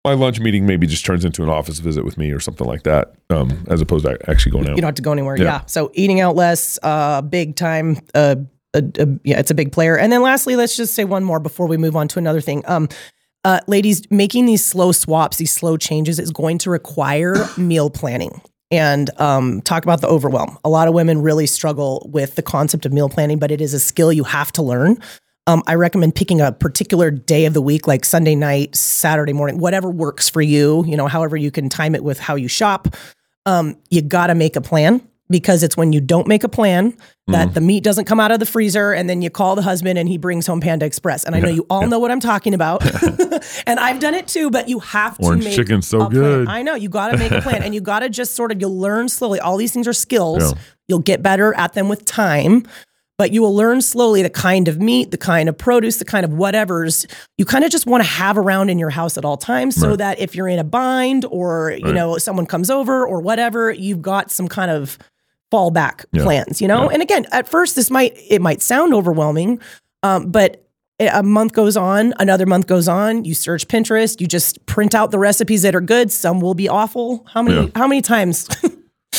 my 0.03 0.13
lunch 0.13 0.39
meeting 0.39 0.65
maybe 0.65 0.87
just 0.87 1.05
turns 1.05 1.25
into 1.25 1.43
an 1.43 1.49
office 1.49 1.77
visit 1.77 2.05
with 2.05 2.17
me 2.17 2.31
or 2.31 2.39
something 2.39 2.65
like 2.65 2.81
that, 2.83 3.13
um, 3.29 3.63
as 3.69 3.81
opposed 3.81 4.03
to 4.05 4.17
actually 4.27 4.51
going 4.53 4.65
out. 4.67 4.75
you 4.77 4.81
don't 4.81 4.87
have 4.87 4.95
to 4.95 5.03
go 5.03 5.11
anywhere. 5.11 5.37
Yeah. 5.37 5.43
Yeah. 5.43 5.61
So 5.67 5.91
eating 5.93 6.19
out 6.21 6.35
less, 6.35 6.79
uh, 6.81 7.21
big 7.21 7.55
time. 7.55 7.97
Uh, 8.15 8.37
uh, 8.73 8.81
uh, 8.99 9.05
yeah, 9.23 9.39
it's 9.39 9.51
a 9.51 9.55
big 9.55 9.71
player. 9.71 9.97
And 9.97 10.11
then 10.11 10.21
lastly, 10.21 10.55
let's 10.55 10.75
just 10.75 10.93
say 10.93 11.05
one 11.05 11.23
more 11.23 11.39
before 11.39 11.67
we 11.67 11.77
move 11.77 11.95
on 11.95 12.07
to 12.09 12.19
another 12.19 12.41
thing. 12.41 12.63
Um, 12.67 12.89
uh, 13.43 13.59
ladies, 13.67 14.09
making 14.11 14.45
these 14.45 14.63
slow 14.63 14.91
swaps, 14.91 15.37
these 15.37 15.51
slow 15.51 15.77
changes 15.77 16.19
is 16.19 16.31
going 16.31 16.57
to 16.59 16.69
require 16.69 17.35
meal 17.57 17.89
planning. 17.89 18.41
And 18.71 19.09
um, 19.19 19.61
talk 19.61 19.83
about 19.83 20.01
the 20.01 20.07
overwhelm. 20.07 20.59
A 20.63 20.69
lot 20.69 20.87
of 20.87 20.93
women 20.93 21.23
really 21.23 21.47
struggle 21.47 22.07
with 22.11 22.35
the 22.35 22.43
concept 22.43 22.85
of 22.85 22.93
meal 22.93 23.09
planning, 23.09 23.39
but 23.39 23.49
it 23.49 23.61
is 23.61 23.73
a 23.73 23.79
skill 23.79 24.13
you 24.13 24.23
have 24.23 24.51
to 24.53 24.61
learn. 24.61 24.97
Um, 25.47 25.63
I 25.65 25.73
recommend 25.73 26.13
picking 26.13 26.39
a 26.39 26.51
particular 26.51 27.09
day 27.09 27.45
of 27.45 27.55
the 27.55 27.61
week, 27.63 27.87
like 27.87 28.05
Sunday 28.05 28.35
night, 28.35 28.75
Saturday 28.75 29.33
morning, 29.33 29.57
whatever 29.57 29.89
works 29.89 30.29
for 30.29 30.43
you. 30.43 30.85
You 30.85 30.97
know, 30.97 31.07
however 31.07 31.35
you 31.35 31.49
can 31.49 31.69
time 31.69 31.95
it 31.95 32.03
with 32.03 32.19
how 32.19 32.35
you 32.35 32.47
shop 32.47 32.95
um, 33.45 33.75
you 33.89 34.01
got 34.01 34.27
to 34.27 34.35
make 34.35 34.55
a 34.55 34.61
plan 34.61 35.01
because 35.29 35.61
it's 35.63 35.77
when 35.77 35.93
you 35.93 36.01
don't 36.01 36.27
make 36.27 36.43
a 36.43 36.49
plan 36.49 36.97
that 37.27 37.45
mm-hmm. 37.45 37.53
the 37.53 37.61
meat 37.61 37.83
doesn't 37.83 38.05
come 38.05 38.19
out 38.19 38.31
of 38.31 38.39
the 38.39 38.45
freezer 38.45 38.91
and 38.93 39.07
then 39.07 39.21
you 39.21 39.29
call 39.29 39.55
the 39.55 39.61
husband 39.61 39.99
and 39.99 40.09
he 40.09 40.17
brings 40.17 40.47
home 40.47 40.59
Panda 40.59 40.85
Express. 40.85 41.23
And 41.23 41.35
I 41.35 41.39
know 41.39 41.49
you 41.49 41.65
all 41.69 41.85
know 41.87 41.99
what 41.99 42.09
I'm 42.09 42.19
talking 42.19 42.55
about. 42.55 42.83
and 43.67 43.79
I've 43.79 43.99
done 43.99 44.15
it 44.15 44.27
too, 44.27 44.49
but 44.49 44.67
you 44.67 44.79
have 44.79 45.17
to 45.19 45.25
Orange 45.25 45.43
make 45.43 45.55
chicken's 45.55 45.87
so 45.87 45.97
a 46.01 46.09
plan. 46.09 46.13
good. 46.13 46.47
I 46.47 46.63
know 46.63 46.73
you 46.73 46.89
got 46.89 47.09
to 47.11 47.17
make 47.17 47.31
a 47.31 47.41
plan 47.41 47.61
and 47.61 47.75
you 47.75 47.81
got 47.81 47.99
to 47.99 48.09
just 48.09 48.35
sort 48.35 48.51
of 48.51 48.59
you'll 48.59 48.77
learn 48.79 49.07
slowly. 49.09 49.39
All 49.39 49.57
these 49.57 49.71
things 49.71 49.87
are 49.87 49.93
skills. 49.93 50.51
Yeah. 50.53 50.59
You'll 50.87 50.99
get 50.99 51.21
better 51.21 51.53
at 51.55 51.73
them 51.73 51.89
with 51.89 52.05
time. 52.05 52.65
but 53.19 53.31
you 53.33 53.41
will 53.41 53.53
learn 53.53 53.81
slowly 53.81 54.23
the 54.23 54.29
kind 54.29 54.69
of 54.69 54.79
meat, 54.79 55.11
the 55.11 55.17
kind 55.17 55.49
of 55.49 55.57
produce, 55.57 55.97
the 55.97 56.05
kind 56.05 56.23
of 56.23 56.31
whatever's 56.33 57.05
you 57.37 57.43
kind 57.43 57.65
of 57.65 57.69
just 57.69 57.85
want 57.85 58.01
to 58.01 58.09
have 58.09 58.37
around 58.37 58.69
in 58.69 58.79
your 58.79 58.89
house 58.89 59.17
at 59.17 59.25
all 59.25 59.35
times 59.35 59.75
so 59.75 59.89
Right. 59.89 59.97
that 59.97 60.19
if 60.19 60.35
you're 60.35 60.47
in 60.47 60.57
a 60.57 60.63
bind 60.63 61.25
or, 61.29 61.75
you 61.77 61.83
Right. 61.87 61.93
know, 61.93 62.17
someone 62.17 62.45
comes 62.45 62.69
over 62.69 63.05
or 63.05 63.19
whatever, 63.19 63.71
you've 63.71 64.01
got 64.01 64.31
some 64.31 64.47
kind 64.47 64.71
of 64.71 64.97
fallback 65.51 66.05
Yeah. 66.11 66.23
plans, 66.23 66.61
you 66.61 66.67
know? 66.67 66.83
Yeah. 66.83 66.93
And 66.93 67.01
again, 67.01 67.25
at 67.31 67.47
first 67.47 67.75
this 67.75 67.89
might 67.89 68.15
it 68.29 68.41
might 68.41 68.61
sound 68.61 68.93
overwhelming, 68.93 69.59
um, 70.03 70.31
but 70.31 70.65
a 70.99 71.23
month 71.23 71.53
goes 71.53 71.77
on, 71.77 72.13
another 72.19 72.45
month 72.45 72.67
goes 72.67 72.87
on, 72.89 73.23
you 73.23 73.33
search 73.33 73.67
Pinterest, 73.69 74.19
you 74.19 74.27
just 74.27 74.65
print 74.65 74.93
out 74.93 75.11
the 75.11 75.19
recipes 75.19 75.61
that 75.61 75.73
are 75.73 75.81
good, 75.81 76.11
some 76.11 76.41
will 76.41 76.53
be 76.55 76.67
awful. 76.67 77.25
How 77.33 77.41
many 77.41 77.55
Yeah. 77.67 77.67
how 77.75 77.87
many 77.87 78.01
times 78.01 78.47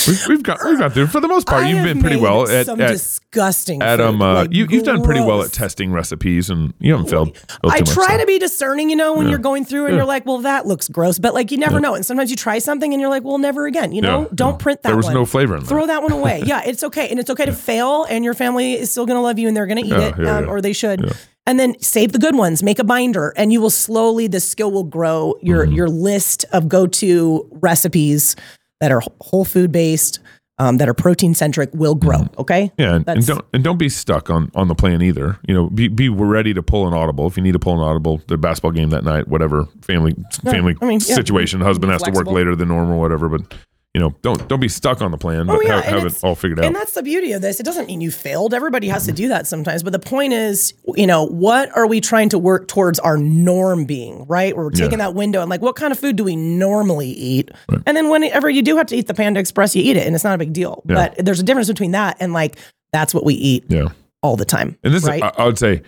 We've, 0.07 0.27
we've 0.29 0.43
got 0.43 0.59
we've 0.65 0.79
got 0.79 0.93
through 0.93 1.09
for 1.09 1.21
the 1.21 1.29
most 1.29 1.47
part. 1.47 1.65
I 1.65 1.71
You've 1.71 1.85
been 1.85 2.01
pretty 2.01 2.17
well 2.17 2.49
at, 2.49 2.67
some 2.67 2.81
at 2.81 2.93
disgusting 2.93 3.83
Adam. 3.83 4.19
food, 4.19 4.25
Uh, 4.25 4.35
like 4.35 4.53
you 4.53 4.67
you've 4.71 4.85
done 4.85 5.03
pretty 5.03 5.21
well 5.21 5.43
at 5.43 5.53
testing 5.53 5.93
recipes, 5.93 6.49
and 6.51 6.73
you 6.79 6.93
haven't 6.93 7.11
failed. 7.11 7.37
I 7.65 7.81
much, 7.81 7.91
try 7.91 8.09
so. 8.09 8.19
to 8.19 8.27
be 8.27 8.39
discerning, 8.39 8.91
you 8.91 8.97
know, 8.97 9.15
when 9.15 9.29
you're 9.29 9.39
going 9.39 9.65
through 9.65 9.87
and 9.87 9.95
you're 9.97 10.05
like, 10.05 10.25
well, 10.27 10.39
that 10.39 10.67
looks 10.67 10.89
gross, 10.89 11.19
but 11.19 11.35
like 11.35 11.51
you 11.51 11.59
never 11.59 11.81
know. 11.81 11.95
And 11.95 12.05
sometimes 12.07 12.31
you 12.31 12.37
try 12.37 12.59
something 12.59 12.93
and 12.93 13.01
you're 13.01 13.11
like, 13.11 13.25
well, 13.25 13.39
never 13.39 13.67
again. 13.67 13.93
You 13.93 14.03
know, 14.03 14.23
Yeah, 14.23 14.29
don't 14.35 14.53
yeah. 14.55 14.57
print 14.59 14.83
that. 14.83 14.89
There 14.91 14.97
was 14.97 15.07
one. 15.07 15.15
no 15.15 15.27
flavor 15.27 15.55
in 15.57 15.61
that. 15.63 15.69
Throw 15.69 15.87
that 15.87 16.03
one 16.03 16.13
away. 16.13 16.43
yeah, 16.47 16.63
it's 16.65 16.83
okay, 16.85 17.09
and 17.09 17.19
it's 17.21 17.31
okay 17.31 17.45
to 17.47 17.53
fail, 17.53 18.05
and 18.05 18.25
your 18.25 18.35
family 18.35 18.75
is 18.75 18.91
still 18.91 19.07
going 19.07 19.17
to 19.17 19.23
love 19.23 19.39
you, 19.39 19.49
and 19.49 19.57
they're 19.57 19.67
going 19.67 19.79
to 19.83 19.85
eat 19.87 19.91
Yeah, 19.91 20.09
it, 20.09 20.15
yeah, 20.19 20.37
um, 20.39 20.45
yeah. 20.45 20.51
or 20.51 20.61
they 20.61 20.73
should. 20.73 21.13
And 21.47 21.59
then 21.59 21.79
save 21.81 22.13
the 22.13 22.19
good 22.19 22.37
ones. 22.37 22.63
Make 22.63 22.79
a 22.79 22.85
binder, 22.85 23.33
and 23.37 23.53
you 23.53 23.61
will 23.61 23.71
slowly. 23.71 24.29
The 24.29 24.41
skill 24.41 24.71
will 24.71 24.85
grow. 24.85 25.35
Your 25.43 25.65
Mm-hmm. 25.67 25.75
your 25.75 25.89
list 25.89 26.45
of 26.53 26.69
go 26.69 26.87
to 26.87 27.49
recipes 27.61 28.37
that 28.81 28.91
are 28.91 29.03
whole 29.21 29.45
food 29.45 29.73
based, 29.73 30.21
um, 30.59 30.77
that 30.77 30.89
are 30.89 30.95
protein 30.95 31.35
centric, 31.35 31.71
will 31.73 31.95
grow. 31.95 32.27
Okay. 32.39 32.65
Mm-hmm. 32.65 32.83
Yeah, 32.83 32.95
and, 32.97 33.09
and 33.09 33.27
don't 33.27 33.45
and 33.53 33.65
don't 33.65 33.79
be 33.79 33.89
stuck 33.89 34.29
on 34.29 34.51
on 34.55 34.69
the 34.69 34.75
plan 34.75 35.01
either. 35.03 35.39
You 35.47 35.55
know, 35.55 35.71
be 35.71 35.89
be 35.89 36.09
ready 36.09 36.53
to 36.55 36.63
pull 36.63 36.87
an 36.87 36.95
audible 36.95 37.27
if 37.27 37.37
you 37.37 37.43
need 37.43 37.53
to 37.53 37.59
pull 37.59 37.75
an 37.75 37.81
audible. 37.81 38.21
The 38.27 38.37
basketball 38.37 38.73
game 38.73 38.91
that 38.91 39.05
night, 39.05 39.29
whatever 39.29 39.67
family 39.83 40.15
family 40.45 40.77
I 40.83 40.85
mean, 40.87 41.01
yeah. 41.01 41.15
situation, 41.15 41.61
husband 41.61 41.93
has 41.93 42.03
to 42.03 42.11
work 42.11 42.27
later 42.27 42.55
than 42.55 42.69
normal, 42.69 43.01
whatever. 43.01 43.29
But 43.29 43.55
you 43.95 44.01
know, 44.01 44.15
don't 44.23 44.49
don't 44.49 44.61
be 44.61 44.69
stuck 44.69 45.03
on 45.03 45.11
the 45.11 45.19
plan, 45.19 45.47
but 45.47 45.57
Oh, 45.57 45.61
yeah, 45.61 45.81
have, 45.81 46.03
have 46.03 46.07
it 46.07 46.23
all 46.23 46.35
figured 46.35 46.61
out. 46.61 46.65
And 46.65 46.77
that's 46.77 46.95
the 46.95 47.03
beauty 47.03 47.33
of 47.33 47.43
this. 47.43 47.59
It 47.59 47.65
doesn't 47.65 47.87
mean 47.87 48.01
you 48.01 48.11
failed. 48.11 48.55
Everybody 48.55 48.87
has 48.89 49.07
to 49.07 49.13
do 49.13 49.29
that 49.29 49.47
sometimes. 49.49 49.83
But 49.83 49.93
the 49.93 49.99
point 49.99 50.33
is, 50.33 50.75
you 50.95 51.07
know, 51.07 51.27
what 51.27 51.77
are 51.77 51.87
we 51.87 52.01
trying 52.01 52.29
to 52.29 52.39
work 52.39 52.69
towards 52.69 53.01
our 53.01 53.17
norm 53.17 53.87
being, 53.87 54.27
right? 54.27 54.57
We're 54.57 54.71
taking 54.71 54.99
that 54.99 55.15
window 55.15 55.41
and 55.41 55.51
like, 55.51 55.61
what 55.61 55.75
kind 55.75 55.93
of 55.93 55.99
food 55.99 56.17
do 56.17 56.25
we 56.25 56.37
normally 56.37 57.09
eat? 57.09 57.51
And 57.85 57.97
then 57.97 58.11
whenever 58.11 58.49
you 58.49 58.63
do 58.63 58.77
have 58.77 58.87
to 58.87 58.97
eat 58.97 59.09
the 59.09 59.15
Panda 59.15 59.41
Express, 59.41 59.75
you 59.75 59.83
eat 59.83 59.97
it 59.97 60.07
and 60.07 60.15
it's 60.15 60.25
not 60.25 60.35
a 60.35 60.39
big 60.39 60.53
deal. 60.53 60.83
But 60.85 61.17
there's 61.19 61.41
a 61.41 61.45
difference 61.45 61.69
between 61.69 61.91
that 61.93 62.17
and 62.21 62.33
like, 62.33 62.57
that's 62.93 63.13
what 63.13 63.25
we 63.25 63.35
eat 63.35 63.65
yeah. 63.69 63.89
all 64.23 64.37
the 64.37 64.45
time. 64.45 64.79
And 64.85 64.95
this, 64.95 65.05
right? 65.05 65.23
I, 65.23 65.33
I 65.39 65.45
would 65.47 65.59
say, 65.59 65.83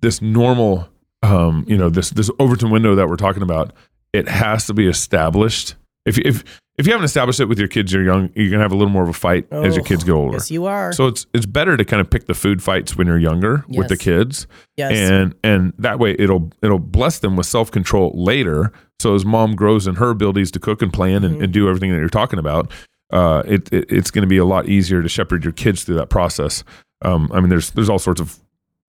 this 0.00 0.20
normal, 0.20 0.88
um, 1.22 1.64
you 1.66 1.76
know, 1.76 1.88
this 1.88 2.10
this 2.10 2.30
Overton 2.38 2.70
window 2.70 2.94
that 2.94 3.08
we're 3.08 3.16
talking 3.16 3.42
about, 3.42 3.72
it 4.12 4.28
has 4.28 4.66
to 4.66 4.74
be 4.74 4.86
established. 4.86 5.76
If 6.04 6.18
if 6.18 6.59
if 6.80 6.86
you 6.86 6.92
haven't 6.92 7.04
established 7.04 7.38
it 7.40 7.44
with 7.44 7.58
your 7.58 7.68
kids, 7.68 7.92
you're 7.92 8.02
young, 8.02 8.30
you're 8.34 8.50
gonna 8.50 8.62
have 8.62 8.72
a 8.72 8.76
little 8.76 8.90
more 8.92 9.02
of 9.02 9.08
a 9.08 9.12
fight 9.12 9.46
as 9.52 9.76
your 9.76 9.84
Oh, 9.84 9.86
kids 9.88 10.02
get 10.02 10.12
older. 10.12 10.38
yes, 10.38 10.50
you 10.50 10.66
are. 10.66 10.92
So 10.92 11.06
it's 11.06 11.26
it's 11.34 11.46
better 11.46 11.76
to 11.76 11.84
kind 11.84 12.00
of 12.00 12.10
pick 12.10 12.26
the 12.26 12.34
food 12.34 12.62
fights 12.62 12.96
when 12.96 13.06
you're 13.06 13.18
younger 13.18 13.64
with 13.68 13.88
the 13.88 13.96
kids, 13.96 14.46
yes. 14.76 14.92
and 14.96 15.34
and 15.44 15.72
that 15.78 15.98
way 15.98 16.16
it'll 16.18 16.50
it'll 16.62 16.78
bless 16.78 17.18
them 17.20 17.36
with 17.36 17.46
self 17.46 17.70
control 17.70 18.10
later. 18.14 18.72
So 18.98 19.14
as 19.14 19.24
mom 19.24 19.54
grows 19.54 19.86
in 19.86 19.94
her 19.96 20.10
abilities 20.10 20.50
to 20.52 20.58
cook 20.58 20.82
and 20.82 20.92
plan 20.92 21.24
and, 21.24 21.40
and 21.42 21.52
do 21.52 21.68
everything 21.68 21.90
that 21.92 21.98
you're 21.98 22.08
talking 22.08 22.38
about, 22.38 22.70
uh, 23.12 23.42
it, 23.46 23.72
it 23.72 23.86
it's 23.90 24.10
going 24.10 24.22
to 24.22 24.28
be 24.28 24.36
a 24.38 24.44
lot 24.44 24.68
easier 24.68 25.02
to 25.02 25.08
shepherd 25.08 25.44
your 25.44 25.52
kids 25.52 25.84
through 25.84 25.96
that 25.96 26.10
process. 26.10 26.64
Um, 27.02 27.30
I 27.32 27.40
mean, 27.40 27.48
there's 27.48 27.70
there's 27.70 27.88
all 27.88 27.98
sorts 27.98 28.20
of 28.20 28.38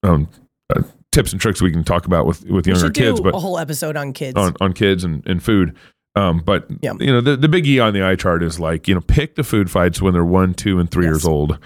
um, 0.03 0.27
uh, 0.75 0.81
tips 1.11 1.31
and 1.31 1.39
tricks 1.41 1.61
we 1.61 1.71
can 1.71 1.83
talk 1.83 2.05
about 2.05 2.25
with 2.25 2.45
with 2.45 2.67
younger 2.67 2.89
kids, 2.89 3.21
but 3.21 3.35
a 3.35 3.39
whole 3.39 3.57
episode 3.57 3.95
on 3.95 4.13
kids. 4.13 4.35
on, 4.37 4.53
on 4.59 4.73
kids 4.73 5.03
and, 5.03 5.25
and 5.27 5.41
food. 5.43 5.75
Um, 6.15 6.39
but 6.45 6.67
Yeah. 6.81 6.93
you 6.99 7.07
know, 7.11 7.21
the, 7.21 7.37
the 7.37 7.47
big 7.47 7.65
E 7.67 7.79
on 7.79 7.93
the 7.93 8.03
eye 8.03 8.15
chart 8.15 8.43
is 8.43 8.59
like, 8.59 8.87
you 8.87 8.93
know, 8.95 9.01
pick 9.01 9.35
the 9.35 9.43
food 9.43 9.71
fights 9.71 10.01
when 10.01 10.13
they're 10.13 10.25
one, 10.25 10.53
two, 10.53 10.79
and 10.79 10.89
three 10.91 11.05
Yes. 11.05 11.11
years 11.13 11.25
old 11.25 11.57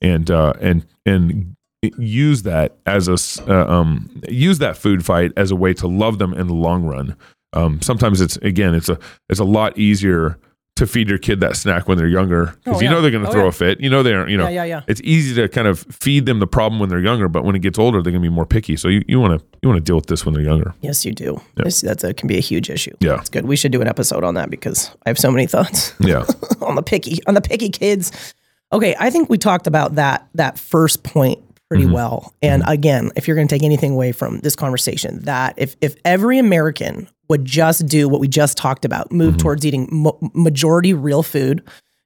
and, 0.00 0.30
uh, 0.30 0.54
and, 0.60 0.84
and 1.06 1.54
use 1.98 2.42
that 2.42 2.76
as 2.86 3.08
a, 3.08 3.16
uh, 3.52 3.66
um, 3.72 4.22
use 4.28 4.58
that 4.58 4.76
food 4.76 5.04
fight 5.04 5.32
as 5.36 5.50
a 5.50 5.56
way 5.56 5.72
to 5.74 5.86
love 5.86 6.18
them 6.18 6.32
in 6.34 6.46
the 6.48 6.54
long 6.54 6.84
run. 6.84 7.16
Um, 7.52 7.80
sometimes 7.82 8.20
it's, 8.20 8.36
again, 8.38 8.74
it's 8.74 8.88
a, 8.88 8.98
it's 9.28 9.40
a 9.40 9.44
lot 9.44 9.78
easier 9.78 10.38
to 10.76 10.86
feed 10.86 11.08
your 11.08 11.18
kid 11.18 11.40
that 11.40 11.54
snack 11.54 11.86
when 11.86 11.98
they're 11.98 12.06
younger 12.08 12.54
because 12.64 12.78
Oh, 12.78 12.80
you 12.80 12.86
yeah. 12.86 12.92
know 12.94 13.02
they're 13.02 13.10
going 13.10 13.22
to 13.24 13.28
Oh, 13.28 13.32
throw 13.32 13.42
yeah. 13.42 13.48
a 13.48 13.52
fit. 13.52 13.80
You 13.80 13.90
know, 13.90 14.02
they're, 14.02 14.26
you 14.28 14.36
know, 14.38 14.44
yeah, 14.44 14.64
yeah, 14.64 14.64
yeah. 14.64 14.80
it's 14.88 15.02
easy 15.04 15.34
to 15.34 15.48
kind 15.48 15.68
of 15.68 15.80
feed 15.80 16.24
them 16.26 16.38
the 16.40 16.46
problem 16.46 16.80
when 16.80 16.88
they're 16.88 16.98
younger, 16.98 17.28
but 17.28 17.44
when 17.44 17.54
it 17.54 17.58
gets 17.60 17.78
older, 17.78 18.02
they're 18.02 18.10
going 18.10 18.22
to 18.22 18.28
be 18.28 18.34
more 18.34 18.46
picky. 18.46 18.76
So 18.76 18.88
you, 18.88 19.04
you 19.06 19.20
want 19.20 19.38
to, 19.38 19.46
you 19.62 19.68
want 19.68 19.76
to 19.78 19.84
deal 19.84 19.96
with 19.96 20.06
this 20.06 20.24
when 20.24 20.34
they're 20.34 20.42
younger. 20.42 20.74
Yes, 20.80 21.04
you 21.04 21.12
do. 21.12 21.40
Yes, 21.62 21.82
that's 21.82 22.02
a, 22.04 22.14
can 22.14 22.26
be 22.26 22.38
a 22.38 22.40
huge 22.40 22.70
issue. 22.70 22.96
Yeah. 23.00 23.20
It's 23.20 23.28
good. 23.28 23.44
We 23.44 23.54
should 23.56 23.70
do 23.70 23.82
an 23.82 23.86
episode 23.88 24.24
on 24.24 24.34
that 24.34 24.48
because 24.50 24.90
I 25.04 25.10
have 25.10 25.18
so 25.18 25.30
many 25.30 25.46
thoughts. 25.46 25.92
Yeah. 26.00 26.24
on 26.62 26.74
the 26.74 26.82
picky 26.82 27.18
on 27.26 27.34
the 27.34 27.40
picky 27.42 27.68
kids. 27.68 28.34
Okay, 28.72 28.96
I 28.98 29.10
think 29.10 29.28
we 29.28 29.36
talked 29.38 29.66
about 29.66 29.96
that 29.96 30.26
that 30.34 30.58
first 30.58 31.02
point 31.04 31.38
pretty 31.68 31.84
Mm-hmm. 31.84 31.92
well. 31.94 32.34
And 32.42 32.62
again, 32.66 33.10
if 33.16 33.26
you're 33.28 33.34
going 33.36 33.48
to 33.48 33.54
take 33.54 33.62
anything 33.62 33.92
away 33.92 34.12
from 34.12 34.40
this 34.40 34.56
conversation, 34.56 35.20
that 35.24 35.54
if 35.58 35.76
if 35.80 35.94
every 36.04 36.38
American 36.38 37.08
would 37.32 37.44
just 37.44 37.86
do 37.86 38.08
what 38.08 38.20
we 38.20 38.28
just 38.28 38.56
talked 38.56 38.84
about, 38.84 39.10
move 39.10 39.30
Mm-hmm. 39.34 39.38
towards 39.38 39.64
eating 39.66 39.88
mo- 39.90 40.18
majority 40.34 40.92
real 40.94 41.22
food, 41.22 41.62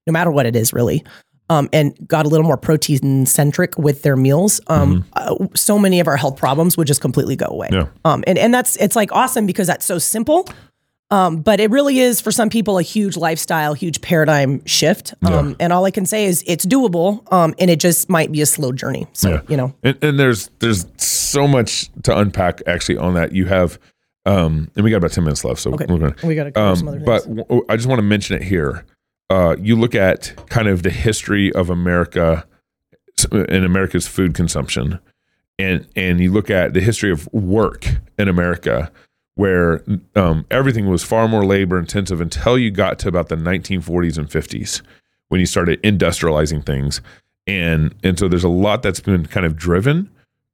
no 0.07 0.13
matter 0.13 0.31
what 0.31 0.47
it 0.47 0.55
is, 0.57 0.73
really. 0.73 1.05
Um, 1.49 1.69
and 1.73 1.95
got 2.09 2.27
a 2.27 2.29
little 2.29 2.47
more 2.47 2.57
protein 2.57 3.25
centric 3.27 3.77
with 3.79 4.03
their 4.03 4.17
meals. 4.17 4.61
Um, 4.67 5.05
uh, 5.13 5.37
so 5.55 5.79
many 5.79 6.01
of 6.01 6.07
our 6.09 6.17
health 6.17 6.37
problems 6.37 6.77
would 6.77 6.89
just 6.89 7.01
completely 7.01 7.37
go 7.37 7.47
away. 7.47 7.69
Mm-hmm. 7.69 7.87
Yeah. 8.05 8.13
Um, 8.13 8.25
and 8.27 8.37
and 8.39 8.53
that's 8.55 8.75
it's 8.77 8.97
like 8.97 9.13
awesome 9.13 9.47
because 9.47 9.67
that's 9.69 9.85
so 9.87 9.99
simple. 9.99 10.49
Um, 11.13 11.37
but 11.43 11.61
it 11.61 11.71
really 11.71 12.01
is 12.01 12.21
for 12.21 12.33
some 12.33 12.51
people 12.51 12.79
a 12.79 12.83
huge 12.83 13.17
lifestyle, 13.17 13.75
huge 13.75 14.01
paradigm 14.01 14.61
shift. 14.67 15.15
Um, 15.25 15.55
And 15.61 15.73
all 15.73 15.85
I 15.85 15.93
can 15.93 16.05
say 16.05 16.25
is 16.25 16.43
it's 16.49 16.67
doable, 16.67 17.23
um, 17.33 17.55
and 17.61 17.71
it 17.71 17.79
just 17.79 18.11
might 18.11 18.33
be 18.33 18.41
a 18.43 18.47
slow 18.47 18.73
journey. 18.73 19.07
So 19.13 19.29
Yeah. 19.31 19.41
you 19.49 19.57
know, 19.57 19.73
and, 19.85 19.97
and 20.03 20.19
there's 20.19 20.51
there's 20.59 20.85
so 20.97 21.47
much 21.47 21.91
to 22.03 22.11
unpack 22.19 22.61
actually 22.67 22.99
on 22.99 23.15
that. 23.15 23.31
You 23.31 23.47
have, 23.47 23.79
um, 24.27 24.71
and 24.77 24.85
we 24.85 24.91
got 24.91 24.99
about 24.99 25.13
ten 25.13 25.25
minutes 25.25 25.45
left, 25.45 25.61
so 25.61 25.73
Okay. 25.73 25.87
we're 25.89 25.99
gonna. 25.99 26.15
we 26.25 26.35
got 26.35 26.45
to 26.45 26.53
cover 26.53 26.77
some 26.77 26.89
other 26.89 26.99
Um, 26.99 27.05
things. 27.05 27.25
but 27.27 27.37
w- 27.47 27.67
I 27.69 27.77
just 27.77 27.89
want 27.89 27.99
to 27.99 28.03
mention 28.03 28.37
it 28.37 28.43
here. 28.43 28.85
Uh, 29.31 29.57
you 29.59 29.75
look 29.77 29.95
at 29.95 30.35
kind 30.51 30.69
of 30.69 30.83
the 30.83 30.91
history 30.91 31.53
of 31.53 31.71
America 31.71 32.47
and 33.33 33.65
America's 33.65 34.07
food 34.07 34.35
consumption, 34.35 34.99
and 35.59 35.87
and 35.97 36.21
you 36.21 36.31
look 36.33 36.51
at 36.51 36.75
the 36.75 36.81
history 36.81 37.11
of 37.11 37.27
work 37.33 37.87
in 38.19 38.29
America, 38.29 38.91
where 39.37 39.83
um, 40.15 40.45
everything 40.51 40.89
was 40.89 41.03
far 41.03 41.27
more 41.29 41.45
labor 41.45 41.79
intensive 41.79 42.21
until 42.21 42.59
you 42.59 42.71
got 42.71 42.99
to 43.01 43.09
about 43.09 43.29
the 43.29 43.37
1940s 43.37 44.19
and 44.19 44.29
50s 44.29 44.83
when 45.29 45.41
you 45.41 45.47
started 45.47 45.83
industrializing 45.83 46.65
things, 46.65 47.01
and 47.47 47.95
and 48.05 48.19
so 48.19 48.29
there's 48.29 48.45
a 48.45 48.49
lot 48.49 48.83
that's 48.83 49.01
been 49.01 49.27
kind 49.27 49.47
of 49.47 49.57
driven 49.57 50.11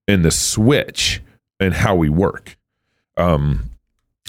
in 0.09 0.23
the 0.23 0.31
switch 0.31 1.21
and 1.61 1.75
how 1.75 1.95
we 1.95 2.09
work. 2.09 2.57
Um, 3.17 3.71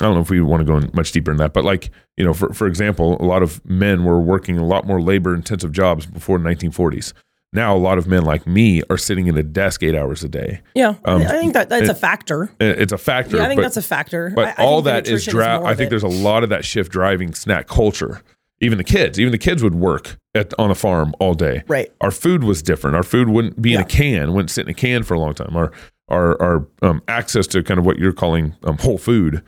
I 0.02 0.06
don't 0.06 0.16
know 0.16 0.22
if 0.22 0.30
we 0.30 0.42
want 0.42 0.62
to 0.62 0.66
go 0.66 0.78
in 0.78 0.90
much 0.94 1.12
deeper 1.12 1.32
in 1.32 1.38
that, 1.38 1.54
but 1.54 1.64
like, 1.64 1.92
you 2.18 2.26
know, 2.26 2.34
for, 2.34 2.52
for 2.54 2.68
example, 2.68 3.16
a 3.22 3.26
lot 3.26 3.44
of 3.44 3.64
men 3.64 4.04
were 4.06 4.20
working 4.20 4.58
a 4.58 4.66
lot 4.66 4.88
more 4.88 5.00
labor 5.00 5.36
intensive 5.36 5.72
jobs 5.72 6.06
before 6.06 6.40
1940s. 6.40 7.14
Now, 7.54 7.76
a 7.76 7.78
lot 7.78 8.00
of 8.00 8.08
men 8.08 8.24
like 8.24 8.48
me 8.48 8.82
are 8.90 8.98
sitting 8.98 9.30
at 9.30 9.38
a 9.38 9.44
desk 9.44 9.84
eight 9.84 9.94
hours 9.94 10.24
a 10.24 10.30
day. 10.30 10.62
yeah, 10.74 10.96
um, 11.06 11.22
I 11.22 11.28
think 11.28 11.54
that 11.54 11.70
that's 11.70 11.88
a 11.88 11.94
factor. 11.94 12.52
It's 12.60 12.92
a 12.92 12.98
factor. 12.98 13.38
Yeah, 13.38 13.44
I 13.44 13.48
think 13.48 13.60
but, 13.60 13.62
that's 13.62 13.78
a 13.78 13.84
factor. 13.84 14.32
but 14.36 14.60
I- 14.60 14.64
all 14.64 14.82
that 14.82 15.08
is 15.08 15.32
more 15.32 15.44
I 15.44 15.76
think 15.76 15.88
it. 15.88 15.90
there's 15.92 16.02
a 16.02 16.08
lot 16.08 16.42
of 16.42 16.50
that 16.50 16.66
shift 16.66 16.92
driving 16.92 17.36
snack 17.36 17.68
culture. 17.68 18.24
Even 18.60 18.78
the 18.78 18.84
kids, 18.84 19.20
even 19.20 19.32
the 19.32 19.38
kids 19.38 19.62
would 19.62 19.76
work 19.76 20.18
at 20.34 20.54
on 20.58 20.72
a 20.72 20.76
farm 20.76 21.14
all 21.20 21.34
day. 21.34 21.64
Right. 21.68 21.92
Our 22.02 22.12
food 22.12 22.44
was 22.44 22.64
different. 22.64 22.96
Our 22.96 23.04
food 23.04 23.30
wouldn't 23.30 23.62
be 23.62 23.74
in 23.76 23.82
a 23.82 23.86
can, 23.86 24.34
wouldn't 24.34 24.52
sit 24.52 24.66
in 24.66 24.72
a 24.72 24.74
can 24.74 25.04
for 25.04 25.14
a 25.14 25.20
long 25.20 25.34
time. 25.34 25.56
Our 25.56 25.72
our 26.14 26.42
our 26.42 26.68
um, 26.82 27.02
access 27.08 27.48
to 27.48 27.64
kind 27.64 27.80
of 27.80 27.86
what 27.86 27.98
you're 27.98 28.14
calling 28.14 28.56
um, 28.64 28.78
whole 28.78 28.98
food 28.98 29.42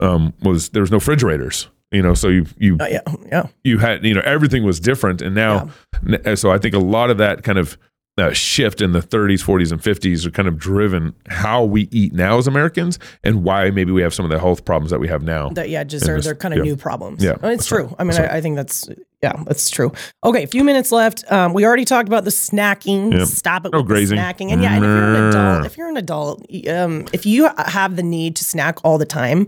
um, 0.00 0.32
was 0.42 0.68
there 0.70 0.82
was 0.82 0.90
no 0.90 0.96
refrigerators. 0.96 1.68
You 1.90 2.00
know, 2.02 2.14
so 2.14 2.28
you 2.28 2.46
you 2.56 2.78
Uh, 2.80 2.86
yeah, 2.90 3.00
yeah. 3.30 3.46
you 3.64 3.78
had 3.78 4.02
you 4.04 4.14
know 4.14 4.22
everything 4.24 4.64
was 4.64 4.80
different 4.80 5.20
and 5.20 5.34
now 5.34 5.68
n- 6.08 6.36
so 6.36 6.50
i 6.50 6.56
think 6.56 6.74
a 6.74 6.78
lot 6.78 7.10
of 7.10 7.18
that 7.18 7.42
kind 7.42 7.58
of 7.58 7.76
uh, 8.18 8.30
shift 8.32 8.82
in 8.82 8.92
the 8.92 9.00
30s 9.00 9.42
40s 9.42 9.72
and 9.72 9.80
50s 9.80 10.26
are 10.26 10.30
kind 10.30 10.46
of 10.46 10.58
driven 10.58 11.14
how 11.28 11.64
we 11.64 11.88
eat 11.90 12.12
now 12.12 12.36
as 12.36 12.46
americans 12.46 12.98
and 13.24 13.42
why 13.42 13.70
maybe 13.70 13.90
we 13.90 14.02
have 14.02 14.12
some 14.12 14.24
of 14.26 14.30
the 14.30 14.38
health 14.38 14.66
problems 14.66 14.90
that 14.90 15.00
we 15.00 15.08
have 15.08 15.22
now 15.22 15.48
That, 15.48 15.70
yeah, 15.70 15.82
just 15.82 16.04
they're, 16.04 16.16
this- 16.16 16.26
they're 16.26 16.34
kind 16.34 16.52
of 16.52 16.58
yeah. 16.58 16.64
new 16.64 16.76
problems. 16.76 17.24
Yeah, 17.24 17.36
I 17.42 17.46
mean, 17.46 17.52
it's 17.54 17.68
that's 17.68 17.72
right. 17.72 17.86
true. 17.88 17.96
I 17.98 18.04
mean. 18.04 18.16
I, 18.18 18.36
I 18.36 18.40
think 18.42 18.56
that's 18.56 18.88
yeah, 19.22 19.42
that's 19.46 19.70
true. 19.70 19.92
Okay, 20.24 20.42
a 20.42 20.46
few 20.46 20.62
minutes 20.64 20.90
left. 20.92 21.24
Um, 21.32 21.52
we 21.54 21.64
already 21.64 21.84
talked 21.84 22.08
about 22.08 22.24
the 22.24 22.30
snacking. 22.30 23.12
Yep. 23.12 23.28
Stop 23.28 23.64
it 23.66 23.72
No 23.72 23.82
grazing. 23.82 24.18
snacking. 24.18 24.50
And 24.52 24.60
yeah, 24.62 24.74
and 24.74 24.84
if 24.84 24.88
you're 24.90 25.14
an 25.14 25.24
adult, 25.28 25.66
if 25.66 25.76
you're 25.78 25.88
an 25.88 25.96
adult, 25.96 26.40
um, 26.68 27.06
if 27.12 27.24
you 27.24 27.48
have 27.56 27.94
the 27.96 28.02
need 28.02 28.34
to 28.36 28.44
snack 28.44 28.78
all 28.84 28.98
the 28.98 29.06
time, 29.06 29.46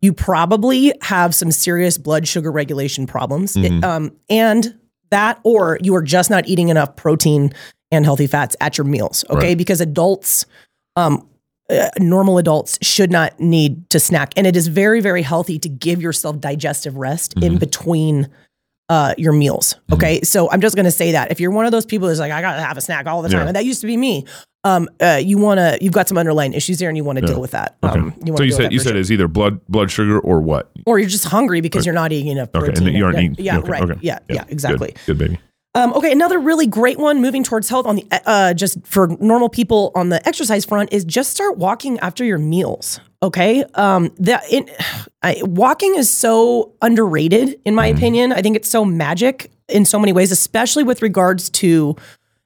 you 0.00 0.12
probably 0.12 0.92
have 1.02 1.34
some 1.34 1.50
serious 1.50 1.98
blood 1.98 2.26
sugar 2.28 2.52
regulation 2.52 3.06
problems. 3.06 3.54
Mm-hmm. 3.56 3.82
um, 3.84 4.16
and 4.30 4.78
that, 5.10 5.38
or 5.44 5.78
you 5.82 5.94
are 5.94 6.02
just 6.02 6.30
not 6.30 6.46
eating 6.48 6.68
enough 6.68 6.96
protein 6.96 7.52
and 7.90 8.04
healthy 8.04 8.26
fats 8.26 8.56
at 8.60 8.76
your 8.78 8.84
meals. 8.84 9.24
Okay, 9.30 9.48
Right. 9.48 9.58
because 9.58 9.80
adults, 9.80 10.46
um, 10.96 11.26
uh, 11.70 11.88
normal 11.98 12.38
adults 12.38 12.78
should 12.82 13.10
not 13.10 13.38
need 13.40 13.88
to 13.90 13.98
snack, 14.00 14.32
and 14.36 14.46
it 14.46 14.56
is 14.56 14.68
very 14.68 15.00
very 15.00 15.22
healthy 15.22 15.58
to 15.58 15.68
give 15.68 16.00
yourself 16.02 16.38
digestive 16.40 16.96
rest 16.96 17.34
Mm-hmm. 17.34 17.44
in 17.44 17.58
between. 17.58 18.28
Uh, 18.88 19.12
your 19.18 19.32
meals. 19.32 19.74
Okay. 19.92 20.20
So 20.20 20.48
I'm 20.48 20.60
just 20.60 20.76
going 20.76 20.84
to 20.84 20.92
say 20.92 21.10
that 21.10 21.32
if 21.32 21.40
you're 21.40 21.50
one 21.50 21.66
of 21.66 21.72
those 21.72 21.84
people 21.84 22.06
who's 22.06 22.20
like, 22.20 22.30
I 22.30 22.40
got 22.40 22.54
to 22.54 22.62
have 22.62 22.76
a 22.76 22.80
snack 22.80 23.08
all 23.08 23.20
the 23.20 23.28
time, 23.28 23.40
Yeah. 23.40 23.46
and 23.48 23.56
that 23.56 23.64
used 23.64 23.80
to 23.80 23.86
be 23.88 23.96
me, 23.96 24.24
um, 24.62 24.88
uh, 25.00 25.20
you 25.20 25.38
want 25.38 25.58
to, 25.58 25.76
you've 25.80 25.92
got 25.92 26.06
some 26.06 26.16
underlying 26.16 26.52
issues 26.52 26.78
there 26.78 26.88
and 26.88 26.96
you 26.96 27.02
want 27.02 27.18
to 27.18 27.26
deal 27.26 27.40
with 27.40 27.50
that. 27.50 27.76
Okay. 27.82 27.98
Um, 27.98 28.12
so 28.20 28.26
you 28.26 28.32
wanna 28.32 28.44
you 28.44 28.52
said 28.52 28.72
you 28.72 28.78
said 28.78 28.90
sure. 28.90 28.98
it's 28.98 29.10
either 29.10 29.26
blood 29.26 29.58
blood 29.68 29.90
sugar 29.90 30.20
or 30.20 30.40
what? 30.40 30.70
or 30.86 31.00
you're 31.00 31.08
just 31.08 31.24
hungry 31.24 31.60
because 31.60 31.84
you're 31.84 31.96
not 31.96 32.12
eating 32.12 32.28
enough 32.30 32.52
protein. 32.52 32.76
Okay, 32.76 32.86
and 32.86 32.96
you 32.96 33.04
aren't 33.04 33.16
yeah, 33.18 33.22
eating. 33.24 33.44
yeah, 33.44 33.58
okay, 33.58 33.70
right. 33.72 33.82
okay. 33.82 33.98
Yeah, 34.02 34.20
yeah, 34.28 34.44
Good, 34.44 34.52
exactly. 34.52 34.94
Good, 35.04 35.18
baby. 35.18 35.40
Um, 35.76 35.92
okay, 35.92 36.10
another 36.10 36.38
really 36.38 36.66
great 36.66 36.98
one 36.98 37.20
moving 37.20 37.44
towards 37.44 37.68
health 37.68 37.84
on 37.84 37.96
the 37.96 38.06
uh, 38.24 38.54
just 38.54 38.78
for 38.86 39.08
normal 39.20 39.50
people 39.50 39.92
on 39.94 40.08
the 40.08 40.26
exercise 40.26 40.64
front 40.64 40.90
is 40.90 41.04
just 41.04 41.30
start 41.30 41.58
walking 41.58 41.98
after 41.98 42.24
your 42.24 42.38
meals. 42.38 42.98
Okay, 43.22 43.62
um, 43.74 44.10
that 44.18 44.50
in 44.50 44.70
I, 45.22 45.42
walking 45.42 45.94
is 45.94 46.08
so 46.08 46.72
underrated 46.80 47.60
in 47.66 47.74
my 47.74 47.86
opinion. 47.88 48.32
I 48.32 48.40
think 48.40 48.56
it's 48.56 48.70
so 48.70 48.86
magic 48.86 49.50
in 49.68 49.84
so 49.84 49.98
many 49.98 50.14
ways, 50.14 50.32
especially 50.32 50.82
with 50.82 51.02
regards 51.02 51.50
to 51.50 51.94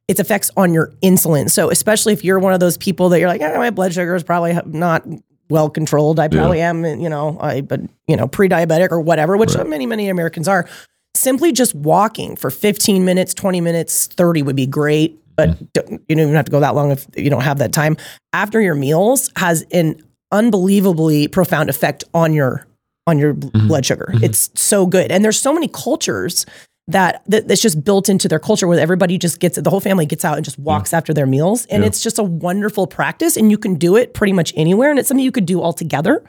its 0.09 0.19
effects 0.19 0.51
on 0.57 0.75
your 0.75 0.93
insulin. 1.01 1.49
So, 1.49 1.71
especially 1.71 2.13
if 2.13 2.25
you're 2.25 2.41
one 2.41 2.53
of 2.53 2.59
those 2.59 2.77
people 2.77 3.11
that 3.11 3.21
you're 3.21 3.29
like, 3.29 3.43
eh, 3.43 3.57
my 3.57 3.71
blood 3.71 3.95
sugar 3.95 4.17
is 4.17 4.25
probably 4.25 4.59
not 4.67 5.07
well 5.49 5.71
controlled. 5.71 6.19
I 6.19 6.27
probably 6.27 6.61
am, 6.63 6.85
you 6.85 7.09
know, 7.09 7.39
I 7.41 7.61
but 7.61 7.81
you 8.09 8.17
know, 8.17 8.27
pre-diabetic 8.27 8.91
or 8.91 9.01
whatever, 9.01 9.37
which 9.37 9.57
many 9.57 9.87
many 9.87 10.09
Americans 10.09 10.49
are. 10.49 10.69
Simply 11.15 11.53
just 11.53 11.75
walking 11.75 12.37
for 12.37 12.51
15 12.51 13.05
minutes, 13.05 13.35
20 13.35 13.61
minutes, 13.61 14.07
30 14.07 14.43
would 14.43 14.57
be 14.57 14.67
great. 14.67 15.17
But 15.37 15.73
don't- 15.73 15.91
you 16.09 16.17
don't 16.17 16.21
even 16.25 16.35
have 16.35 16.45
to 16.45 16.51
go 16.51 16.61
that 16.61 16.75
long 16.75 16.91
if 16.91 17.07
you 17.17 17.31
don't 17.31 17.43
have 17.43 17.59
that 17.59 17.73
time. 17.73 17.97
After 18.33 18.61
your 18.61 18.75
meals 18.75 19.31
has 19.37 19.65
an 19.73 20.03
unbelievably 20.33 21.29
profound 21.29 21.69
effect 21.71 22.05
on 22.15 22.33
your 22.35 22.67
on 23.07 23.19
your 23.19 23.33
bl- 23.33 23.49
blood 23.67 23.85
sugar. 23.85 24.11
Mm-hmm. 24.13 24.25
It's 24.25 24.51
so 24.55 24.87
good. 24.87 25.11
And 25.11 25.25
there's 25.25 25.41
so 25.41 25.53
many 25.53 25.67
cultures 25.69 26.47
that, 26.89 27.23
that 27.27 27.47
that's 27.47 27.61
just 27.63 27.85
built 27.85 28.09
into 28.09 28.27
their 28.27 28.39
culture 28.41 28.67
where 28.67 28.79
everybody 28.81 29.17
just 29.19 29.39
gets 29.39 29.57
the 29.61 29.71
whole 29.71 29.81
family 29.81 30.07
gets 30.07 30.25
out 30.25 30.37
and 30.37 30.45
just 30.45 30.59
walks 30.59 30.93
after 30.93 31.15
their 31.15 31.27
meals 31.27 31.67
and 31.67 31.83
Yeah. 31.83 31.87
it's 31.89 32.03
just 32.03 32.19
a 32.19 32.23
wonderful 32.25 32.87
practice 32.89 33.37
and 33.37 33.51
you 33.51 33.59
can 33.59 33.75
do 33.75 33.95
it 33.97 34.13
pretty 34.15 34.33
much 34.33 34.53
anywhere 34.57 34.91
and 34.91 34.99
it's 34.99 35.07
something 35.09 35.25
you 35.25 35.31
could 35.31 35.47
do 35.47 35.61
all 35.61 35.73
together 35.73 36.25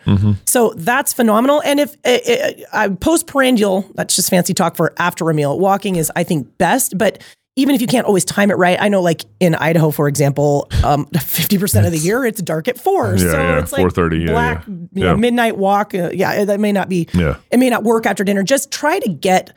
so 0.45 0.73
that's 0.77 1.13
phenomenal 1.13 1.61
and 1.65 1.79
if 1.79 1.95
uh, 2.05 2.51
uh, 2.73 2.89
postprandial 2.99 3.89
that's 3.95 4.15
just 4.15 4.29
fancy 4.29 4.53
talk 4.53 4.75
for 4.75 4.93
after 4.97 5.29
a 5.29 5.33
meal 5.33 5.57
walking 5.59 5.95
is 5.95 6.11
i 6.15 6.23
think 6.23 6.57
best 6.57 6.97
but 6.97 7.21
even 7.57 7.75
if 7.75 7.81
you 7.81 7.87
can't 7.87 8.07
always 8.07 8.23
time 8.23 8.49
it 8.49 8.53
right, 8.53 8.77
I 8.79 8.87
know 8.87 9.01
like 9.01 9.25
in 9.41 9.55
Idaho, 9.55 9.91
for 9.91 10.07
example, 10.07 10.69
um, 10.85 11.05
50% 11.13 11.85
of 11.85 11.91
the 11.91 11.97
year 11.97 12.23
it's 12.23 12.41
dark 12.41 12.69
at 12.69 12.79
four. 12.79 13.11
Yeah, 13.17 13.17
so 13.17 13.25
yeah, 13.37 13.59
it's 13.59 13.73
like 13.73 13.81
4:30, 13.85 14.19
yeah, 14.25 14.31
black, 14.31 14.63
yeah. 14.65 14.73
you 14.73 14.87
Yeah. 14.93 15.05
know, 15.11 15.17
midnight 15.17 15.57
walk. 15.57 15.93
Uh, 15.93 16.11
yeah, 16.13 16.45
that 16.45 16.61
may 16.61 16.71
not 16.71 16.87
be, 16.87 17.09
Yeah. 17.13 17.35
it 17.51 17.59
may 17.59 17.69
not 17.69 17.83
work 17.83 18.05
after 18.05 18.23
dinner. 18.23 18.41
Just 18.41 18.71
try 18.71 18.99
to 18.99 19.09
get 19.09 19.51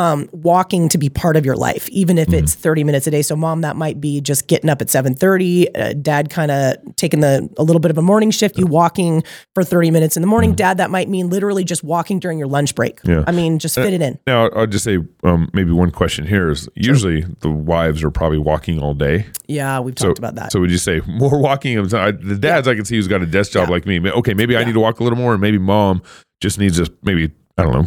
um, 0.00 0.28
walking 0.32 0.88
to 0.88 0.96
be 0.96 1.10
part 1.10 1.36
of 1.36 1.44
your 1.44 1.56
life, 1.56 1.86
even 1.90 2.16
if 2.16 2.32
it's 2.32 2.54
30 2.54 2.84
minutes 2.84 3.06
a 3.06 3.10
day. 3.10 3.20
So 3.20 3.36
mom, 3.36 3.60
that 3.60 3.76
might 3.76 4.00
be 4.00 4.20
just 4.22 4.46
getting 4.46 4.70
up 4.70 4.80
at 4.80 4.88
730, 4.88 5.74
uh, 5.74 5.92
dad 6.00 6.30
kind 6.30 6.50
of 6.50 6.76
taking 6.96 7.20
the, 7.20 7.46
a 7.58 7.62
little 7.62 7.80
bit 7.80 7.90
of 7.90 7.98
a 7.98 8.02
morning 8.02 8.30
shift, 8.30 8.56
you 8.58 8.66
walking 8.66 9.22
for 9.54 9.62
30 9.62 9.90
minutes 9.90 10.16
in 10.16 10.22
the 10.22 10.26
morning. 10.26 10.54
Dad, 10.54 10.78
that 10.78 10.90
might 10.90 11.08
mean 11.10 11.28
literally 11.28 11.64
just 11.64 11.84
walking 11.84 12.18
during 12.18 12.38
your 12.38 12.48
lunch 12.48 12.74
break. 12.74 12.98
Yeah. 13.04 13.24
I 13.26 13.32
mean, 13.32 13.58
just 13.58 13.74
fit 13.74 13.92
it 13.92 14.00
in. 14.00 14.18
Now 14.26 14.48
I'll 14.50 14.66
just 14.66 14.84
say 14.84 14.98
um, 15.22 15.50
maybe 15.52 15.70
one 15.72 15.90
question 15.90 16.26
here 16.26 16.50
is 16.50 16.66
usually 16.74 17.22
the 17.40 17.50
wives 17.50 18.02
are 18.02 18.10
probably 18.10 18.38
walking 18.38 18.80
all 18.80 18.94
day. 18.94 19.26
Yeah, 19.48 19.80
we've 19.80 19.98
So, 19.98 20.06
talked 20.06 20.18
about 20.18 20.36
that. 20.36 20.50
So 20.52 20.60
would 20.60 20.70
you 20.70 20.78
say 20.78 21.02
more 21.06 21.38
walking? 21.38 21.78
I- 21.78 22.10
The 22.12 22.38
dads 22.40 22.66
I 22.68 22.74
can 22.74 22.86
see 22.86 22.96
who's 22.96 23.08
got 23.08 23.20
a 23.22 23.26
desk 23.26 23.52
job 23.52 23.68
Yeah. 23.68 23.74
like 23.74 23.84
me. 23.86 24.00
Okay, 24.10 24.32
maybe 24.32 24.56
I 24.56 24.64
need 24.64 24.72
to 24.74 24.80
walk 24.80 25.00
a 25.00 25.04
little 25.04 25.18
more, 25.18 25.32
and 25.32 25.40
maybe 25.42 25.58
mom 25.58 26.00
just 26.40 26.58
needs 26.58 26.78
to 26.78 26.90
maybe 27.02 27.30
I 27.58 27.64
don't 27.64 27.72
know 27.74 27.86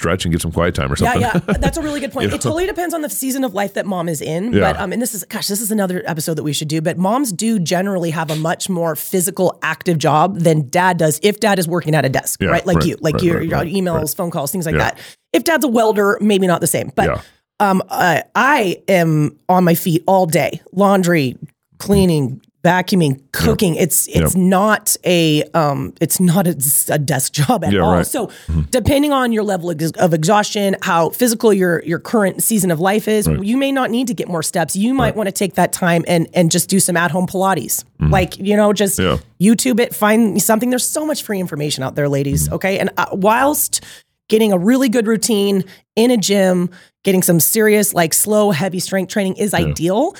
stretch 0.00 0.24
and 0.24 0.32
get 0.32 0.40
some 0.40 0.50
quiet 0.50 0.74
time 0.74 0.90
or 0.90 0.96
something. 0.96 1.20
yeah, 1.20 1.38
yeah. 1.46 1.54
that's 1.58 1.76
a 1.76 1.82
really 1.82 2.00
good 2.00 2.10
point. 2.16 2.30
You 2.30 2.34
It 2.34 2.40
totally 2.40 2.66
depends 2.66 2.94
on 2.94 3.02
the 3.02 3.10
season 3.10 3.44
of 3.44 3.52
life 3.54 3.74
that 3.74 3.84
mom 3.86 4.08
is 4.08 4.20
in. 4.22 4.52
Yeah. 4.52 4.60
But 4.72 4.80
um, 4.80 4.92
and 4.92 5.00
this 5.00 5.14
is 5.14 5.24
gosh, 5.24 5.46
this 5.46 5.60
is 5.60 5.70
another 5.70 6.02
episode 6.06 6.34
that 6.34 6.42
we 6.42 6.52
should 6.54 6.68
do. 6.68 6.80
But 6.80 6.96
moms 6.96 7.32
do 7.32 7.58
generally 7.58 8.10
have 8.10 8.30
a 8.30 8.36
much 8.36 8.68
more 8.68 8.96
physical, 8.96 9.58
active 9.62 9.98
job 9.98 10.38
than 10.38 10.68
dad 10.70 10.96
does 10.96 11.20
if 11.22 11.38
dad 11.40 11.58
is 11.58 11.68
working 11.68 11.94
at 11.94 12.04
a 12.04 12.08
desk, 12.08 12.40
Yeah, 12.42 12.48
right? 12.48 12.64
Like 12.66 12.78
right, 12.78 12.86
you, 12.86 12.96
like 13.00 13.14
right, 13.16 13.22
your, 13.22 13.36
right, 13.38 13.48
your 13.48 13.58
right, 13.58 13.72
emails, 13.72 14.16
phone 14.16 14.30
calls, 14.30 14.50
things 14.50 14.64
like 14.66 14.74
Yeah. 14.74 14.90
that. 14.90 14.98
If 15.32 15.44
dad's 15.44 15.64
a 15.64 15.68
welder, 15.68 16.18
maybe 16.20 16.46
not 16.46 16.60
the 16.60 16.66
same. 16.66 16.90
But 16.96 17.06
Yeah. 17.08 17.20
um, 17.60 17.82
uh, 17.88 18.22
I 18.34 18.82
am 18.88 19.36
on 19.48 19.64
my 19.64 19.74
feet 19.74 20.02
all 20.06 20.26
day, 20.26 20.60
laundry, 20.72 21.36
cleaning, 21.78 22.40
vacuuming, 22.64 23.20
cooking. 23.32 23.74
It's 23.74 24.06
it's 24.08 24.34
not 24.36 24.96
a 25.04 25.42
um, 25.54 25.94
it's 26.00 26.20
not 26.20 26.46
a, 26.46 26.56
a 26.92 26.98
desk 26.98 27.32
job 27.32 27.64
at 27.64 27.72
Yeah, 27.72 27.80
all. 27.80 27.92
right. 27.94 28.06
So 28.06 28.30
depending 28.70 29.12
on 29.12 29.32
your 29.32 29.42
level 29.42 29.70
of, 29.70 29.80
of 29.98 30.12
exhaustion, 30.14 30.76
how 30.82 31.10
physical 31.10 31.52
your 31.52 31.82
your 31.84 31.98
current 31.98 32.42
season 32.42 32.70
of 32.70 32.80
life 32.80 33.08
is, 33.08 33.26
you 33.26 33.56
may 33.56 33.72
not 33.72 33.90
need 33.90 34.06
to 34.08 34.14
get 34.14 34.28
more 34.28 34.42
steps. 34.42 34.76
You 34.76 34.92
might 34.94 35.16
want 35.16 35.28
to 35.28 35.32
take 35.32 35.54
that 35.54 35.72
time 35.72 36.04
and 36.06 36.28
and 36.34 36.50
just 36.50 36.68
do 36.68 36.80
some 36.80 36.96
at 36.96 37.10
home 37.10 37.26
Pilates. 37.26 37.84
Like 37.98 38.38
you 38.38 38.56
know, 38.56 38.72
just 38.72 38.98
Yeah. 38.98 39.18
YouTube 39.40 39.80
it, 39.80 39.94
find 39.94 40.40
something. 40.42 40.70
There's 40.70 40.86
so 40.86 41.06
much 41.06 41.22
free 41.22 41.40
information 41.40 41.82
out 41.82 41.94
there, 41.94 42.08
ladies. 42.08 42.50
Okay, 42.52 42.78
and 42.78 42.90
uh, 42.98 43.06
whilst 43.12 43.82
getting 44.28 44.52
a 44.52 44.58
really 44.58 44.88
good 44.88 45.06
routine 45.06 45.64
in 45.96 46.10
a 46.10 46.16
gym, 46.16 46.70
getting 47.04 47.22
some 47.22 47.40
serious 47.40 47.92
like 47.94 48.14
slow, 48.14 48.50
heavy 48.52 48.78
strength 48.80 49.10
training 49.12 49.34
is 49.36 49.52
ideal. 49.54 50.14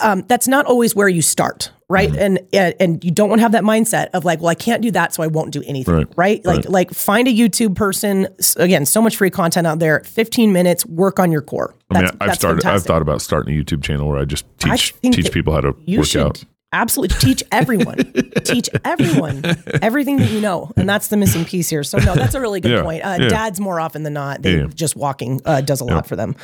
Um, 0.00 0.22
that's 0.28 0.46
not 0.46 0.66
always 0.66 0.94
where 0.94 1.08
you 1.08 1.20
start, 1.20 1.72
right? 1.88 2.14
And, 2.16 2.38
and 2.52 2.74
and 2.78 3.04
you 3.04 3.10
don't 3.10 3.28
want 3.28 3.40
to 3.40 3.42
have 3.42 3.50
that 3.52 3.64
mindset 3.64 4.08
of 4.14 4.24
like, 4.24 4.38
well, 4.38 4.48
I 4.48 4.54
can't 4.54 4.82
do 4.82 4.92
that, 4.92 5.12
so 5.12 5.22
I 5.24 5.26
won't 5.26 5.52
do 5.52 5.62
anything, 5.66 5.94
Right. 5.94 6.06
right? 6.16 6.44
Like 6.44 6.68
like 6.68 6.90
find 6.92 7.26
a 7.26 7.32
YouTube 7.32 7.74
person. 7.74 8.28
Again, 8.56 8.86
so 8.86 9.02
much 9.02 9.16
free 9.16 9.30
content 9.30 9.66
out 9.66 9.80
there. 9.80 10.00
15 10.04 10.52
minutes, 10.52 10.86
work 10.86 11.18
on 11.18 11.32
your 11.32 11.42
core. 11.42 11.74
I 11.90 11.94
mean, 12.02 12.04
I've 12.04 12.18
that's 12.20 12.38
started. 12.38 12.64
I've 12.64 12.84
thought 12.84 13.02
about 13.02 13.20
starting 13.20 13.52
a 13.58 13.60
YouTube 13.64 13.82
channel 13.82 14.08
where 14.08 14.18
I 14.18 14.24
just 14.24 14.44
teach 14.58 14.92
think 14.92 15.16
teach 15.16 15.32
people 15.32 15.52
how 15.54 15.60
to 15.62 15.74
you 15.86 15.98
work 15.98 16.06
should 16.06 16.22
out. 16.22 16.44
absolutely 16.72 17.16
teach 17.18 17.42
everyone 17.50 17.96
teach 18.44 18.70
everyone 18.84 19.42
everything 19.82 20.18
that 20.18 20.30
you 20.30 20.40
know 20.40 20.70
and 20.76 20.88
that's 20.88 21.08
the 21.08 21.16
missing 21.16 21.44
piece 21.44 21.68
here 21.68 21.82
so 21.82 21.98
no 21.98 22.14
that's 22.14 22.36
a 22.36 22.40
really 22.40 22.60
good 22.60 22.70
Yeah, 22.70 22.82
point 22.82 23.04
uh, 23.04 23.16
yeah. 23.20 23.28
dads 23.28 23.58
more 23.58 23.80
often 23.80 24.04
than 24.04 24.12
not 24.12 24.42
they 24.42 24.58
Yeah. 24.58 24.66
just 24.72 24.94
walking 24.94 25.40
uh, 25.44 25.62
does 25.62 25.80
a 25.80 25.84
lot 25.84 26.06
for 26.06 26.14
them 26.14 26.36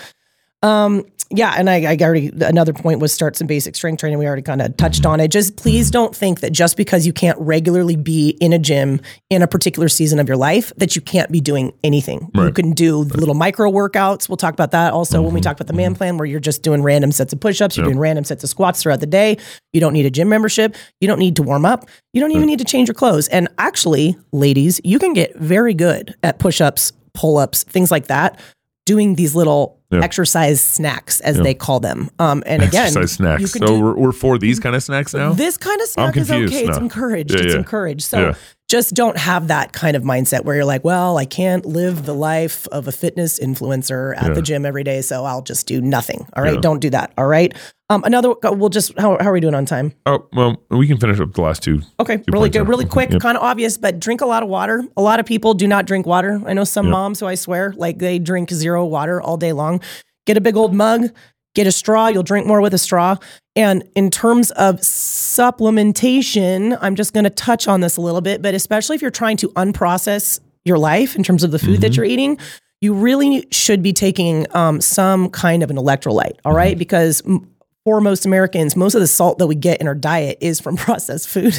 um 0.63 1.05
yeah 1.31 1.55
and 1.57 1.69
I, 1.69 1.93
I 1.93 1.97
already 2.01 2.31
another 2.41 2.73
point 2.73 3.01
was 3.01 3.13
start 3.13 3.37
some 3.37 3.47
basic 3.47 3.75
strength 3.75 4.01
training. 4.01 4.19
We 4.19 4.27
already 4.27 4.43
kind 4.43 4.63
of 4.63 4.77
touched 4.77 5.03
Mm-hmm. 5.03 5.11
on 5.13 5.21
it. 5.21 5.29
Just 5.31 5.57
please 5.57 5.91
don't 5.91 6.15
think 6.15 6.41
that 6.41 6.53
just 6.53 6.77
because 6.77 7.07
you 7.07 7.13
can't 7.13 7.39
regularly 7.41 7.97
be 7.97 8.31
in 8.41 8.53
a 8.53 8.59
gym 8.59 9.01
in 9.31 9.43
a 9.43 9.47
particular 9.47 9.89
season 9.89 10.19
of 10.19 10.29
your 10.29 10.37
life 10.37 10.73
that 10.77 10.95
you 10.97 11.03
can't 11.03 11.31
be 11.31 11.41
doing 11.41 11.73
anything. 11.85 12.31
You 12.35 12.53
can 12.53 12.73
do 12.73 12.99
little 12.99 13.35
micro 13.35 13.71
workouts. 13.71 14.29
We'll 14.29 14.37
talk 14.37 14.55
about 14.55 14.71
that 14.71 14.93
also 14.93 15.21
when 15.23 15.35
we 15.35 15.41
Mm-hmm. 15.41 15.45
talk 15.45 15.57
about 15.57 15.67
the 15.67 15.73
man 15.73 15.95
plan 15.95 16.17
where 16.17 16.27
you're 16.27 16.41
just 16.41 16.63
doing 16.63 16.83
random 16.83 17.13
sets 17.13 17.33
of 17.33 17.41
push-ups. 17.41 17.77
You're 17.77 17.87
doing 17.87 17.99
random 17.99 18.25
sets 18.25 18.45
of 18.45 18.51
squats 18.51 18.83
throughout 18.83 19.01
the 19.01 19.07
day. 19.07 19.37
You 19.73 19.81
don't 19.81 19.93
need 19.93 20.07
a 20.07 20.11
gym 20.11 20.29
membership. 20.29 20.75
You 21.01 21.09
don't 21.09 21.19
need 21.19 21.37
to 21.37 21.43
warm 21.43 21.65
up. 21.67 21.89
You 22.13 22.21
don't 22.21 22.33
even 22.33 22.47
need 22.47 22.59
to 22.61 22.65
change 22.65 22.89
your 22.89 22.95
clothes. 22.95 23.29
And 23.29 23.49
actually 23.59 24.17
ladies 24.33 24.81
you 24.85 24.99
can 24.99 25.13
get 25.13 25.37
very 25.37 25.75
good 25.75 26.15
at 26.23 26.39
push-ups 26.39 26.93
pull-ups 27.15 27.63
things 27.65 27.91
like 27.91 28.07
that 28.09 28.39
doing 28.87 29.15
these 29.17 29.35
little 29.35 29.77
Yeah. 29.93 30.01
exercise 30.03 30.61
snacks 30.61 31.21
as 31.21 31.37
they 31.39 31.55
call 31.55 31.79
them 31.81 32.09
um 32.19 32.43
and 32.47 32.61
again 32.63 32.87
Exercise 32.87 33.13
snacks. 33.13 33.43
you 33.43 33.49
can 33.49 33.61
so 33.61 33.67
do 33.77 33.81
we're, 33.81 33.95
we're 33.97 34.13
for 34.13 34.37
these 34.39 34.59
kind 34.59 34.75
of 34.75 34.83
snacks 34.83 35.13
now. 35.15 35.33
this 35.33 35.57
kind 35.59 35.81
of 35.81 35.87
snack 35.89 36.17
is 36.17 36.29
okay. 36.31 36.65
It's 36.67 36.77
encouraged. 36.79 37.31
Yeah, 37.33 37.43
it's 37.45 37.55
encouraged. 37.55 38.03
So 38.03 38.19
Yeah. 38.21 38.35
Just 38.69 38.95
don't 38.95 39.17
have 39.17 39.47
that 39.49 39.73
kind 39.73 39.97
of 39.97 40.03
mindset 40.03 40.45
where 40.45 40.57
you're 40.57 40.65
like, 40.65 40.85
well, 40.85 41.19
I 41.19 41.25
can't 41.25 41.65
live 41.65 42.05
the 42.05 42.15
life 42.15 42.67
of 42.73 42.89
a 42.89 42.93
fitness 42.93 43.39
influencer 43.39 44.17
at 44.17 44.25
Yeah. 44.29 44.35
the 44.35 44.43
gym 44.43 44.67
every 44.67 44.83
day, 44.83 45.03
so 45.03 45.25
I'll 45.25 45.43
just 45.43 45.69
do 45.69 45.81
nothing. 45.81 46.27
All 46.35 46.43
right, 46.43 46.55
Yeah. 46.55 46.61
don't 46.61 46.81
do 46.81 46.91
that. 46.91 47.13
All 47.17 47.27
right. 47.29 47.55
Um, 47.89 48.03
another. 48.05 48.35
We'll 48.43 48.69
just. 48.69 48.99
How, 48.99 49.17
how 49.21 49.29
are 49.29 49.33
we 49.33 49.39
doing 49.39 49.55
on 49.55 49.65
time? 49.67 49.93
oh 50.07 50.27
well, 50.33 50.57
we 50.71 50.89
can 50.89 50.97
finish 50.99 51.21
up 51.21 51.33
the 51.35 51.43
last 51.43 51.63
two. 51.63 51.83
Okay, 52.01 52.17
Two 52.17 52.25
really 52.33 52.51
good, 52.51 52.67
really 52.67 52.85
quick, 52.85 53.11
Yep. 53.13 53.21
kind 53.23 53.37
of 53.39 53.45
obvious, 53.45 53.79
but 53.79 54.01
drink 54.01 54.21
a 54.21 54.27
lot 54.27 54.43
of 54.43 54.49
water. 54.49 54.83
A 54.97 55.03
lot 55.03 55.21
of 55.21 55.27
people 55.27 55.55
do 55.55 55.69
not 55.69 55.87
drink 55.87 56.05
water. 56.05 56.43
I 56.45 56.53
know 56.53 56.65
some 56.65 56.91
moms 56.91 57.21
who 57.21 57.27
I 57.27 57.37
swear 57.37 57.73
like 57.77 57.99
they 57.99 58.19
drink 58.19 58.51
zero 58.51 58.85
water 58.85 59.23
all 59.23 59.37
day 59.37 59.53
long. 59.53 59.81
Get 60.27 60.37
a 60.37 60.41
big 60.41 60.57
old 60.57 60.75
mug, 60.75 61.11
get 61.57 61.67
a 61.67 61.73
straw. 61.73 62.07
You'll 62.07 62.23
drink 62.23 62.47
more 62.47 62.61
with 62.61 62.75
a 62.75 62.79
straw. 62.79 63.17
And 63.57 63.89
in 63.97 64.11
terms 64.11 64.53
of 64.53 64.77
supplementation, 64.77 66.79
I'm 66.81 66.95
just 66.95 67.15
going 67.15 67.25
to 67.25 67.31
touch 67.31 67.67
on 67.67 67.81
this 67.81 67.97
a 67.97 68.03
little 68.03 68.21
bit, 68.21 68.43
but 68.43 68.55
especially 68.55 68.95
if 68.95 69.03
you're 69.03 69.11
trying 69.11 69.39
to 69.39 69.49
unprocess 69.51 70.39
your 70.65 70.79
life 70.79 71.17
in 71.17 71.23
terms 71.23 71.43
of 71.43 71.51
the 71.51 71.59
food 71.59 71.81
that 71.81 71.97
you're 71.97 72.05
eating, 72.05 72.39
you 72.83 72.93
really 72.93 73.47
should 73.51 73.83
be 73.83 73.93
taking 73.93 74.47
um, 74.55 74.81
some 74.81 75.31
kind 75.31 75.63
of 75.63 75.71
an 75.71 75.77
electrolyte. 75.77 76.37
All 76.45 76.53
right, 76.53 76.77
because 76.77 77.23
m- 77.25 77.51
for 77.85 78.01
most 78.01 78.27
Americans, 78.27 78.77
most 78.77 78.95
of 78.95 79.01
the 79.01 79.07
salt 79.07 79.39
that 79.39 79.47
we 79.47 79.55
get 79.55 79.81
in 79.81 79.89
our 79.89 79.95
diet 79.95 80.37
is 80.43 80.61
from 80.61 80.77
processed 80.77 81.29
food. 81.29 81.55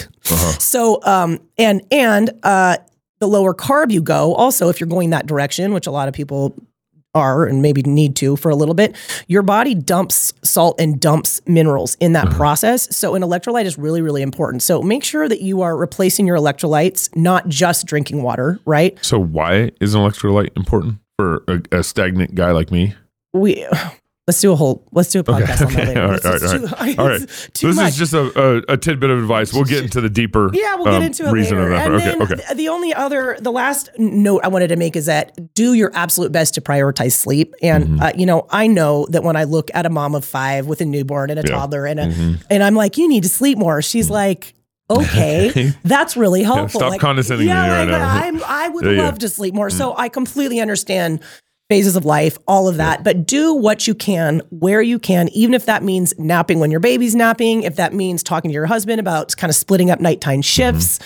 So, 0.60 1.02
um, 1.04 1.40
and 1.58 1.82
and 1.90 2.30
uh, 2.44 2.78
the 3.20 3.28
lower 3.28 3.56
carb 3.56 3.92
you 3.92 4.02
go, 4.02 4.36
also 4.36 4.70
if 4.70 4.80
you're 4.80 4.88
going 4.88 5.10
that 5.10 5.26
direction, 5.26 5.74
which 5.74 5.88
a 5.88 5.92
lot 5.92 6.08
of 6.08 6.14
people 6.14 6.56
are 7.14 7.46
and 7.46 7.62
maybe 7.62 7.82
need 7.84 8.16
to 8.18 8.36
for 8.36 8.50
a 8.50 8.56
little 8.56 8.76
bit, 8.76 8.96
your 9.28 9.42
body 9.42 9.74
dumps 9.74 10.34
salt 10.44 10.80
and 10.80 11.00
dumps 11.00 11.42
minerals 11.48 11.96
in 12.00 12.14
that 12.14 12.28
uh-huh. 12.28 12.38
process. 12.38 12.96
So 12.96 13.16
an 13.16 13.22
electrolyte 13.22 13.66
is 13.66 13.78
really, 13.78 14.02
really 14.02 14.22
important. 14.22 14.62
So 14.64 14.82
make 14.82 15.04
sure 15.04 15.28
that 15.28 15.42
you 15.42 15.62
are 15.62 15.76
replacing 15.76 16.28
your 16.28 16.38
electrolytes, 16.38 17.16
not 17.16 17.48
just 17.48 17.86
drinking 17.86 18.24
water, 18.24 18.60
right? 18.66 18.98
So 19.04 19.20
why 19.20 19.72
is 19.82 19.96
an 19.96 20.02
electrolyte 20.02 20.56
important 20.56 21.00
for 21.18 21.44
a, 21.48 21.62
a 21.72 21.84
stagnant 21.84 22.36
guy 22.36 22.52
like 22.52 22.72
me? 22.72 22.96
We 23.34 23.66
let's 24.28 24.42
do 24.42 24.52
a 24.52 24.56
whole 24.56 24.86
let's 24.92 25.10
do 25.10 25.20
a 25.20 25.24
podcast 25.24 25.66
on 25.66 25.74
that 25.74 25.88
okay. 25.88 25.88
later. 25.88 26.02
All 26.04 26.10
right, 26.12 26.26
all 26.26 26.40
too- 26.40 26.66
right, 26.68 27.00
all 27.00 27.08
right. 27.08 27.52
this 27.54 27.76
much. 27.76 27.90
is 27.92 27.98
just 27.98 28.14
a, 28.14 28.40
a, 28.70 28.74
a 28.74 28.78
tidbit 28.78 29.10
of 29.10 29.20
advice. 29.20 29.54
We'll 29.54 29.64
get 29.64 29.84
into 29.84 30.02
the 30.02 30.10
deeper. 30.10 30.50
Yeah, 30.54 30.76
we'll 30.76 30.86
get 30.86 30.96
um, 30.96 31.04
into 31.04 31.26
it 31.28 31.32
reason 31.32 31.58
later. 31.58 31.72
of 31.72 31.78
that. 31.78 32.12
And 32.12 32.22
okay, 32.22 32.34
okay. 32.34 32.36
th- 32.48 32.58
the 32.58 32.68
only 32.70 32.94
other, 32.94 33.38
the 33.40 33.52
last 33.52 33.90
note 33.98 34.42
I 34.44 34.50
wanted 34.50 34.68
to 34.68 34.76
make 34.76 34.96
is 34.98 35.06
that 35.06 35.54
do 35.54 35.74
your 35.74 35.92
absolute 35.94 36.32
best 36.32 36.54
to 36.56 36.62
prioritize 36.62 37.14
sleep. 37.14 37.54
And 37.62 37.86
Mm-hmm. 37.86 38.02
uh, 38.02 38.12
you 38.18 38.26
know, 38.26 38.48
I 38.50 38.68
know 38.68 39.08
that 39.12 39.24
when 39.24 39.36
I 39.38 39.46
look 39.46 39.72
at 39.74 39.86
a 39.86 39.90
mom 39.90 40.14
of 40.14 40.26
five 40.26 40.68
with 40.68 40.82
a 40.82 40.86
newborn 40.86 41.30
and 41.30 41.40
a 41.40 41.44
Yeah. 41.44 41.48
Mm-hmm. 41.50 41.60
toddler 41.60 41.86
and 41.86 42.00
a, 42.00 42.38
and 42.50 42.64
I'm 42.64 42.76
like, 42.76 42.98
you 42.98 43.08
need 43.08 43.24
to 43.24 43.30
sleep 43.30 43.58
more. 43.58 43.82
She's 43.82 44.10
like. 44.10 44.54
Okay, 44.90 45.74
that's 45.84 46.16
really 46.16 46.44
helpful. 46.44 46.80
stop 46.80 46.98
condescending 47.02 47.46
yeah, 47.46 47.62
me 47.64 47.70
right 47.72 47.80
like, 47.80 47.90
now. 47.90 48.08
I'm, 48.08 48.42
I 48.46 48.70
would 48.70 48.86
Yeah, 48.86 48.92
yeah. 48.92 49.02
love 49.04 49.20
to 49.20 49.28
sleep 49.28 49.54
more. 49.54 49.70
So 49.70 49.94
I 49.98 50.08
completely 50.08 50.62
understand 50.62 51.22
phases 51.70 51.96
of 51.98 52.06
life, 52.06 52.38
all 52.48 52.68
of 52.70 52.78
that. 52.78 53.04
But 53.04 53.26
do 53.26 53.54
what 53.54 53.88
you 53.88 53.94
can, 53.94 54.42
where 54.52 54.82
you 54.82 55.00
can, 55.00 55.28
even 55.30 55.54
if 55.54 55.66
that 55.66 55.84
means 55.84 56.14
napping 56.18 56.60
when 56.60 56.72
your 56.72 56.80
baby's 56.80 57.14
napping, 57.14 57.64
if 57.64 57.76
that 57.76 57.94
means 57.94 58.24
talking 58.24 58.50
to 58.50 58.54
your 58.54 58.66
husband 58.68 59.00
about 59.02 59.36
kind 59.36 59.50
of 59.50 59.56
splitting 59.56 59.92
up 59.92 60.00
nighttime 60.00 60.42
shifts. 60.42 61.00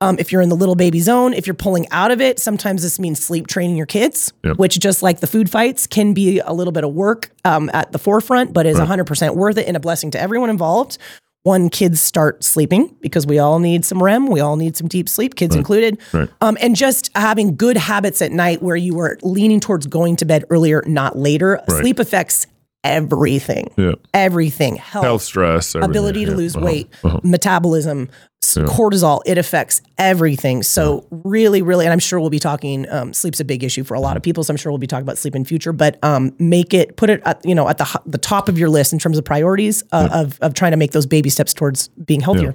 Um, 0.00 0.16
if 0.18 0.32
you're 0.32 0.42
in 0.42 0.48
the 0.48 0.56
little 0.56 0.74
baby 0.74 1.00
zone, 1.00 1.34
if 1.34 1.46
you're 1.46 1.54
pulling 1.54 1.86
out 1.90 2.10
of 2.10 2.20
it, 2.20 2.40
sometimes 2.40 2.82
this 2.82 2.98
means 2.98 3.22
sleep 3.24 3.46
training 3.46 3.76
your 3.76 3.86
kids, 3.86 4.32
Yep. 4.44 4.58
which 4.58 4.78
just 4.80 5.02
like 5.02 5.20
the 5.20 5.26
food 5.26 5.50
fights 5.50 5.86
can 5.86 6.14
be 6.14 6.40
a 6.40 6.52
little 6.52 6.72
bit 6.72 6.84
of 6.84 6.92
work 6.92 7.30
um, 7.44 7.70
at 7.72 7.92
the 7.92 7.98
forefront, 7.98 8.52
but 8.52 8.66
is 8.66 8.78
100% 8.78 9.36
worth 9.36 9.56
it 9.58 9.66
and 9.68 9.76
a 9.76 9.80
blessing 9.80 10.10
to 10.12 10.20
everyone 10.20 10.50
involved. 10.50 10.98
One, 11.44 11.70
kids 11.70 12.00
start 12.00 12.44
sleeping 12.44 12.94
because 13.00 13.26
we 13.26 13.38
all 13.38 13.58
need 13.58 13.84
some 13.84 14.02
REM. 14.02 14.26
We 14.26 14.40
all 14.40 14.56
need 14.56 14.76
some 14.76 14.88
deep 14.88 15.08
sleep, 15.08 15.34
kids 15.36 15.54
included. 15.54 15.98
Right. 16.12 16.28
Um, 16.40 16.58
and 16.60 16.76
just 16.76 17.10
having 17.16 17.56
good 17.56 17.76
habits 17.76 18.20
at 18.20 18.32
night 18.32 18.60
where 18.62 18.76
you 18.76 18.98
are 18.98 19.16
leaning 19.22 19.60
towards 19.60 19.86
going 19.86 20.16
to 20.16 20.24
bed 20.24 20.44
earlier, 20.50 20.82
not 20.86 21.16
later. 21.16 21.60
Right. 21.68 21.80
Sleep 21.80 21.98
affects 22.00 22.46
everything. 22.84 23.72
Yeah. 23.76 23.92
Everything. 24.14 24.76
Health, 24.76 25.04
Health 25.04 25.22
stress, 25.22 25.74
everything. 25.74 25.90
ability 25.90 26.24
to 26.26 26.30
Yeah. 26.32 26.36
lose 26.36 26.56
Uh-huh. 26.56 26.66
weight, 26.66 26.88
Uh-huh. 27.04 27.20
metabolism, 27.24 28.08
s- 28.42 28.56
cortisol. 28.56 29.20
It 29.26 29.38
affects 29.38 29.82
everything. 29.98 30.62
So 30.62 31.06
really, 31.10 31.62
really, 31.62 31.86
and 31.86 31.92
I'm 31.92 31.98
sure 31.98 32.20
we'll 32.20 32.30
be 32.30 32.38
talking. 32.38 32.88
Um, 32.90 33.12
sleep's 33.12 33.40
a 33.40 33.44
big 33.44 33.64
issue 33.64 33.84
for 33.84 33.94
a 33.94 34.00
lot 34.00 34.16
of 34.16 34.22
people. 34.22 34.44
So 34.44 34.52
I'm 34.52 34.56
sure 34.56 34.72
we'll 34.72 34.78
be 34.78 34.86
talking 34.86 35.02
about 35.02 35.18
sleep 35.18 35.34
in 35.34 35.44
future. 35.44 35.72
But 35.72 35.98
um, 36.02 36.34
make 36.38 36.72
it, 36.74 36.96
put 36.96 37.10
it 37.10 37.20
at 37.24 37.44
you 37.44 37.54
know 37.54 37.68
at 37.68 37.78
the 37.78 38.00
the 38.06 38.18
top 38.18 38.48
of 38.48 38.58
your 38.58 38.68
list 38.68 38.92
in 38.92 38.98
terms 38.98 39.18
of 39.18 39.24
priorities 39.24 39.82
uh, 39.92 40.08
of 40.12 40.38
of 40.40 40.54
trying 40.54 40.72
to 40.72 40.76
make 40.76 40.92
those 40.92 41.06
baby 41.06 41.30
steps 41.30 41.52
towards 41.54 41.88
being 41.88 42.20
healthier. 42.20 42.54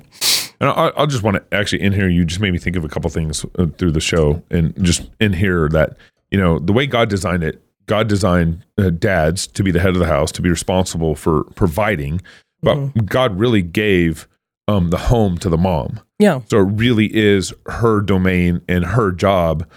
And 0.62 0.70
I, 0.70 0.92
I'll 0.96 1.08
just 1.08 1.24
want 1.24 1.36
to 1.38 1.56
actually 1.58 1.82
in 1.82 1.94
here. 1.94 2.08
You 2.08 2.24
just 2.26 2.40
made 2.40 2.52
me 2.54 2.60
think 2.60 2.76
of 2.76 2.86
a 2.86 2.90
couple 2.90 3.10
things 3.10 3.46
uh, 3.58 3.66
through 3.78 3.92
the 3.92 4.00
show, 4.02 4.42
and 4.50 4.74
just 4.84 5.10
in 5.20 5.34
here 5.34 5.68
that 5.70 5.98
you 6.32 6.40
know 6.40 6.60
the 6.60 6.74
way 6.74 6.88
God 6.88 7.10
designed 7.10 7.44
it. 7.44 7.62
God 7.86 8.08
designed 8.08 8.64
uh, 8.78 8.92
dads 8.92 9.46
to 9.48 9.62
be 9.62 9.70
the 9.70 9.80
head 9.82 9.90
of 9.90 10.00
the 10.00 10.06
house, 10.08 10.32
to 10.32 10.42
be 10.42 10.50
responsible 10.50 11.16
for 11.16 11.44
providing, 11.56 12.22
but 12.62 13.06
God 13.06 13.38
really 13.38 13.62
gave 13.62 14.26
um, 14.68 14.90
the 14.90 14.98
home 14.98 15.38
to 15.40 15.50
the 15.50 15.58
mom. 15.58 16.00
Yeah. 16.20 16.42
So 16.50 16.60
it 16.60 16.64
really 16.72 17.14
is 17.16 17.54
her 17.68 18.02
domain 18.02 18.62
and 18.70 18.86
her 18.86 19.12
job 19.12 19.68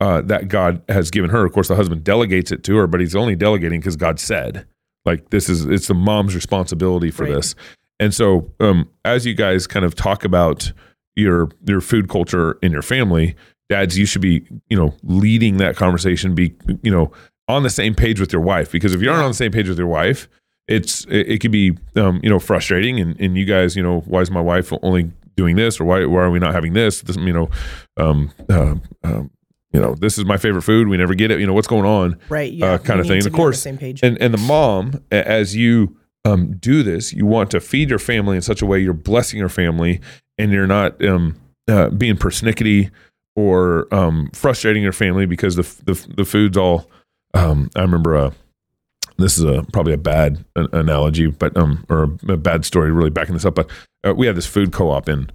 uh, 0.00 0.20
that 0.22 0.48
God 0.48 0.82
has 0.88 1.10
given 1.10 1.30
her. 1.30 1.44
Of 1.44 1.52
course, 1.52 1.68
the 1.68 1.74
husband 1.76 2.04
delegates 2.04 2.52
it 2.52 2.62
to 2.64 2.76
her, 2.76 2.86
but 2.86 3.00
he's 3.00 3.16
only 3.16 3.34
delegating 3.34 3.80
because 3.80 3.96
God 3.96 4.20
said, 4.20 4.66
like, 5.04 5.30
this 5.30 5.48
is 5.48 5.64
it's 5.64 5.88
the 5.88 5.94
mom's 5.94 6.34
responsibility 6.34 7.10
for 7.10 7.24
Right. 7.24 7.34
this. 7.34 7.54
And 7.98 8.12
so, 8.14 8.52
um, 8.60 8.88
as 9.04 9.24
you 9.24 9.34
guys 9.34 9.66
kind 9.66 9.84
of 9.86 9.94
talk 9.94 10.24
about 10.24 10.70
your 11.16 11.48
your 11.66 11.80
food 11.80 12.08
culture 12.10 12.58
in 12.62 12.70
your 12.72 12.82
family, 12.82 13.34
dads, 13.70 13.96
you 13.98 14.04
should 14.04 14.20
be 14.22 14.46
you 14.68 14.76
know 14.76 14.94
leading 15.02 15.56
that 15.56 15.76
conversation. 15.76 16.34
Be 16.34 16.54
you 16.82 16.90
know 16.90 17.10
on 17.48 17.62
the 17.62 17.70
same 17.70 17.94
page 17.94 18.20
with 18.20 18.32
your 18.32 18.42
wife 18.42 18.70
because 18.70 18.92
if 18.94 19.00
you 19.00 19.08
aren't 19.10 19.22
on 19.22 19.30
the 19.30 19.34
same 19.34 19.50
page 19.52 19.68
with 19.68 19.78
your 19.78 19.86
wife, 19.86 20.28
it's 20.68 21.04
it, 21.06 21.28
it 21.28 21.40
could 21.40 21.52
be 21.52 21.76
um, 21.96 22.20
you 22.22 22.30
know 22.30 22.38
frustrating 22.38 23.00
and, 23.00 23.18
and 23.20 23.36
you 23.36 23.44
guys 23.44 23.76
you 23.76 23.82
know 23.82 24.00
why 24.00 24.20
is 24.20 24.30
my 24.30 24.40
wife 24.40 24.72
only 24.82 25.10
doing 25.36 25.56
this 25.56 25.78
or 25.80 25.84
why 25.84 26.04
why 26.06 26.20
are 26.22 26.30
we 26.30 26.38
not 26.38 26.54
having 26.54 26.72
this 26.72 27.02
this 27.02 27.16
you 27.16 27.32
know 27.32 27.48
um, 27.96 28.30
uh, 28.48 28.74
um, 29.04 29.30
you 29.72 29.80
know 29.80 29.94
this 29.94 30.18
is 30.18 30.24
my 30.24 30.36
favorite 30.36 30.62
food 30.62 30.88
we 30.88 30.96
never 30.96 31.14
get 31.14 31.30
it 31.30 31.38
you 31.40 31.46
know 31.46 31.52
what's 31.52 31.68
going 31.68 31.84
on 31.84 32.18
Right. 32.28 32.52
Yeah. 32.52 32.72
uh, 32.72 32.78
kind 32.78 33.00
of 33.00 33.06
thing 33.06 33.18
and 33.18 33.26
of 33.26 33.32
course 33.32 33.62
same 33.62 33.78
page. 33.78 34.00
and 34.02 34.20
and 34.20 34.32
the 34.34 34.38
mom 34.38 35.02
as 35.10 35.54
you 35.54 35.96
um, 36.24 36.56
do 36.56 36.82
this 36.82 37.12
you 37.12 37.26
want 37.26 37.50
to 37.52 37.60
feed 37.60 37.90
your 37.90 37.98
family 37.98 38.34
in 38.36 38.42
such 38.42 38.62
a 38.62 38.66
way 38.66 38.78
you're 38.80 38.92
blessing 38.92 39.38
your 39.38 39.48
family 39.48 40.00
and 40.38 40.50
you're 40.50 40.66
not 40.66 41.02
um, 41.04 41.36
uh, 41.68 41.90
being 41.90 42.16
persnickety 42.16 42.90
or 43.36 43.86
um, 43.94 44.30
frustrating 44.32 44.82
your 44.82 44.92
family 44.92 45.26
because 45.26 45.54
the 45.56 45.62
the, 45.84 46.14
the 46.16 46.24
food's 46.24 46.56
all 46.56 46.88
um, 47.34 47.68
I 47.76 47.82
remember 47.82 48.16
uh, 48.16 48.30
this 49.18 49.38
is 49.38 49.44
a 49.44 49.64
probably 49.72 49.92
a 49.92 49.98
bad 49.98 50.44
an- 50.56 50.68
analogy, 50.72 51.26
but 51.28 51.56
um, 51.56 51.84
or 51.88 52.04
a, 52.28 52.32
a 52.32 52.36
bad 52.36 52.64
story, 52.64 52.90
really 52.92 53.10
backing 53.10 53.34
this 53.34 53.44
up. 53.44 53.54
But 53.54 53.70
uh, 54.06 54.14
we 54.14 54.26
had 54.26 54.36
this 54.36 54.46
food 54.46 54.72
co-op 54.72 55.08
in 55.08 55.30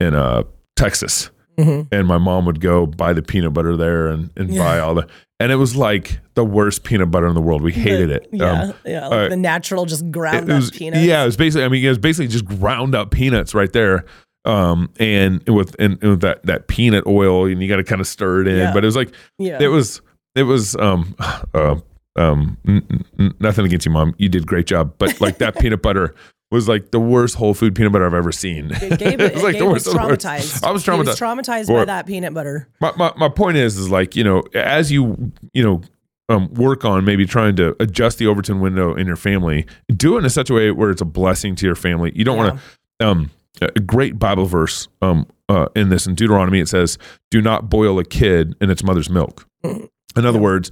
in 0.00 0.14
uh, 0.14 0.42
Texas, 0.76 1.30
Mhm. 1.58 1.88
and 1.92 2.06
my 2.06 2.18
mom 2.18 2.44
would 2.46 2.60
go 2.60 2.86
buy 2.86 3.12
the 3.12 3.22
peanut 3.22 3.52
butter 3.54 3.76
there 3.76 4.08
and, 4.08 4.30
and 4.36 4.50
Yeah. 4.50 4.62
buy 4.62 4.78
all 4.78 4.94
the, 4.94 5.06
and 5.40 5.50
it 5.50 5.56
was 5.56 5.74
like 5.74 6.20
the 6.34 6.44
worst 6.44 6.84
peanut 6.84 7.10
butter 7.10 7.26
in 7.28 7.34
the 7.34 7.40
world. 7.40 7.62
We 7.62 7.72
hated 7.72 8.10
it. 8.10 8.28
Yeah. 8.32 8.62
Um, 8.62 8.74
yeah. 8.84 9.06
Like 9.08 9.26
uh, 9.26 9.28
the 9.30 9.36
natural, 9.36 9.86
just 9.86 10.10
ground 10.10 10.50
it 10.50 10.54
was, 10.54 10.68
up 10.68 10.74
peanuts. 10.74 11.02
Yeah, 11.04 11.22
it 11.22 11.26
was 11.26 11.36
basically. 11.36 11.64
I 11.64 11.68
mean, 11.68 11.84
it 11.84 11.88
was 11.88 11.98
basically 11.98 12.28
just 12.28 12.44
ground 12.44 12.94
up 12.94 13.10
peanuts 13.10 13.54
right 13.54 13.72
there. 13.72 14.04
Um, 14.44 14.90
and 15.00 15.42
with 15.48 15.74
and, 15.80 15.98
and 16.02 16.10
with 16.12 16.20
that 16.20 16.44
that 16.44 16.68
peanut 16.68 17.04
oil, 17.06 17.46
and 17.46 17.60
you 17.62 17.68
got 17.68 17.76
to 17.76 17.84
kind 17.84 18.00
of 18.00 18.06
stir 18.06 18.42
it 18.42 18.48
in. 18.48 18.58
Yeah. 18.58 18.72
But 18.72 18.84
it 18.84 18.86
was 18.86 18.94
like 18.96 19.12
Yeah. 19.38 19.58
it 19.60 19.68
was 19.68 20.00
it 20.36 20.44
was 20.44 20.76
um 20.76 21.16
uh, 21.54 21.76
um 22.18 22.56
n- 22.66 23.04
n- 23.18 23.34
nothing 23.40 23.64
against 23.64 23.86
you, 23.86 23.92
mom. 23.92 24.14
You 24.18 24.28
did 24.28 24.42
a 24.42 24.46
great 24.46 24.66
job, 24.66 24.94
but 24.98 25.20
like 25.20 25.38
that 25.38 25.56
peanut 25.60 25.82
butter 25.82 26.14
was 26.50 26.68
like 26.68 26.92
the 26.92 27.00
worst 27.00 27.34
whole 27.34 27.54
food 27.54 27.74
peanut 27.74 27.92
butter 27.92 28.06
I've 28.06 28.14
ever 28.14 28.32
seen. 28.32 28.70
It 28.70 28.98
gave 28.98 29.20
it, 29.20 29.34
was 29.34 29.42
like 29.42 29.56
it 29.56 29.58
the 29.58 29.66
worst 29.66 29.86
us 29.88 29.94
of 29.94 30.00
the 30.00 30.06
worst. 30.08 30.20
traumatized. 30.26 30.64
I 30.64 30.70
was 30.70 30.84
traumatized. 30.84 31.18
traumatized 31.18 31.66
Boy. 31.66 31.80
by 31.80 31.84
that 31.86 32.06
peanut 32.06 32.34
butter. 32.34 32.68
my, 32.80 32.92
my 32.96 33.12
my 33.16 33.28
point 33.28 33.56
is 33.56 33.76
is 33.76 33.90
like 33.90 34.14
you 34.16 34.24
know 34.24 34.42
as 34.54 34.92
you 34.92 35.32
you 35.52 35.62
know 35.62 35.80
um, 36.28 36.52
work 36.54 36.84
on 36.84 37.04
maybe 37.04 37.24
trying 37.24 37.54
to 37.56 37.76
adjust 37.80 38.18
the 38.18 38.26
Overton 38.26 38.60
window 38.60 38.94
in 38.96 39.06
your 39.06 39.16
family, 39.16 39.64
do 39.94 40.16
it 40.16 40.24
in 40.24 40.30
such 40.30 40.50
a 40.50 40.54
way 40.54 40.70
where 40.72 40.90
it's 40.90 41.00
a 41.00 41.04
blessing 41.04 41.54
to 41.56 41.66
your 41.66 41.76
family. 41.76 42.10
You 42.14 42.24
don't 42.24 42.36
want 42.36 42.58
to. 43.00 43.06
Um, 43.06 43.30
a 43.60 43.80
great 43.80 44.18
Bible 44.18 44.44
verse 44.46 44.86
um, 45.02 45.26
uh, 45.48 45.68
in 45.74 45.88
this 45.88 46.06
in 46.06 46.14
Deuteronomy 46.14 46.60
it 46.60 46.68
says, 46.68 46.98
"Do 47.30 47.40
not 47.40 47.70
boil 47.70 47.98
a 47.98 48.04
kid 48.04 48.54
in 48.60 48.70
its 48.70 48.82
mother's 48.82 49.08
milk." 49.08 49.46
In 49.64 49.88
other 50.24 50.38
words, 50.38 50.70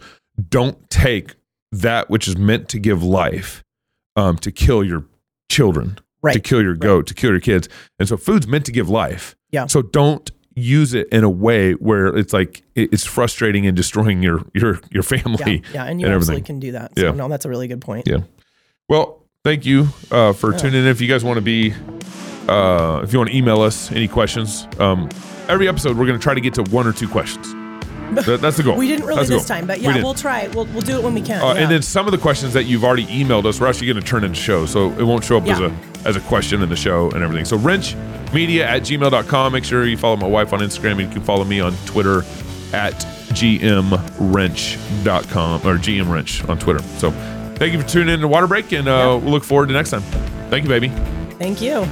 don't 0.48 0.88
take 0.90 1.34
that 1.72 2.08
which 2.10 2.28
is 2.28 2.36
meant 2.36 2.68
to 2.70 2.78
give 2.78 3.02
life 3.02 3.62
um, 4.16 4.36
to 4.38 4.52
kill 4.52 4.84
your 4.84 5.04
children, 5.50 5.98
to 6.32 6.40
kill 6.40 6.62
your 6.62 6.74
goat, 6.74 7.06
to 7.08 7.14
kill 7.14 7.30
your 7.30 7.40
kids. 7.40 7.68
And 7.98 8.08
so, 8.08 8.16
food's 8.16 8.46
meant 8.46 8.64
to 8.66 8.72
give 8.72 8.88
life. 8.88 9.34
Yeah. 9.50 9.66
So 9.66 9.82
don't 9.82 10.30
use 10.56 10.94
it 10.94 11.08
in 11.10 11.24
a 11.24 11.30
way 11.30 11.72
where 11.72 12.06
it's 12.16 12.32
like 12.32 12.62
it's 12.74 13.04
frustrating 13.04 13.66
and 13.66 13.76
destroying 13.76 14.22
your 14.22 14.42
your 14.54 14.80
your 14.90 15.02
family. 15.02 15.62
Yeah. 15.72 15.84
And 15.84 16.00
you 16.00 16.06
and 16.06 16.14
absolutely 16.16 16.42
can 16.42 16.60
do 16.60 16.72
that. 16.72 16.92
So, 16.96 17.04
Yeah. 17.06 17.10
no, 17.12 17.28
that's 17.28 17.44
a 17.44 17.48
really 17.48 17.68
good 17.68 17.80
point. 17.80 18.06
Yeah. 18.06 18.18
Well, 18.88 19.24
thank 19.44 19.64
you 19.66 19.88
uh, 20.10 20.32
for 20.32 20.52
tuning 20.52 20.82
in. 20.82 20.86
If 20.86 21.00
you 21.00 21.08
guys 21.08 21.24
want 21.24 21.36
to 21.36 21.40
be, 21.42 21.72
uh, 22.48 23.00
if 23.02 23.12
you 23.12 23.18
want 23.18 23.30
to 23.30 23.36
email 23.36 23.60
us 23.62 23.90
any 23.92 24.08
questions, 24.08 24.66
um, 24.78 25.08
every 25.48 25.68
episode 25.68 25.96
we're 25.96 26.06
going 26.06 26.18
to 26.18 26.22
try 26.22 26.34
to 26.34 26.40
get 26.40 26.54
to 26.54 26.62
one 26.64 26.86
or 26.86 26.92
two 26.92 27.08
questions. 27.08 27.53
That- 28.14 28.40
that's 28.40 28.56
the 28.56 28.62
goal. 28.62 28.76
We 28.76 28.88
didn't 28.88 29.06
really 29.06 29.18
That's 29.18 29.28
this 29.28 29.46
time, 29.46 29.66
but 29.66 29.80
yeah, 29.80 29.92
didn't. 29.92 30.04
we'll 30.04 30.14
try. 30.14 30.42
It. 30.42 30.54
We'll, 30.54 30.66
we'll 30.66 30.82
do 30.82 30.96
it 30.96 31.02
when 31.02 31.14
we 31.14 31.20
can. 31.22 31.40
Uh, 31.42 31.54
yeah. 31.54 31.60
And 31.62 31.70
then 31.70 31.82
some 31.82 32.06
of 32.06 32.12
the 32.12 32.18
questions 32.18 32.52
that 32.54 32.64
you've 32.64 32.84
already 32.84 33.06
emailed 33.06 33.44
us, 33.46 33.60
we're 33.60 33.66
actually 33.68 33.86
going 33.88 34.00
to 34.00 34.06
turn 34.06 34.24
into 34.24 34.40
show, 34.40 34.66
So 34.66 34.90
it 34.92 35.02
won't 35.02 35.24
show 35.24 35.38
up 35.38 35.46
as 35.46 35.60
a 35.60 35.72
as 36.04 36.16
a 36.16 36.20
question 36.20 36.62
in 36.62 36.68
the 36.68 36.76
show 36.76 37.10
and 37.10 37.22
everything. 37.22 37.44
So 37.46 37.56
renchmedia 37.58 38.64
at 38.64 38.82
gmail.com. 38.82 39.52
Make 39.52 39.64
sure 39.64 39.86
you 39.86 39.96
follow 39.96 40.16
my 40.16 40.26
wife 40.26 40.52
on 40.52 40.60
Instagram. 40.60 40.92
And 40.92 41.00
you 41.02 41.08
can 41.08 41.22
follow 41.22 41.44
me 41.44 41.60
on 41.60 41.74
Twitter 41.86 42.24
at 42.72 42.92
gmrench.com 44.34 45.60
or 45.66 45.78
gmrench 45.78 46.48
on 46.48 46.58
Twitter. 46.58 46.82
So 46.98 47.10
thank 47.56 47.72
you 47.72 47.80
for 47.80 47.88
tuning 47.88 48.14
in 48.14 48.20
to 48.20 48.28
Water 48.28 48.46
Break, 48.46 48.72
and 48.72 48.86
uh, 48.88 49.18
we'll 49.22 49.32
look 49.32 49.44
forward 49.44 49.66
to 49.68 49.72
next 49.72 49.90
time. 49.90 50.02
Thank 50.50 50.64
you, 50.64 50.68
baby. 50.68 50.88
Thank 51.38 51.60
you. 51.60 51.86